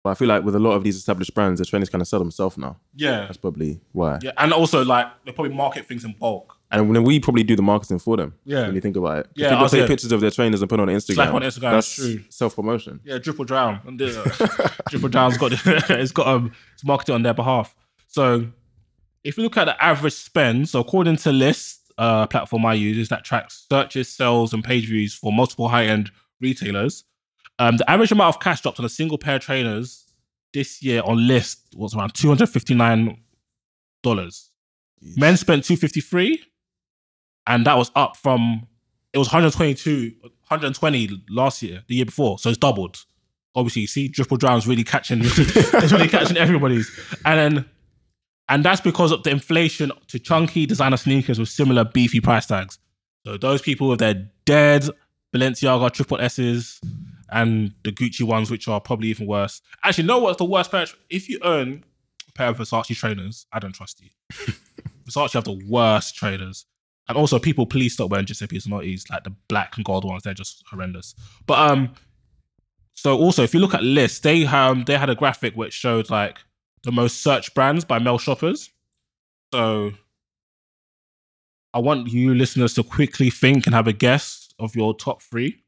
But 0.03 0.11
I 0.11 0.13
feel 0.13 0.29
like 0.29 0.43
with 0.43 0.55
a 0.55 0.59
lot 0.59 0.71
of 0.73 0.83
these 0.83 0.95
established 0.95 1.33
brands, 1.33 1.59
the 1.59 1.65
trainers 1.65 1.89
kind 1.89 2.01
of 2.01 2.07
sell 2.07 2.19
themselves 2.19 2.57
now. 2.57 2.77
yeah, 2.95 3.21
That's 3.25 3.37
probably 3.37 3.81
why. 3.91 4.19
yeah, 4.21 4.31
and 4.37 4.53
also 4.53 4.85
like 4.85 5.07
they 5.25 5.31
probably 5.33 5.53
market 5.53 5.87
things 5.87 6.05
in 6.05 6.13
bulk. 6.13 6.55
And 6.71 6.95
then 6.95 7.03
we 7.03 7.19
probably 7.19 7.43
do 7.43 7.55
the 7.55 7.63
marketing 7.63 7.97
for 7.99 8.15
them. 8.15 8.35
Yeah. 8.45 8.67
When 8.67 8.75
you 8.75 8.81
think 8.81 8.95
about 8.95 9.17
it. 9.17 9.29
Yeah, 9.35 9.49
People 9.49 9.63
I'll 9.63 9.69
take 9.69 9.87
pictures 9.87 10.11
of 10.11 10.21
their 10.21 10.29
trainers 10.31 10.61
and 10.61 10.69
put 10.69 10.79
it 10.79 10.83
on 10.83 10.87
Instagram. 10.89 11.15
Slap 11.15 11.33
on 11.33 11.41
Instagram, 11.41 11.71
That's 11.71 11.95
true. 11.95 12.23
self 12.29 12.55
promotion. 12.55 12.99
Yeah, 13.03 13.17
Dripple 13.17 13.45
Drown. 13.47 13.81
And 13.87 13.99
the- 13.99 14.11
Dripple 14.91 15.09
Drown's 15.11 15.37
got 15.37 15.51
it's 15.89 16.11
got 16.11 16.27
um 16.27 16.51
it's 16.75 16.85
marketed 16.85 17.15
on 17.15 17.23
their 17.23 17.33
behalf. 17.33 17.75
So 18.07 18.47
if 19.23 19.35
you 19.35 19.43
look 19.43 19.57
at 19.57 19.65
the 19.65 19.83
average 19.83 20.13
spend, 20.13 20.69
so 20.69 20.79
according 20.79 21.17
to 21.17 21.31
Lyst, 21.31 21.91
uh, 21.97 22.25
platform 22.27 22.65
I 22.65 22.75
use 22.75 22.97
is 22.97 23.09
that 23.09 23.25
tracks 23.25 23.65
searches, 23.69 24.07
sales, 24.07 24.53
and 24.53 24.63
page 24.63 24.85
views 24.87 25.13
for 25.13 25.33
multiple 25.33 25.67
high 25.69 25.87
end 25.87 26.11
retailers. 26.41 27.03
Um, 27.57 27.77
the 27.77 27.89
average 27.89 28.11
amount 28.11 28.35
of 28.35 28.41
cash 28.41 28.61
dropped 28.61 28.79
on 28.79 28.85
a 28.85 28.89
single 28.89 29.17
pair 29.17 29.35
of 29.35 29.41
trainers 29.41 30.05
this 30.53 30.81
year 30.81 31.01
on 31.05 31.27
Lyst 31.27 31.59
was 31.75 31.95
around 31.95 32.13
two 32.13 32.27
hundred 32.27 32.49
fifty 32.49 32.73
nine 32.73 33.17
dollars. 34.01 34.51
Men 35.01 35.37
spent 35.37 35.63
two 35.63 35.77
fifty 35.77 36.01
three, 36.01 36.43
and 37.47 37.65
that 37.65 37.77
was 37.77 37.91
up 37.95 38.15
from 38.15 38.67
it 39.13 39.17
was 39.17 39.27
122, 39.27 40.13
120 40.21 41.23
last 41.29 41.63
year, 41.63 41.83
the 41.87 41.95
year 41.95 42.05
before. 42.05 42.37
So 42.37 42.49
it's 42.49 42.57
doubled. 42.57 43.05
Obviously, 43.55 43.81
you 43.81 43.87
see, 43.87 44.09
Dripple 44.09 44.37
Drown's 44.37 44.67
really 44.67 44.83
catching, 44.83 45.19
it's 45.23 45.91
really 45.91 46.07
catching 46.07 46.37
everybody's. 46.37 46.89
And 47.25 47.55
then, 47.55 47.65
and 48.47 48.63
that's 48.63 48.81
because 48.81 49.11
of 49.11 49.23
the 49.23 49.31
inflation 49.31 49.91
to 50.07 50.19
chunky 50.19 50.65
designer 50.65 50.97
sneakers 50.97 51.39
with 51.39 51.49
similar 51.49 51.83
beefy 51.83 52.21
price 52.21 52.45
tags. 52.45 52.77
So 53.25 53.37
those 53.37 53.61
people 53.61 53.89
with 53.89 53.99
their 53.99 54.29
dead 54.45 54.87
Balenciaga 55.33 55.91
triple 55.91 56.19
S's 56.19 56.79
and 57.31 57.73
the 57.83 57.91
Gucci 57.91 58.23
ones, 58.23 58.49
which 58.49 58.67
are 58.67 58.81
probably 58.81 59.09
even 59.09 59.27
worse. 59.27 59.61
Actually, 59.83 60.07
know 60.07 60.19
what's 60.19 60.37
the 60.37 60.45
worst 60.45 60.71
pair? 60.71 60.85
If 61.09 61.29
you 61.29 61.39
own 61.43 61.83
a 62.27 62.31
pair 62.31 62.49
of 62.49 62.57
Versace 62.57 62.95
trainers, 62.95 63.45
I 63.51 63.59
don't 63.59 63.73
trust 63.73 64.01
you. 64.01 64.09
Versace 65.07 65.33
have 65.33 65.43
the 65.43 65.61
worst 65.67 66.15
trainers. 66.15 66.65
And 67.07 67.17
also, 67.17 67.39
people 67.39 67.65
please 67.65 67.93
stop 67.93 68.11
wearing 68.11 68.25
Giuseppe 68.25 68.59
Zanotti's, 68.59 69.09
like 69.09 69.23
the 69.23 69.35
black 69.47 69.75
and 69.77 69.85
gold 69.85 70.05
ones. 70.05 70.23
They're 70.23 70.33
just 70.33 70.63
horrendous. 70.69 71.15
But 71.47 71.57
um, 71.57 71.93
so 72.93 73.17
also, 73.17 73.43
if 73.43 73.53
you 73.53 73.59
look 73.59 73.73
at 73.73 73.83
lists, 73.83 74.19
they 74.19 74.45
um 74.45 74.83
they 74.83 74.97
had 74.97 75.09
a 75.09 75.15
graphic 75.15 75.55
which 75.55 75.73
showed 75.73 76.09
like 76.09 76.39
the 76.83 76.91
most 76.91 77.23
searched 77.23 77.55
brands 77.55 77.85
by 77.85 77.97
male 77.97 78.17
shoppers. 78.17 78.69
So 79.53 79.93
I 81.73 81.79
want 81.79 82.09
you 82.09 82.35
listeners 82.35 82.73
to 82.75 82.83
quickly 82.83 83.29
think 83.29 83.65
and 83.65 83.73
have 83.73 83.87
a 83.87 83.93
guess 83.93 84.48
of 84.59 84.75
your 84.75 84.93
top 84.93 85.21
three. 85.21 85.63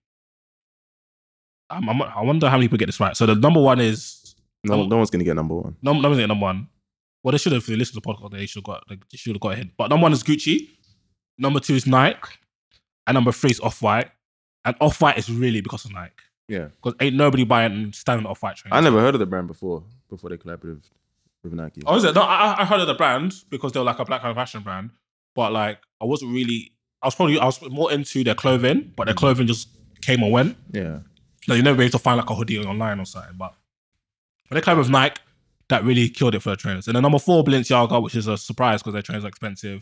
Um, 1.69 1.87
I'm, 1.89 2.01
I 2.01 2.21
wonder 2.21 2.49
how 2.49 2.57
many 2.57 2.65
people 2.67 2.77
get 2.77 2.87
this 2.87 2.99
right. 2.99 3.15
So 3.15 3.25
the 3.25 3.35
number 3.35 3.61
one 3.61 3.79
is 3.79 4.35
No, 4.65 4.75
Oh. 4.81 4.85
no 4.85 4.97
one's 4.97 5.09
going 5.09 5.19
to 5.19 5.25
get 5.25 5.35
number 5.35 5.55
one. 5.55 5.75
Num- 5.81 6.01
number 6.01 6.27
number 6.27 6.43
one. 6.45 6.67
Well, 7.23 7.31
they 7.31 7.37
should 7.37 7.51
have. 7.53 7.61
If 7.61 7.67
they 7.67 7.75
listened 7.75 8.01
to 8.03 8.07
the 8.07 8.13
podcast, 8.13 8.31
they 8.31 8.45
should 8.45 8.59
have 8.59 8.65
got. 8.65 8.83
They 8.89 8.97
should 9.17 9.35
have 9.35 9.41
got 9.41 9.53
a 9.53 9.55
hint. 9.55 9.71
But 9.77 9.89
number 9.89 10.03
one 10.03 10.11
is 10.13 10.23
Gucci. 10.23 10.69
Number 11.37 11.59
two 11.59 11.75
is 11.75 11.87
Nike, 11.87 12.29
and 13.07 13.15
number 13.15 13.31
three 13.31 13.51
is 13.51 13.59
Off 13.59 13.81
White. 13.81 14.09
And 14.65 14.75
Off 14.81 15.01
White 15.01 15.17
is 15.17 15.31
really 15.31 15.61
because 15.61 15.85
of 15.85 15.93
Nike. 15.93 16.13
Yeah. 16.47 16.67
Because 16.81 16.93
ain't 16.99 17.15
nobody 17.15 17.43
buying 17.45 17.93
standing 17.93 18.25
Off 18.27 18.43
White 18.43 18.57
trainers. 18.57 18.77
I 18.77 18.81
never 18.81 18.99
heard 18.99 19.15
of 19.15 19.19
the 19.19 19.25
brand 19.25 19.47
before, 19.47 19.83
before 20.09 20.29
they 20.29 20.37
collaborated 20.37 20.83
with, 21.43 21.53
Nike. 21.53 21.81
Oh, 21.85 21.95
is 21.95 22.03
it? 22.03 22.13
No, 22.13 22.21
I, 22.21 22.61
I 22.61 22.65
heard 22.65 22.81
of 22.81 22.87
the 22.87 22.93
brand 22.95 23.33
because 23.49 23.71
they 23.71 23.79
were 23.79 23.85
like 23.85 23.99
a 23.99 24.05
black 24.05 24.21
fashion 24.21 24.61
brand. 24.61 24.91
But 25.33 25.51
like, 25.53 25.79
I 26.01 26.05
wasn't 26.05 26.33
really. 26.33 26.73
I 27.01 27.07
was 27.07 27.15
probably 27.15 27.39
I 27.39 27.45
was 27.45 27.61
more 27.69 27.91
into 27.91 28.23
their 28.23 28.35
clothing, 28.35 28.93
but 28.95 29.05
their 29.05 29.13
clothing 29.15 29.47
just 29.47 29.67
came 30.01 30.21
and 30.23 30.31
went. 30.31 30.57
Yeah. 30.71 30.99
No, 31.47 31.55
you 31.55 31.63
never 31.63 31.77
be 31.77 31.85
able 31.85 31.91
to 31.93 31.99
find 31.99 32.17
like 32.17 32.29
a 32.29 32.35
hoodie 32.35 32.59
online 32.59 32.99
or 32.99 33.05
something. 33.05 33.35
But 33.37 33.53
when 34.47 34.55
they 34.55 34.61
came 34.61 34.77
with 34.77 34.89
Nike, 34.89 35.19
that 35.69 35.83
really 35.83 36.09
killed 36.09 36.35
it 36.35 36.41
for 36.41 36.51
the 36.51 36.55
trainers. 36.57 36.87
And 36.87 36.95
then 36.95 37.01
number 37.01 37.17
four, 37.19 37.43
Balenciaga, 37.43 38.01
which 38.01 38.15
is 38.15 38.27
a 38.27 38.37
surprise 38.37 38.81
because 38.81 38.93
their 38.93 39.01
trainers 39.01 39.25
are 39.25 39.29
expensive. 39.29 39.81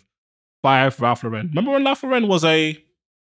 Five, 0.62 1.00
Ralph 1.02 1.24
Lauren. 1.24 1.48
Remember 1.48 1.72
when 1.72 1.84
Ralph 1.86 2.04
Lauren 2.04 2.28
was 2.28 2.44
a 2.46 2.82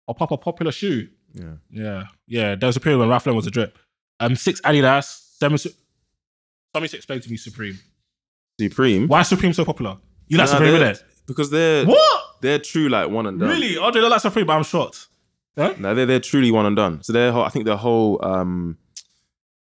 a 0.08 0.14
proper 0.14 0.38
popular 0.38 0.72
shoe? 0.72 1.10
Yeah. 1.34 1.54
Yeah, 1.70 2.04
yeah. 2.28 2.56
There 2.56 2.68
was 2.68 2.78
a 2.78 2.80
period 2.80 3.00
when 3.00 3.10
Ralph 3.10 3.26
Lauren 3.26 3.36
was 3.38 3.48
a 3.48 3.52
drip. 3.52 3.78
Um, 4.20 4.36
six 4.36 4.62
Adidas, 4.62 5.38
seven. 5.40 5.58
Somebody 5.58 6.96
explain 6.96 7.20
to 7.22 7.30
me 7.30 7.38
Supreme. 7.38 7.80
Supreme. 8.60 9.08
Why 9.08 9.22
is 9.22 9.28
Supreme 9.28 9.54
so 9.54 9.66
popular? 9.66 9.98
You 10.28 10.38
like 10.38 10.48
Nah, 10.48 10.54
Supreme, 10.54 10.74
innit? 10.76 11.04
Because 11.26 11.50
they're 11.50 11.86
What? 11.86 12.22
they're 12.42 12.60
true 12.60 12.90
like 12.90 13.10
one 13.10 13.26
and 13.26 13.40
done. 13.40 13.50
Really? 13.50 13.78
Oh, 13.78 13.92
they 13.92 14.00
don't 14.02 14.10
like 14.10 14.22
Supreme, 14.22 14.46
but 14.46 14.54
I'm 14.54 14.64
shocked. 14.64 15.08
Huh? 15.58 15.74
No, 15.78 15.94
they're 15.94 16.06
they're 16.06 16.20
truly 16.20 16.52
one 16.52 16.66
and 16.66 16.76
done. 16.76 17.04
So 17.04 17.14
their 17.14 17.32
whole, 17.32 17.44
I 17.44 17.50
think 17.50 17.66
their 17.66 17.78
whole 17.78 18.24
um 18.26 18.78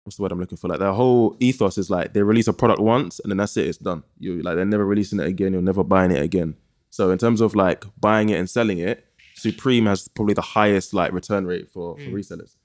what's 0.04 0.16
the 0.16 0.22
word 0.22 0.32
I'm 0.32 0.40
looking 0.40 0.58
for? 0.58 0.68
Like 0.68 0.78
their 0.80 0.92
whole 0.92 1.36
ethos 1.40 1.78
is 1.78 1.90
like 1.90 2.12
they 2.12 2.22
release 2.22 2.46
a 2.48 2.52
product 2.52 2.80
once 2.80 3.20
and 3.20 3.30
then 3.30 3.38
that's 3.38 3.56
it, 3.56 3.66
it's 3.66 3.78
done. 3.78 4.02
You 4.18 4.42
like 4.42 4.56
they're 4.56 4.64
never 4.64 4.84
releasing 4.84 5.20
it 5.20 5.26
again, 5.26 5.52
you're 5.52 5.62
never 5.62 5.84
buying 5.84 6.10
it 6.10 6.22
again. 6.22 6.56
So 6.90 7.10
in 7.10 7.18
terms 7.18 7.40
of 7.40 7.54
like 7.54 7.84
buying 8.00 8.28
it 8.28 8.38
and 8.38 8.48
selling 8.48 8.78
it, 8.78 9.04
Supreme 9.34 9.86
has 9.86 10.08
probably 10.08 10.34
the 10.34 10.42
highest 10.42 10.94
like 10.94 11.12
return 11.12 11.46
rate 11.46 11.68
for, 11.72 11.96
for 11.96 12.02
resellers. 12.04 12.56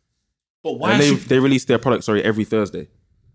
But 0.63 0.73
why? 0.73 0.93
And 0.93 1.01
they, 1.01 1.11
they 1.15 1.39
release 1.39 1.65
their 1.65 1.79
product, 1.79 2.03
sorry, 2.03 2.23
every 2.23 2.43
Thursday. 2.43 2.87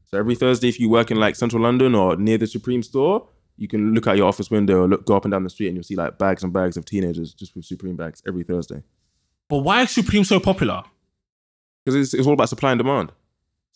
So 0.07 0.19
every 0.19 0.35
Thursday, 0.35 0.69
if 0.69 0.79
you 0.79 0.89
work 0.89 1.11
in 1.11 1.17
like 1.19 1.35
central 1.35 1.63
London 1.63 1.95
or 1.95 2.17
near 2.17 2.39
the 2.39 2.47
Supreme 2.47 2.83
store, 2.83 3.27
you 3.57 3.69
can 3.69 3.95
look 3.95 4.07
out 4.07 4.17
your 4.17 4.27
office 4.27 4.51
window 4.51 4.83
or 4.83 4.89
look, 4.89 5.07
go 5.07 5.17
up 5.17 5.25
and 5.25 5.33
down 5.33 5.45
the 5.45 5.51
street 5.51 5.69
and 5.69 5.77
you'll 5.77 5.85
see 5.85 5.97
like 5.97 6.19
bags 6.19 6.43
and 6.43 6.53
bags 6.53 6.77
of 6.77 6.85
teenagers 6.85 7.35
just 7.35 7.55
with 7.55 7.65
Supreme 7.65 7.97
bags 7.97 8.23
every 8.27 8.43
Thursday. 8.43 8.83
but 9.49 9.59
why 9.59 9.83
is 9.83 9.91
Supreme 9.91 10.25
so 10.25 10.41
popular? 10.41 10.83
Because 11.85 12.01
it's, 12.01 12.15
it's 12.15 12.27
all 12.27 12.33
about 12.33 12.49
supply 12.49 12.73
and 12.73 12.79
demand. 12.79 13.13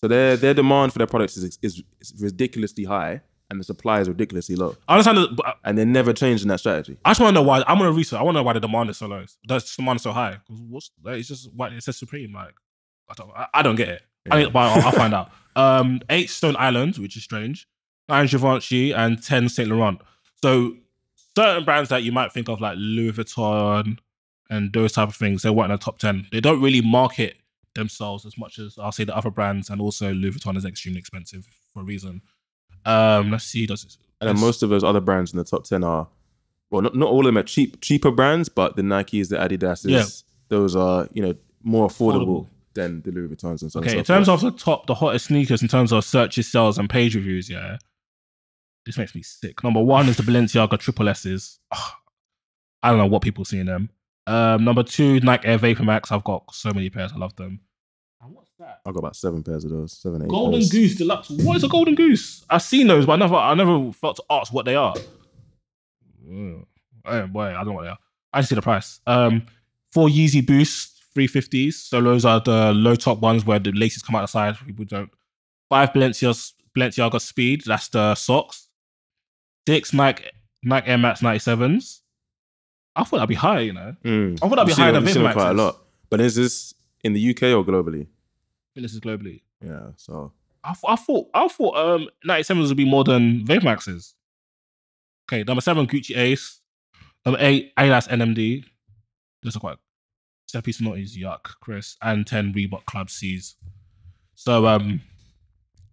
So 0.01 0.09
their 0.09 0.37
their 0.37 0.55
demand 0.55 0.93
for 0.93 0.99
their 0.99 1.07
products 1.07 1.37
is, 1.37 1.59
is, 1.63 1.83
is 2.01 2.15
ridiculously 2.21 2.85
high 2.85 3.21
and 3.51 3.59
the 3.59 3.65
supply 3.65 4.01
is 4.01 4.09
ridiculously 4.09 4.57
low. 4.57 4.77
I 4.87 4.95
understand 4.95 5.19
that. 5.19 5.37
But 5.37 5.59
And 5.65 5.77
they're 5.77 5.87
never 5.87 6.13
changing 6.13 6.49
that 6.49 6.61
strategy. 6.61 6.99
I 7.05 7.11
just 7.11 7.21
want 7.21 7.35
to 7.35 7.41
know 7.41 7.47
why. 7.47 7.63
I'm 7.67 7.79
gonna 7.79 7.93
research. 7.93 8.19
I 8.19 8.23
want 8.23 8.35
to 8.37 8.41
know 8.41 8.45
why 8.45 8.53
the 8.53 8.61
demand 8.61 8.91
is 8.91 8.99
so 8.99 9.07
low. 9.07 9.25
That's 9.47 9.75
demand 9.75 9.97
is 9.97 10.03
so 10.03 10.13
high. 10.13 10.39
What's 10.49 10.91
like, 11.03 11.19
it's 11.19 11.29
just 11.29 11.51
why 11.53 11.69
it 11.69 11.83
says 11.83 11.97
Supreme. 11.97 12.33
Like 12.33 12.55
I 13.09 13.15
don't. 13.15 13.31
I, 13.35 13.47
I 13.55 13.63
don't 13.63 13.77
get 13.77 13.89
it. 13.89 14.03
I 14.31 14.43
mean, 14.43 14.53
but 14.53 14.59
I'll, 14.59 14.87
I'll 14.87 14.93
find 14.93 15.15
out. 15.15 15.31
Um, 15.57 16.03
eight 16.09 16.31
Stone 16.31 16.55
Island, 16.57 16.99
which 16.99 17.17
is 17.17 17.25
strange. 17.25 17.67
Nine 18.09 18.27
Givenchy 18.27 18.93
and 18.93 19.23
ten 19.23 19.49
Saint 19.49 19.69
Laurent. 19.69 20.01
So 20.43 20.77
certain 21.37 21.65
brands 21.65 21.89
that 21.91 22.03
you 22.03 22.13
might 22.13 22.33
think 22.33 22.49
of 22.49 22.61
like 22.61 22.77
Louis 22.79 23.13
Vuitton 23.13 23.99
and 24.51 24.73
those 24.73 24.93
type 24.93 25.09
of 25.09 25.17
things, 25.17 25.43
they 25.43 25.51
weren't 25.51 25.71
in 25.71 25.79
the 25.79 25.85
top 25.85 25.99
ten. 25.99 26.27
They 26.33 26.41
don't 26.41 26.61
really 26.63 26.81
market 26.81 27.37
themselves 27.75 28.25
as 28.27 28.37
much 28.39 28.59
as 28.59 28.77
I'll 28.79 28.93
say 28.93 29.05
the 29.05 29.17
other 29.17 29.31
brands, 29.31 29.69
and 29.71 29.81
also 29.81 30.13
Louis 30.13 30.33
Vuitton 30.33 30.57
is 30.57 30.65
extremely 30.65 30.99
expensive 31.01 31.47
for 31.73 31.81
a 31.81 31.85
reason. 31.85 32.23
Um, 32.85 33.31
let's 33.31 33.45
see. 33.45 33.67
Does 33.67 33.85
it, 33.85 33.97
And 34.21 34.29
then 34.29 34.41
most 34.41 34.63
of 34.63 34.71
those 34.71 34.83
other 34.85 35.01
brands 35.01 35.33
in 35.33 35.39
the 35.39 35.45
top 35.45 35.65
10 35.65 35.85
are, 35.85 36.09
well, 36.71 36.83
not, 36.83 36.95
not 36.97 37.09
all 37.09 37.21
of 37.21 37.27
them 37.27 37.37
are 37.39 37.43
cheap, 37.43 37.81
cheaper 37.81 38.11
brands, 38.11 38.49
but 38.49 38.77
the 38.77 38.83
Nikes, 38.83 39.29
the 39.29 39.37
Adidases, 39.37 39.91
Yeah. 39.91 40.05
those 40.49 40.75
are, 40.75 41.09
you 41.13 41.23
know, 41.23 41.35
more 41.63 41.87
affordable, 41.89 42.45
Affordable. 42.45 42.47
than 42.75 43.03
the 43.03 43.11
Louis 43.13 43.29
Vuittons 43.29 43.63
and 43.63 43.71
so 43.71 43.81
on. 43.81 43.85
Okay, 43.85 43.91
and 43.93 43.99
in 43.99 44.05
terms 44.05 44.29
of 44.29 44.41
the 44.41 44.51
top, 44.53 44.87
the 44.87 44.95
hottest 44.95 45.27
sneakers, 45.27 45.61
in 45.61 45.69
terms 45.69 45.93
of 45.93 46.05
searches, 46.05 46.51
sales, 46.51 46.79
and 46.79 46.89
page 46.89 47.15
reviews, 47.15 47.51
yeah, 47.51 47.77
this 48.89 48.97
makes 48.97 49.15
me 49.15 49.23
sick. 49.23 49.63
Number 49.63 49.83
one 49.83 50.09
is 50.09 50.17
the 50.17 50.23
Balenciaga 50.23 50.79
Triple 50.79 51.11
S's. 51.11 51.59
Ugh, 51.71 51.93
I 52.83 52.89
don't 52.89 52.97
know 52.97 53.07
what 53.07 53.21
people 53.21 53.45
see 53.45 53.59
in 53.59 53.67
them. 53.67 53.91
Um, 54.27 54.65
number 54.65 54.83
two, 54.83 55.21
Nike 55.21 55.47
Air 55.47 55.59
Vapor 55.59 55.85
Max. 55.85 56.11
I've 56.11 56.25
got 56.25 56.55
so 56.55 56.71
many 56.73 56.89
pairs. 56.89 57.13
I 57.15 57.19
love 57.19 57.37
them. 57.37 57.61
And 58.23 58.35
what's 58.35 58.51
that? 58.59 58.81
I've 58.87 58.95
got 58.95 59.01
about 59.01 59.17
seven 59.17 59.43
pairs 59.43 59.67
of 59.67 59.73
those, 59.73 59.93
seven, 59.93 60.23
eight. 60.23 60.29
Golden 60.29 60.61
pairs. 60.61 60.71
Goose 60.71 60.95
Deluxe. 60.95 61.29
What 61.29 61.59
is 61.59 61.65
a 61.65 61.69
Golden 61.69 61.95
Goose? 61.95 62.47
I've 62.49 62.63
seen 62.63 62.87
those, 62.87 63.05
but 63.05 63.13
I 63.13 63.17
never, 63.17 63.35
I 63.35 63.55
never 63.55 63.93
felt 63.93 64.17
to 64.17 64.25
ask 64.31 64.53
what 64.53 64.65
they 64.65 64.75
are. 64.75 64.95
Mm. 66.27 66.65
Oh, 67.05 67.27
boy, 67.27 67.43
I 67.43 67.53
don't 67.53 67.67
know 67.67 67.73
what 67.73 67.83
they 67.83 67.91
are. 67.91 67.99
I 68.33 68.41
just 68.41 68.49
see 68.49 68.55
the 68.55 68.63
price. 68.63 69.01
Um, 69.07 69.43
four 69.93 70.09
Yeezy 70.09 70.47
Boost 70.47 71.03
350s. 71.15 71.75
So 71.75 72.01
those 72.01 72.25
are 72.25 72.41
the 72.41 72.73
low 72.73 72.95
top 72.95 73.21
ones 73.21 73.45
where 73.45 73.59
the 73.59 73.73
laces 73.73 74.03
come 74.03 74.17
out 74.17 74.23
the 74.23 74.29
side. 74.29 74.57
People 74.67 74.85
don't. 74.87 75.11
Five 75.69 75.93
Balenciaga, 75.93 76.53
Balenciaga 76.77 77.21
Speed. 77.21 77.63
That's 77.67 77.89
the 77.89 78.15
socks. 78.15 78.68
Six 79.69 79.93
Nike 79.93 80.25
Nike 80.63 80.89
Air 80.89 80.97
Max 80.97 81.21
97s. 81.21 82.01
I 82.97 83.05
thought 83.05 83.19
that'd 83.19 83.29
be 83.29 83.35
higher, 83.35 83.61
you 83.61 83.75
know. 83.75 83.95
Mm. 84.03 84.39
I 84.43 84.49
thought 84.49 84.57
that'd 84.57 84.67
be 84.67 84.73
higher 84.73 84.93
them- 84.93 85.05
than 85.05 85.13
seen 85.13 85.31
quite 85.31 85.51
a 85.51 85.53
lot. 85.53 85.77
But 86.09 86.23
is 86.23 86.35
this 86.37 86.73
in 87.05 87.13
the 87.13 87.21
UK 87.31 87.43
or 87.53 87.63
globally? 87.65 88.05
I 88.07 88.71
think 88.75 88.85
this 88.87 88.95
is 88.95 89.01
globally. 89.01 89.43
Yeah, 89.63 89.91
so 89.97 90.33
I, 90.65 90.73
th- 90.73 90.85
I 90.89 90.97
thought 90.97 91.29
I 91.35 91.49
thought 91.49 91.77
um 91.77 92.09
97s 92.27 92.69
would 92.69 92.77
be 92.79 92.87
more 92.89 93.05
than 93.05 93.45
Vapor 93.45 93.65
Maxes. 93.67 94.15
Okay, 95.29 95.43
number 95.45 95.61
seven, 95.61 95.87
Gucci 95.87 96.17
Ace. 96.17 96.61
Number 97.27 97.39
eight, 97.43 97.75
Adidas 97.77 98.09
NMD. 98.09 98.65
Those 99.43 99.55
are 99.57 99.61
quite 99.61 99.77
seven 100.47 100.63
piece 100.65 100.81
naughties, 100.81 101.15
yuck, 101.15 101.45
Chris. 101.61 101.97
And 102.01 102.27
ten 102.27 102.55
Reebok 102.55 102.87
Club 102.87 103.11
C's. 103.11 103.57
So 104.35 104.67
um 104.67 105.03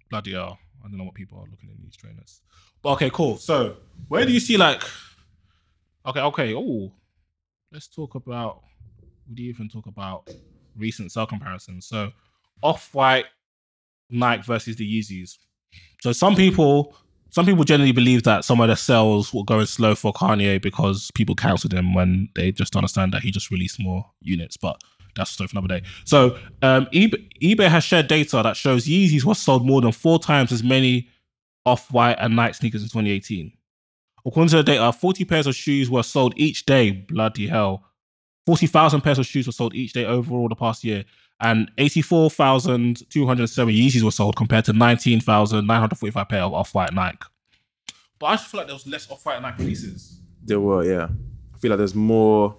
bloody 0.10 0.32
hell. 0.32 0.60
I 0.86 0.88
don't 0.90 0.98
know 0.98 1.06
what 1.06 1.16
people 1.16 1.40
are 1.40 1.50
looking 1.50 1.70
in 1.70 1.78
these 1.82 1.96
trainers. 1.96 2.42
But 2.82 2.94
okay, 2.94 3.10
cool. 3.10 3.38
So 3.38 3.78
where 4.08 4.26
do 4.26 4.32
you 4.32 4.40
see 4.40 4.58
like 4.58 4.84
okay, 6.06 6.22
okay, 6.22 6.54
oh 6.54 6.92
let's 7.72 7.88
talk 7.88 8.16
about 8.16 8.62
we 9.28 9.36
do 9.36 9.44
even 9.44 9.68
talk 9.68 9.88
about 9.88 10.30
recent 10.78 11.12
sell 11.12 11.26
comparisons. 11.26 11.88
So 11.88 12.12
off-white 12.62 13.26
Nike 14.10 14.44
versus 14.44 14.76
the 14.76 15.00
Yeezys. 15.00 15.38
So 16.02 16.12
some 16.12 16.36
people, 16.36 16.96
some 17.30 17.46
people 17.46 17.64
generally 17.64 17.92
believe 17.92 18.24
that 18.24 18.46
some 18.46 18.62
of 18.62 18.68
the 18.68 18.76
sales 18.76 19.34
were 19.34 19.44
going 19.44 19.66
slow 19.66 19.96
for 19.96 20.14
Kanye 20.14 20.62
because 20.62 21.12
people 21.16 21.36
cancelled 21.36 21.74
him 21.74 21.94
when 21.94 22.30
they 22.36 22.52
just 22.52 22.76
understand 22.76 23.14
that 23.14 23.24
he 23.24 23.32
just 23.32 23.52
released 23.52 23.80
more 23.80 24.06
units. 24.22 24.58
But 24.58 24.80
that's 25.16 25.32
a 25.32 25.34
story 25.34 25.48
for 25.48 25.58
another 25.58 25.80
day. 25.80 25.88
So 26.04 26.38
um, 26.62 26.88
eBay, 26.88 27.30
eBay 27.42 27.68
has 27.68 27.84
shared 27.84 28.08
data 28.08 28.42
that 28.44 28.56
shows 28.58 28.88
Yeezys 28.88 29.24
was 29.24 29.40
sold 29.40 29.66
more 29.66 29.82
than 29.82 29.92
four 29.92 30.20
times 30.20 30.52
as 30.52 30.64
many 30.64 31.10
off-white 31.66 32.18
and 32.20 32.36
Nike 32.36 32.54
sneakers 32.54 32.84
in 32.84 32.90
2018. 32.90 33.52
According 34.26 34.50
to 34.50 34.58
the 34.58 34.64
data, 34.64 34.92
40 34.92 35.26
pairs 35.26 35.48
of 35.48 35.56
shoes 35.56 35.90
were 35.90 36.04
sold 36.04 36.34
each 36.36 36.66
day. 36.66 36.92
Bloody 36.92 37.48
hell. 37.48 37.86
40,000 38.46 39.02
pairs 39.02 39.20
of 39.20 39.26
shoes 39.26 39.48
were 39.48 39.54
sold 39.54 39.74
each 39.74 39.94
day 39.94 40.06
overall 40.06 40.48
the 40.50 40.56
past 40.56 40.84
year 40.84 41.06
and 41.42 41.70
84,207 41.78 43.74
Yeezys 43.74 44.04
were 44.04 44.12
sold 44.12 44.36
compared 44.36 44.66
to 44.66 44.74
19,945 44.74 46.30
pair 46.30 46.44
of 46.44 46.54
off-white 46.54 46.94
Nike. 46.94 47.18
But 48.20 48.26
I 48.28 48.36
just 48.36 48.48
feel 48.48 48.60
like 48.60 48.68
there 48.68 48.76
was 48.76 48.88
less 48.88 49.10
off-white 49.12 49.42
Nike 49.42 49.64
releases. 49.64 50.22
there 50.44 50.60
were, 50.60 50.84
yeah. 50.84 51.08
I 51.54 51.58
feel 51.58 51.72
like 51.72 51.78
there's 51.80 51.96
more 51.96 52.58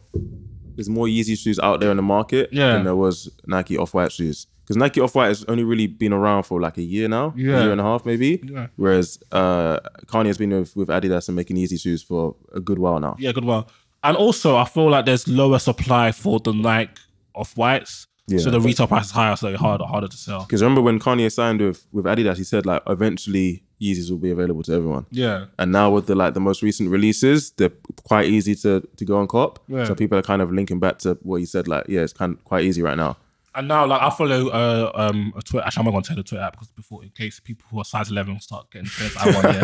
there's 0.77 0.89
more 0.89 1.07
Yeezy 1.07 1.37
shoes 1.39 1.59
out 1.59 1.81
there 1.81 1.91
in 1.91 1.97
the 1.97 2.03
market 2.03 2.51
Yeah. 2.53 2.75
than 2.75 2.85
there 2.85 2.97
was 2.97 3.29
Nike 3.47 3.77
Off 3.77 3.95
White 3.95 4.13
shoes. 4.13 4.47
Because 4.63 4.77
Nike 4.77 5.01
Off 5.01 5.15
White 5.15 5.29
has 5.29 5.45
only 5.45 5.63
really 5.65 5.87
been 5.87 6.13
around 6.13 6.43
for 6.43 6.61
like 6.61 6.77
a 6.77 6.83
year 6.83 7.09
now, 7.09 7.33
Yeah. 7.37 7.59
a 7.59 7.63
year 7.63 7.73
and 7.73 7.81
a 7.81 7.85
half 7.85 8.05
maybe. 8.05 8.41
Yeah. 8.43 8.67
Whereas 8.77 9.19
uh, 9.33 9.79
Kanye 10.07 10.27
has 10.27 10.39
been 10.39 10.51
with, 10.51 10.75
with 10.77 10.89
Adidas 10.89 11.29
and 11.29 11.37
making 11.37 11.57
Yeezy 11.57 11.81
shoes 11.81 12.03
for 12.03 12.35
a 12.55 12.61
good 12.61 12.79
while 12.79 12.99
now. 13.01 13.17
Yeah, 13.19 13.33
good 13.33 13.45
while. 13.45 13.69
And 14.05 14.17
also, 14.17 14.57
I 14.57 14.65
feel 14.65 14.91
like 14.91 15.05
there's 15.07 15.27
lower 15.27 15.59
supply 15.59 16.13
for 16.13 16.39
the 16.41 16.53
Nike 16.53 16.93
off-whites. 17.35 18.07
Yeah. 18.29 18.39
So 18.39 18.51
the 18.51 18.61
retail 18.61 18.89
price 18.89 19.07
is 19.07 19.11
higher, 19.13 19.37
so 19.37 19.47
it's 19.49 19.61
harder, 19.61 19.85
harder 19.85 20.09
to 20.09 20.17
sell. 20.17 20.41
Because 20.43 20.61
remember 20.63 20.83
when 20.83 20.99
Kanye 20.99 21.31
signed 21.33 21.61
with 21.61 21.87
with 21.93 22.07
Adidas, 22.07 22.37
he 22.39 22.45
said 22.45 22.67
like 22.67 22.83
eventually 22.89 23.63
Yeezys 23.81 24.11
will 24.11 24.19
be 24.19 24.31
available 24.31 24.63
to 24.63 24.73
everyone. 24.73 25.07
Yeah. 25.11 25.47
And 25.59 25.71
now 25.71 25.91
with 25.91 26.07
the 26.07 26.15
like 26.15 26.35
the 26.35 26.41
most 26.41 26.63
recent 26.63 26.91
releases, 26.91 27.51
they're 27.53 27.73
quite 28.05 28.27
easy 28.27 28.55
to 28.57 28.81
to 28.97 29.05
go 29.05 29.21
and 29.21 29.29
cop. 29.29 29.59
Yeah. 29.69 29.85
So 29.85 29.95
people 29.95 30.19
are 30.19 30.23
kind 30.23 30.41
of 30.41 30.53
linking 30.53 30.81
back 30.81 30.99
to 31.01 31.19
what 31.23 31.39
you 31.39 31.47
said. 31.47 31.69
Like, 31.69 31.85
yeah, 31.89 32.01
it's 32.01 32.13
kind 32.13 32.35
of 32.35 32.45
quite 32.45 32.65
easy 32.65 32.83
right 32.83 32.97
now. 32.97 33.17
And 33.55 33.69
now, 33.69 33.87
like, 33.87 34.03
I 34.03 34.11
follow 34.11 34.49
uh, 34.49 34.93
um, 34.95 35.33
a 35.35 35.41
Twitter. 35.41 35.67
Actually, 35.67 35.81
I'm 35.81 35.85
not 35.87 35.91
going 35.93 36.03
to 36.03 36.09
tell 36.09 36.17
the 36.17 36.23
Twitter 36.23 36.45
app 36.45 36.53
because 36.53 36.69
before, 36.69 37.03
in 37.03 37.09
case 37.09 37.41
people 37.41 37.65
who 37.71 37.81
are 37.81 37.87
size 37.87 38.11
11 38.11 38.39
start 38.41 38.71
getting 38.71 38.87
trainers, 38.87 39.17
I 39.17 39.31
want, 39.31 39.57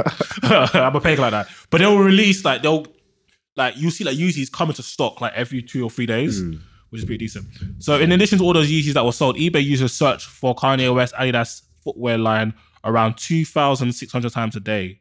yeah. 0.43 0.69
I'm 0.89 0.97
a 0.97 1.01
peg 1.01 1.19
like 1.19 1.33
that. 1.33 1.49
But 1.69 1.79
they'll 1.79 1.99
release, 1.99 2.43
like, 2.43 2.63
they'll, 2.63 2.87
like, 3.55 3.77
you 3.77 3.91
see, 3.91 4.03
like, 4.03 4.17
Yeezys 4.17 4.51
come 4.51 4.71
into 4.71 4.83
stock, 4.83 5.21
like, 5.21 5.35
every 5.35 5.61
two 5.61 5.85
or 5.85 5.91
three 5.91 6.07
days, 6.07 6.41
which 6.89 7.01
is 7.01 7.05
pretty 7.05 7.19
decent. 7.19 7.49
So, 7.81 8.01
in 8.01 8.11
addition 8.13 8.39
to 8.39 8.45
all 8.45 8.55
those 8.55 8.71
Yeezys 8.71 8.95
that 8.95 9.05
were 9.05 9.13
sold, 9.13 9.37
eBay 9.37 9.63
users 9.63 9.93
search 9.93 10.25
for 10.25 10.55
Kanye 10.55 10.95
West 10.95 11.13
Adidas 11.13 11.61
footwear 11.85 12.17
line 12.17 12.55
around 12.85 13.17
2,600 13.17 14.33
times 14.33 14.57
a 14.57 14.61
day. 14.61 15.01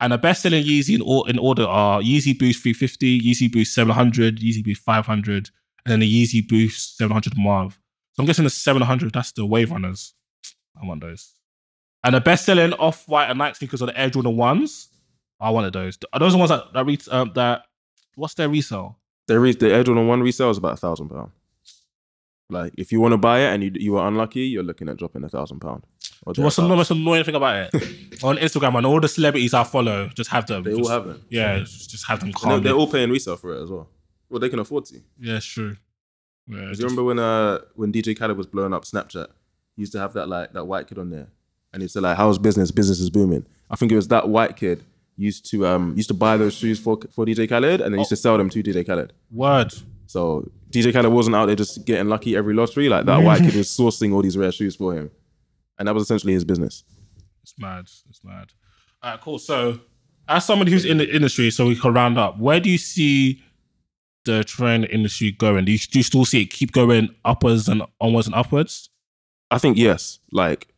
And 0.00 0.12
the 0.12 0.18
best 0.18 0.42
selling 0.42 0.64
Yeezy 0.64 0.94
in, 0.96 1.30
in 1.30 1.38
order 1.38 1.64
are 1.64 2.00
Yeezy 2.00 2.38
Boost 2.38 2.62
350, 2.62 3.20
Yeezy 3.20 3.50
Boost 3.50 3.74
700, 3.74 4.38
Yeezy 4.38 4.64
Boost 4.64 4.82
500, 4.82 5.50
and 5.86 5.92
then 5.92 6.00
the 6.00 6.24
Yeezy 6.24 6.46
Boost 6.46 6.96
700 6.96 7.34
Marv. 7.36 7.78
So 8.12 8.22
I'm 8.22 8.26
guessing 8.26 8.44
the 8.44 8.50
700, 8.50 9.12
that's 9.12 9.32
the 9.32 9.46
Wave 9.46 9.70
Runners. 9.70 10.14
I 10.80 10.86
want 10.86 11.00
those. 11.00 11.32
And 12.02 12.14
the 12.14 12.20
best 12.20 12.44
selling 12.44 12.72
off 12.74 13.08
white 13.08 13.30
and 13.30 13.38
Nike 13.38 13.54
sneakers 13.54 13.82
are 13.82 13.86
the 13.86 13.98
Air 13.98 14.10
Jordan 14.10 14.36
1s. 14.36 14.88
I 15.40 15.50
wanted 15.50 15.72
those. 15.72 15.98
Are 16.12 16.20
those 16.20 16.32
the 16.32 16.38
ones 16.38 16.50
that, 16.50 16.72
that, 16.72 16.84
re- 16.84 16.98
um, 17.10 17.32
that 17.34 17.62
what's 18.14 18.34
their 18.34 18.48
resale? 18.48 18.98
The 19.26 19.40
re- 19.40 19.54
the 19.54 19.72
Air 19.72 19.84
Jordan 19.84 20.06
One 20.06 20.22
resale 20.22 20.50
is 20.50 20.58
about 20.58 20.74
a 20.74 20.76
thousand 20.76 21.08
pound. 21.08 21.30
Like 22.50 22.72
if 22.76 22.92
you 22.92 23.00
want 23.00 23.12
to 23.12 23.16
buy 23.18 23.40
it 23.40 23.54
and 23.54 23.62
you 23.64 23.70
you 23.74 23.96
are 23.96 24.06
unlucky, 24.06 24.40
you're 24.42 24.62
looking 24.62 24.88
at 24.88 24.96
dropping 24.98 25.24
a 25.24 25.28
thousand 25.28 25.60
pound. 25.60 25.84
What's 26.24 26.56
the 26.56 26.62
most 26.68 26.90
annoying 26.90 27.24
thing 27.24 27.34
about 27.34 27.74
it? 27.74 27.74
On 28.24 28.36
Instagram, 28.36 28.76
and 28.76 28.86
all 28.86 29.00
the 29.00 29.08
celebrities 29.08 29.54
I 29.54 29.64
follow 29.64 30.08
just 30.14 30.30
have 30.30 30.46
them. 30.46 30.62
They 30.62 30.72
all 30.72 30.78
just- 30.78 30.90
have 30.90 31.06
them. 31.06 31.24
Yeah, 31.30 31.58
just, 31.60 31.90
just 31.90 32.06
have 32.08 32.20
them 32.20 32.32
calm. 32.32 32.50
they're, 32.50 32.60
they're 32.60 32.74
all 32.74 32.90
paying 32.90 33.10
resale 33.10 33.36
for 33.36 33.54
it 33.54 33.62
as 33.62 33.70
well. 33.70 33.88
Well, 34.28 34.40
they 34.40 34.48
can 34.48 34.58
afford 34.58 34.84
to. 34.86 35.00
yeah, 35.20 35.36
it's 35.36 35.46
true. 35.46 35.76
Yeah, 36.46 36.68
just- 36.68 36.80
you 36.80 36.86
remember 36.86 37.04
when 37.04 37.18
uh 37.18 37.58
when 37.74 37.92
DJ 37.92 38.16
Khaled 38.18 38.36
was 38.36 38.46
blowing 38.46 38.72
up 38.74 38.84
Snapchat, 38.84 39.28
he 39.76 39.82
used 39.82 39.92
to 39.92 39.98
have 39.98 40.12
that 40.12 40.28
like 40.28 40.52
that 40.52 40.66
white 40.66 40.86
kid 40.86 40.98
on 40.98 41.10
there, 41.10 41.28
and 41.72 41.82
he'd 41.82 41.90
say 41.90 42.00
like, 42.00 42.16
"How's 42.16 42.38
business? 42.38 42.70
Business 42.70 43.00
is 43.00 43.08
booming." 43.10 43.46
I 43.70 43.76
think 43.76 43.90
it 43.90 43.96
was 43.96 44.08
that 44.08 44.28
white 44.28 44.56
kid 44.56 44.82
used 45.16 45.48
to 45.50 45.66
um 45.66 45.94
used 45.96 46.08
to 46.08 46.14
buy 46.14 46.36
those 46.36 46.54
shoes 46.54 46.78
for 46.78 46.98
for 47.10 47.24
DJ 47.24 47.48
Khaled, 47.48 47.80
and 47.80 47.92
then 47.94 47.98
used 48.00 48.10
to 48.10 48.16
sell 48.16 48.36
them 48.36 48.50
to 48.50 48.62
DJ 48.62 48.86
Khaled. 48.86 49.12
Word. 49.30 49.72
So 50.06 50.50
DJ 50.74 50.92
Khaled 50.92 51.12
wasn't 51.12 51.36
out 51.36 51.46
there 51.46 51.56
just 51.56 51.84
getting 51.84 52.08
lucky 52.08 52.36
every 52.36 52.54
lottery. 52.54 52.88
Like 52.88 53.06
that 53.06 53.22
white 53.22 53.40
kid 53.42 53.54
was 53.54 53.68
sourcing 53.78 54.12
all 54.12 54.22
these 54.22 54.36
rare 54.36 54.52
shoes 54.52 54.76
for 54.76 54.94
him. 54.94 55.10
and 55.78 55.86
that 55.88 55.94
was 55.94 56.02
essentially 56.02 56.32
his 56.32 56.44
business. 56.44 56.84
It's 57.42 57.54
mad. 57.58 57.84
It's 58.08 58.24
mad. 58.24 58.52
All 59.02 59.10
right, 59.12 59.20
cool. 59.20 59.38
So, 59.38 59.80
as 60.28 60.44
somebody 60.46 60.72
who's 60.72 60.84
in 60.84 60.96
the 60.98 61.14
industry, 61.14 61.50
so 61.50 61.66
we 61.66 61.76
can 61.76 61.92
round 61.92 62.16
up. 62.18 62.38
Where 62.38 62.58
do 62.60 62.70
you 62.70 62.78
see 62.78 63.42
the 64.24 64.42
trend 64.44 64.86
industry 64.86 65.32
going? 65.32 65.66
Do 65.66 65.72
you, 65.72 65.78
do 65.78 65.98
you 65.98 66.02
still 66.02 66.24
see 66.24 66.42
it 66.42 66.46
keep 66.46 66.72
going 66.72 67.10
upwards 67.24 67.68
and 67.68 67.82
onwards 68.00 68.26
and 68.26 68.34
upwards? 68.34 68.88
I 69.50 69.58
think 69.58 69.76
yes. 69.76 70.18
Like 70.32 70.68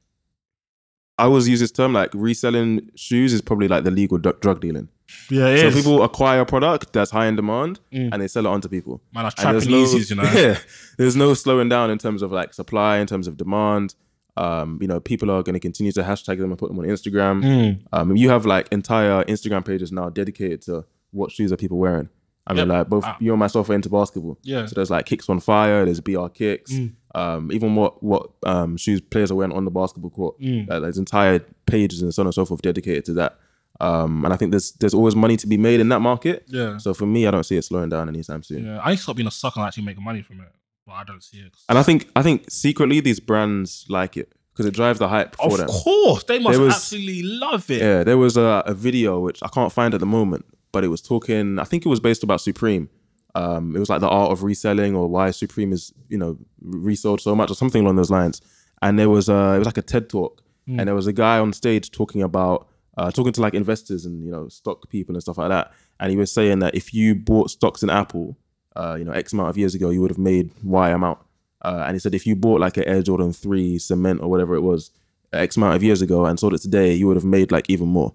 I 1.19 1.25
always 1.25 1.49
use 1.49 1.61
this 1.61 1.71
term, 1.71 1.93
like 1.93 2.11
reselling 2.13 2.91
shoes 2.97 3.33
is 3.33 3.41
probably 3.41 3.69
like 3.69 3.85
the 3.85 3.91
legal 3.93 4.19
dr- 4.19 4.41
drug 4.41 4.61
dealing. 4.61 4.89
Yeah, 5.31 5.47
it 5.49 5.61
so 5.61 5.67
is. 5.69 5.75
people 5.77 6.03
acquire 6.03 6.41
a 6.41 6.47
product 6.47 6.93
that's 6.93 7.11
high 7.11 7.27
in 7.27 7.37
demand 7.37 7.81
Mm. 7.93 8.11
and 8.13 8.23
they 8.23 8.29
sell 8.29 8.47
it 8.47 8.49
on 8.49 8.61
to 8.63 8.69
people. 8.69 9.01
Man, 9.15 9.25
that's 9.25 9.35
And 9.37 9.43
trapping 9.61 9.71
there's 9.71 9.93
no, 9.93 9.99
Yeezys, 9.99 10.11
you 10.11 10.17
know. 10.17 10.23
Yeah, 10.35 10.59
there's 10.99 11.17
no 11.17 11.35
slowing 11.35 11.69
down 11.69 11.91
in 11.91 11.99
terms 11.99 12.23
of 12.23 12.33
like 12.33 12.55
supply, 12.55 12.99
in 12.99 13.07
terms 13.07 13.27
of 13.29 13.37
demand. 13.37 13.95
Um, 14.37 14.79
you 14.83 14.89
know, 14.89 15.01
people 15.01 15.31
are 15.31 15.43
going 15.43 15.55
to 15.55 15.61
continue 15.61 15.93
to 15.93 16.03
hashtag 16.03 16.39
them 16.39 16.51
and 16.51 16.59
put 16.59 16.69
them 16.69 16.79
on 16.79 16.85
Instagram. 16.85 17.43
Mm. 17.43 17.81
Um, 17.93 18.17
you 18.17 18.29
have 18.29 18.45
like 18.45 18.69
entire 18.71 19.25
Instagram 19.25 19.65
pages 19.65 19.91
now 19.93 20.11
dedicated 20.11 20.61
to 20.63 20.85
what 21.13 21.31
shoes 21.33 21.53
are 21.53 21.57
people 21.57 21.79
wearing. 21.79 22.11
I 22.47 22.53
mean, 22.53 22.69
Yep. 22.69 22.77
like 22.77 22.89
both 22.89 23.05
Ah. 23.07 23.17
you 23.19 23.33
and 23.33 23.41
myself 23.41 23.71
are 23.71 23.75
into 23.75 23.89
basketball. 23.89 24.39
Yeah. 24.43 24.67
So 24.67 24.75
there's 24.75 24.91
like 24.91 25.07
kicks 25.07 25.29
on 25.29 25.41
fire. 25.41 25.85
There's 25.85 26.01
BR 26.01 26.29
kicks. 26.29 26.73
Mm. 26.73 26.93
Um, 27.15 27.51
even 27.51 27.75
what 27.75 28.03
what 28.03 28.31
um, 28.45 28.77
shoes 28.77 29.01
players 29.01 29.31
are 29.31 29.35
wearing 29.35 29.53
on 29.55 29.65
the 29.65 29.71
basketball 29.71 30.11
court. 30.11 30.39
Mm. 30.41 30.71
Uh, 30.71 30.81
there's 30.81 30.99
entire 30.99 31.41
pages 31.65 32.03
and 32.03 32.13
so 32.15 32.23
on 32.23 32.27
and 32.27 32.35
so 32.35 32.45
forth 32.45 32.61
dedicated 32.63 33.05
to 33.07 33.15
that. 33.15 33.39
Um, 33.81 34.25
and 34.25 34.33
I 34.33 34.37
think 34.37 34.51
there's 34.51 34.73
there's 34.73 34.95
always 34.95 35.15
money 35.15 35.37
to 35.37 35.47
be 35.47 35.57
made 35.57 35.81
in 35.81 35.89
that 35.91 36.01
market. 36.01 36.45
Yeah. 36.49 36.79
So 36.79 36.95
for 36.95 37.07
me, 37.07 37.27
I 37.27 37.31
don't 37.31 37.45
see 37.45 37.57
it 37.57 37.63
slowing 37.63 37.89
down 37.91 38.09
anytime 38.09 38.43
soon. 38.43 38.65
Yeah. 38.67 38.81
I 38.83 38.91
need 38.91 38.97
to 38.97 39.03
stop 39.03 39.17
being 39.17 39.29
a 39.29 39.31
sucker 39.33 39.61
and 39.61 39.67
actually 39.67 39.85
making 39.85 40.05
money 40.05 40.23
from 40.23 40.41
it, 40.41 40.49
but 40.87 40.93
I 40.93 41.05
don't 41.05 41.23
see 41.23 41.39
it. 41.39 41.53
And 41.69 41.79
I 41.79 41.83
think 41.83 42.09
I 42.17 42.23
think 42.23 42.51
secretly 42.51 43.01
these 43.01 43.21
brands 43.21 43.85
like 43.89 44.17
it 44.17 44.33
because 44.53 44.67
it 44.67 44.73
drives 44.75 44.99
the 44.99 45.09
hype 45.09 45.37
for 45.37 45.53
of 45.53 45.59
them. 45.59 45.69
Of 45.69 45.75
course, 45.75 46.25
they 46.25 46.39
must 46.39 46.59
was- 46.59 46.75
absolutely 46.75 47.23
love 47.23 47.71
it. 47.71 47.81
Yeah, 47.83 48.05
there 48.05 48.19
was 48.19 48.37
a, 48.37 48.63
a 48.67 48.73
video 48.75 49.21
which 49.21 49.43
I 49.43 49.49
can't 49.49 49.73
find 49.73 49.93
at 49.93 50.01
the 50.01 50.07
moment, 50.07 50.47
but 50.73 50.83
it 50.85 50.89
was 50.89 51.03
talking. 51.03 51.59
I 51.59 51.65
think 51.65 51.85
it 51.85 51.89
was 51.89 52.01
based 52.01 52.23
about 52.23 52.41
Supreme. 52.41 52.89
Um, 53.35 53.77
it 53.77 53.79
was 53.79 53.91
like 53.91 54.01
the 54.01 54.09
art 54.09 54.33
of 54.33 54.43
reselling 54.43 54.97
or 54.97 55.09
why 55.09 55.31
Supreme 55.31 55.75
is 55.75 55.93
you 56.09 56.17
know 56.17 56.39
resold 56.63 57.21
so 57.21 57.35
much 57.35 57.51
or 57.51 57.55
something 57.55 57.83
along 57.83 57.97
those 57.97 58.11
lines. 58.11 58.41
And 58.81 58.99
there 58.99 59.11
was 59.11 59.29
a 59.29 59.55
it 59.55 59.59
was 59.59 59.67
like 59.67 59.77
a 59.77 59.83
TED 59.83 60.09
talk, 60.09 60.43
and 60.67 60.81
there 60.89 60.95
was 60.95 61.07
a 61.07 61.13
guy 61.13 61.39
on 61.39 61.53
stage 61.53 61.91
talking 61.91 62.23
about 62.23 62.69
uh, 62.97 63.11
talking 63.11 63.33
to 63.33 63.41
like 63.41 63.55
investors 63.55 64.07
and 64.07 64.25
you 64.25 64.31
know 64.31 64.49
stock 64.49 64.89
people 64.89 65.15
and 65.15 65.23
stuff 65.23 65.39
like 65.39 65.49
that. 65.49 65.73
And 66.01 66.11
he 66.11 66.17
was 66.17 66.33
saying 66.33 66.61
that 66.61 66.75
if 66.75 66.95
you 66.95 67.15
bought 67.15 67.51
stocks 67.51 67.83
in 67.83 67.91
Apple, 67.91 68.37
uh, 68.75 68.97
you 68.99 69.05
know 69.05 69.13
X 69.13 69.33
amount 69.33 69.51
of 69.51 69.59
years 69.59 69.75
ago, 69.75 69.91
you 69.91 70.01
would 70.01 70.11
have 70.11 70.19
made 70.19 70.51
Y 70.63 70.91
amount. 70.91 71.19
Uh, 71.63 71.85
and 71.87 71.95
he 71.95 71.99
said 71.99 72.15
if 72.15 72.27
you 72.27 72.37
bought 72.37 72.61
like 72.61 72.77
an 72.77 72.85
Air 72.85 73.03
Jordan 73.03 73.33
three 73.33 73.79
cement 73.79 74.21
or 74.21 74.29
whatever 74.29 74.55
it 74.55 74.61
was 74.61 74.91
X 75.33 75.57
amount 75.57 75.75
of 75.75 75.83
years 75.83 76.03
ago 76.03 76.25
and 76.27 76.39
sold 76.39 76.55
it 76.55 76.59
today, 76.59 76.95
you 76.95 77.07
would 77.07 77.17
have 77.17 77.25
made 77.25 77.51
like 77.51 77.69
even 77.69 77.89
more. 77.89 78.15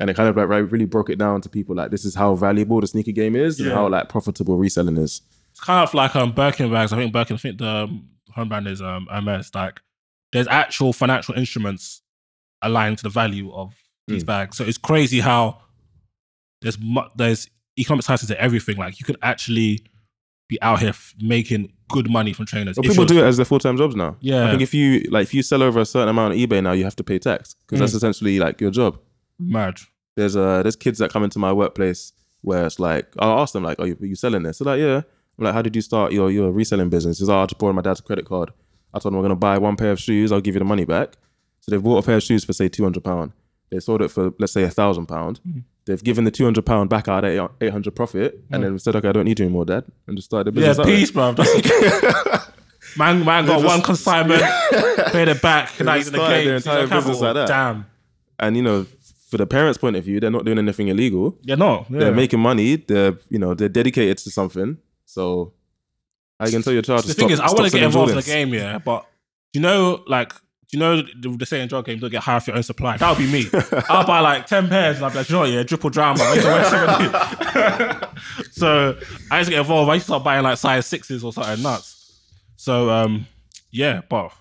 And 0.00 0.10
it 0.10 0.16
kind 0.16 0.28
of 0.28 0.36
like 0.36 0.48
right, 0.48 0.58
really 0.58 0.84
broke 0.86 1.08
it 1.10 1.18
down 1.18 1.40
to 1.42 1.48
people 1.48 1.74
like 1.76 1.90
this 1.90 2.04
is 2.04 2.14
how 2.14 2.34
valuable 2.34 2.80
the 2.80 2.86
sneaker 2.86 3.12
game 3.12 3.36
is 3.36 3.58
and 3.60 3.68
how 3.72 3.88
like 3.88 4.08
profitable 4.08 4.56
reselling 4.56 4.96
is. 4.98 5.22
It's 5.50 5.60
kind 5.60 5.82
of 5.82 5.94
like 5.94 6.16
um 6.16 6.32
Birkin 6.32 6.70
bags. 6.70 6.92
I 6.92 6.96
think 6.96 7.12
Birkin. 7.12 7.34
I 7.34 7.38
think 7.38 7.58
the 7.58 7.66
um, 7.68 8.08
home 8.34 8.48
brand 8.48 8.66
is 8.66 8.82
um 8.82 9.06
Hermes. 9.10 9.54
Like, 9.54 9.80
there's 10.32 10.48
actual 10.48 10.92
financial 10.92 11.34
instruments 11.34 12.02
aligned 12.60 12.98
to 12.98 13.04
the 13.04 13.10
value 13.10 13.52
of 13.52 13.74
these 14.08 14.24
Mm. 14.24 14.26
bags. 14.26 14.56
So 14.56 14.64
it's 14.64 14.78
crazy 14.78 15.20
how 15.20 15.58
there's 16.60 16.78
mu- 16.78 17.08
there's 17.16 17.48
economic 17.78 18.04
science 18.04 18.26
to 18.26 18.40
everything. 18.40 18.76
Like, 18.76 19.00
you 19.00 19.04
can 19.06 19.16
actually 19.22 19.80
be 20.48 20.60
out 20.62 20.80
here 20.80 20.90
f- 20.90 21.14
making 21.20 21.72
good 21.88 22.10
money 22.10 22.32
from 22.32 22.46
trainers. 22.46 22.78
If 22.78 22.84
people 22.84 23.04
do 23.04 23.18
it 23.18 23.24
as 23.26 23.36
their 23.36 23.46
full 23.46 23.58
time 23.58 23.76
jobs 23.76 23.94
now. 23.96 24.16
Yeah. 24.20 24.46
I 24.46 24.50
think 24.50 24.62
if 24.62 24.74
you 24.74 25.00
like 25.10 25.22
if 25.24 25.34
you 25.34 25.42
sell 25.42 25.62
over 25.62 25.80
a 25.80 25.84
certain 25.86 26.08
amount 26.08 26.32
on 26.34 26.38
eBay 26.38 26.62
now, 26.62 26.72
you 26.72 26.84
have 26.84 26.96
to 26.96 27.04
pay 27.04 27.18
tax 27.18 27.54
because 27.66 27.80
that's 27.80 27.92
Mm. 27.92 27.96
essentially 27.96 28.38
like 28.38 28.60
your 28.60 28.70
job. 28.70 28.98
mad. 29.38 29.78
There's 30.16 30.36
uh 30.36 30.62
there's 30.62 30.76
kids 30.76 30.98
that 31.00 31.10
come 31.10 31.24
into 31.24 31.38
my 31.38 31.52
workplace 31.52 32.12
where 32.42 32.64
it's 32.66 32.78
like 32.78 33.06
I'll 33.18 33.40
ask 33.40 33.52
them 33.54 33.64
like, 33.64 33.78
"Are 33.80 33.86
you, 33.88 33.96
are 34.00 34.06
you 34.06 34.14
selling 34.14 34.42
this?" 34.44 34.58
They're 34.58 34.66
like, 34.72 34.80
"Yeah." 34.80 35.02
I'm 35.38 35.44
like, 35.44 35.54
"How 35.54 35.62
did 35.62 35.74
you 35.74 35.82
start 35.82 36.12
your 36.12 36.30
your 36.30 36.52
reselling 36.52 36.90
business?" 36.90 37.18
He's 37.18 37.28
like, 37.28 37.36
"Oh, 37.36 37.42
I 37.42 37.46
just 37.46 37.58
borrowed 37.58 37.74
my 37.74 37.82
dad's 37.82 38.00
credit 38.00 38.26
card. 38.26 38.50
I 38.94 38.98
told 39.00 39.14
him 39.14 39.18
I'm 39.18 39.24
gonna 39.24 39.34
buy 39.36 39.58
one 39.58 39.74
pair 39.76 39.90
of 39.90 39.98
shoes. 39.98 40.30
I'll 40.30 40.40
give 40.42 40.54
you 40.54 40.58
the 40.60 40.64
money 40.66 40.84
back." 40.84 41.14
So 41.60 41.70
they've 41.70 41.82
bought 41.82 41.98
a 42.04 42.06
pair 42.06 42.16
of 42.18 42.22
shoes 42.22 42.44
for 42.44 42.52
say 42.52 42.68
two 42.68 42.82
hundred 42.84 43.02
pound. 43.04 43.32
They 43.72 43.80
sold 43.80 44.02
it 44.02 44.10
for 44.10 44.34
let's 44.38 44.52
say 44.52 44.64
a 44.64 44.70
thousand 44.70 45.06
pound. 45.06 45.38
Hmm. 45.38 45.60
They've 45.86 46.04
given 46.04 46.24
the 46.24 46.30
two 46.30 46.44
hundred 46.44 46.66
pound 46.66 46.90
back 46.90 47.08
out 47.08 47.24
at 47.24 47.50
eight 47.62 47.72
hundred 47.72 47.96
profit, 47.96 48.44
and 48.50 48.62
hmm. 48.62 48.70
then 48.70 48.78
said, 48.78 48.94
"Okay, 48.96 49.08
I 49.08 49.12
don't 49.12 49.24
need 49.24 49.38
you 49.38 49.46
anymore, 49.46 49.64
dad," 49.64 49.84
and 50.06 50.16
just 50.16 50.26
started 50.26 50.54
the 50.54 50.60
business. 50.60 50.78
way. 50.78 50.96
peace, 50.96 51.10
bro. 51.10 51.34
Man, 52.98 53.24
man 53.24 53.46
got 53.46 53.60
They 53.60 53.66
one 53.66 53.80
consignment, 53.80 54.42
paid 55.12 55.28
it 55.28 55.40
back, 55.40 55.78
and 55.78 55.86
now 55.86 55.94
he's 55.94 56.10
just 56.10 56.14
in 56.14 56.20
the 56.20 56.28
game. 56.28 56.44
their 56.44 56.56
entire 56.56 56.86
business 56.86 57.20
like 57.22 57.30
oh, 57.30 57.34
that. 57.34 57.48
Damn. 57.48 57.86
And 58.38 58.54
you 58.54 58.62
know, 58.62 58.86
for 59.30 59.38
the 59.38 59.46
parents' 59.46 59.78
point 59.78 59.96
of 59.96 60.04
view, 60.04 60.20
they're 60.20 60.30
not 60.30 60.44
doing 60.44 60.58
anything 60.58 60.88
illegal. 60.88 61.38
Yeah, 61.40 61.54
no. 61.54 61.86
Yeah. 61.88 62.00
They're 62.00 62.14
making 62.14 62.40
money. 62.40 62.76
They're 62.76 63.16
you 63.30 63.38
know 63.38 63.54
they're 63.54 63.70
dedicated 63.70 64.18
to 64.18 64.30
something. 64.30 64.76
So 65.06 65.54
I 66.38 66.50
can 66.50 66.60
tell 66.60 66.74
your 66.74 66.82
child. 66.82 67.04
the 67.04 67.08
to 67.08 67.14
thing 67.14 67.28
stop, 67.30 67.46
is, 67.46 67.52
I 67.52 67.54
want 67.54 67.72
to 67.72 67.78
get 67.78 67.82
involved 67.84 68.10
in 68.10 68.16
the 68.16 68.22
game, 68.22 68.52
yeah. 68.52 68.76
But 68.76 69.06
you 69.54 69.62
know, 69.62 70.02
like, 70.06 70.34
you 70.72 70.78
know 70.78 71.02
the, 71.02 71.36
the 71.38 71.46
saying 71.46 71.68
drug 71.68 71.84
game? 71.86 71.98
Don't 71.98 72.10
get 72.10 72.22
high 72.22 72.34
off 72.36 72.46
your 72.46 72.56
own 72.56 72.62
supply. 72.62 72.96
That 72.96 73.10
would 73.10 73.18
be 73.18 73.30
me. 73.30 73.46
I'll 73.88 74.06
buy 74.06 74.20
like 74.20 74.46
ten 74.46 74.68
pairs, 74.68 74.96
and 74.96 75.04
I'll 75.04 75.10
be 75.10 75.18
like, 75.18 75.28
you 75.28 75.36
know, 75.36 75.44
yeah, 75.44 75.62
triple 75.62 75.90
drama. 75.90 76.22
I 76.22 76.32
used 76.34 76.46
to 76.46 76.52
wear 76.52 76.64
70. 76.64 78.06
so 78.52 78.98
I 79.30 79.38
used 79.38 79.48
to 79.48 79.52
get 79.52 79.60
involved. 79.60 79.90
I 79.90 79.94
used 79.94 80.04
to 80.06 80.10
start 80.10 80.24
buying 80.24 80.42
like 80.42 80.58
size 80.58 80.86
sixes 80.86 81.22
or 81.24 81.32
something 81.32 81.62
nuts. 81.62 82.20
So 82.56 82.90
um, 82.90 83.26
yeah, 83.70 84.00
but 84.08 84.32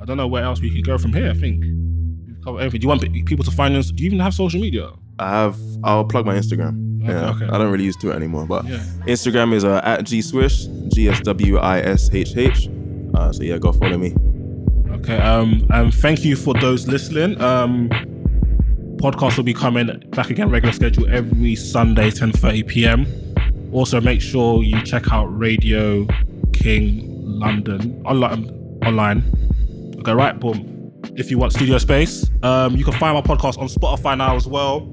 I 0.00 0.04
don't 0.04 0.16
know 0.16 0.28
where 0.28 0.44
else 0.44 0.60
we 0.60 0.70
can 0.70 0.82
go 0.82 0.98
from 0.98 1.12
here. 1.12 1.30
I 1.30 1.34
think 1.34 1.62
we've 1.64 2.36
covered 2.44 2.60
everything. 2.60 2.80
Do 2.80 2.84
you 2.84 2.88
want 2.88 3.26
people 3.26 3.44
to 3.44 3.50
find 3.50 3.76
us? 3.76 3.90
Do 3.90 4.02
you 4.02 4.08
even 4.08 4.20
have 4.20 4.34
social 4.34 4.60
media? 4.60 4.90
I 5.18 5.30
have. 5.30 5.58
I'll 5.82 6.04
plug 6.04 6.26
my 6.26 6.34
Instagram. 6.34 7.02
Okay, 7.02 7.12
yeah, 7.12 7.30
okay. 7.30 7.44
I 7.46 7.58
don't 7.58 7.70
really 7.70 7.84
use 7.84 7.96
Twitter 7.96 8.16
anymore, 8.16 8.46
but 8.46 8.64
Yeah. 8.66 8.78
Instagram 9.06 9.52
is 9.52 9.64
uh, 9.64 9.80
at 9.84 10.04
G 10.04 10.22
Swish, 10.22 10.66
G 10.88 11.08
S 11.08 11.20
W 11.20 11.58
I 11.58 11.80
S 11.80 12.08
H 12.12 12.36
H. 12.36 12.68
Uh, 13.14 13.32
so 13.32 13.42
yeah, 13.42 13.58
go 13.58 13.72
follow 13.72 13.98
me. 13.98 14.14
Okay. 14.94 15.18
Um. 15.18 15.66
And 15.70 15.92
thank 15.92 16.24
you 16.24 16.36
for 16.36 16.54
those 16.54 16.86
listening. 16.86 17.40
Um. 17.40 17.88
Podcast 18.96 19.36
will 19.36 19.44
be 19.44 19.52
coming 19.54 19.86
back 20.10 20.30
again, 20.30 20.48
regular 20.48 20.72
schedule 20.72 21.06
every 21.08 21.54
Sunday, 21.56 22.10
10:30 22.10 22.66
p.m. 22.66 23.06
Also, 23.72 24.00
make 24.00 24.20
sure 24.20 24.62
you 24.62 24.80
check 24.82 25.12
out 25.12 25.26
Radio 25.26 26.06
King 26.52 27.02
London 27.38 28.02
online. 28.06 28.48
Online. 28.84 29.22
Okay. 29.98 30.12
Right. 30.12 30.38
Boom. 30.38 30.70
If 31.16 31.30
you 31.30 31.38
want 31.38 31.52
studio 31.52 31.78
space, 31.78 32.28
um, 32.42 32.76
you 32.76 32.84
can 32.84 32.94
find 32.94 33.14
my 33.14 33.20
podcast 33.20 33.58
on 33.58 33.68
Spotify 33.68 34.16
now 34.16 34.36
as 34.36 34.46
well. 34.46 34.90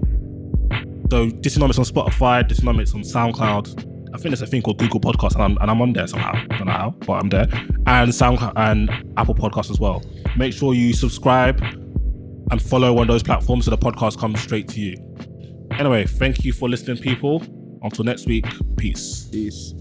So 1.09 1.29
Dysonomics 1.29 1.77
on 1.79 1.85
Spotify, 1.85 2.47
Dysonomics 2.47 2.95
on 2.95 3.01
SoundCloud. 3.01 3.90
I 4.13 4.17
think 4.17 4.31
there's 4.31 4.41
a 4.41 4.47
thing 4.47 4.61
called 4.61 4.77
Google 4.77 4.99
Podcasts, 4.99 5.35
and 5.35 5.43
I'm, 5.43 5.57
and 5.61 5.71
I'm 5.71 5.81
on 5.81 5.93
there 5.93 6.05
somehow. 6.05 6.33
I 6.33 6.57
don't 6.57 6.67
know 6.67 6.73
how, 6.73 6.89
but 7.05 7.13
I'm 7.13 7.29
there. 7.29 7.47
And 7.87 8.11
SoundCloud 8.11 8.53
and 8.57 8.89
Apple 9.17 9.35
Podcasts 9.35 9.71
as 9.71 9.79
well. 9.79 10.03
Make 10.37 10.53
sure 10.53 10.73
you 10.73 10.93
subscribe 10.93 11.61
and 12.51 12.61
follow 12.61 12.99
on 12.99 13.07
those 13.07 13.23
platforms 13.23 13.65
so 13.65 13.71
the 13.71 13.77
podcast 13.77 14.19
comes 14.19 14.41
straight 14.41 14.67
to 14.69 14.81
you. 14.81 14.95
Anyway, 15.79 16.05
thank 16.05 16.43
you 16.43 16.51
for 16.51 16.67
listening, 16.67 16.97
people. 16.97 17.41
Until 17.83 18.03
next 18.03 18.27
week, 18.27 18.45
peace. 18.77 19.29
Peace. 19.31 19.73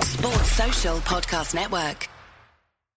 Sports 0.00 0.52
Social 0.52 0.96
Podcast 0.98 1.54
Network. 1.54 2.08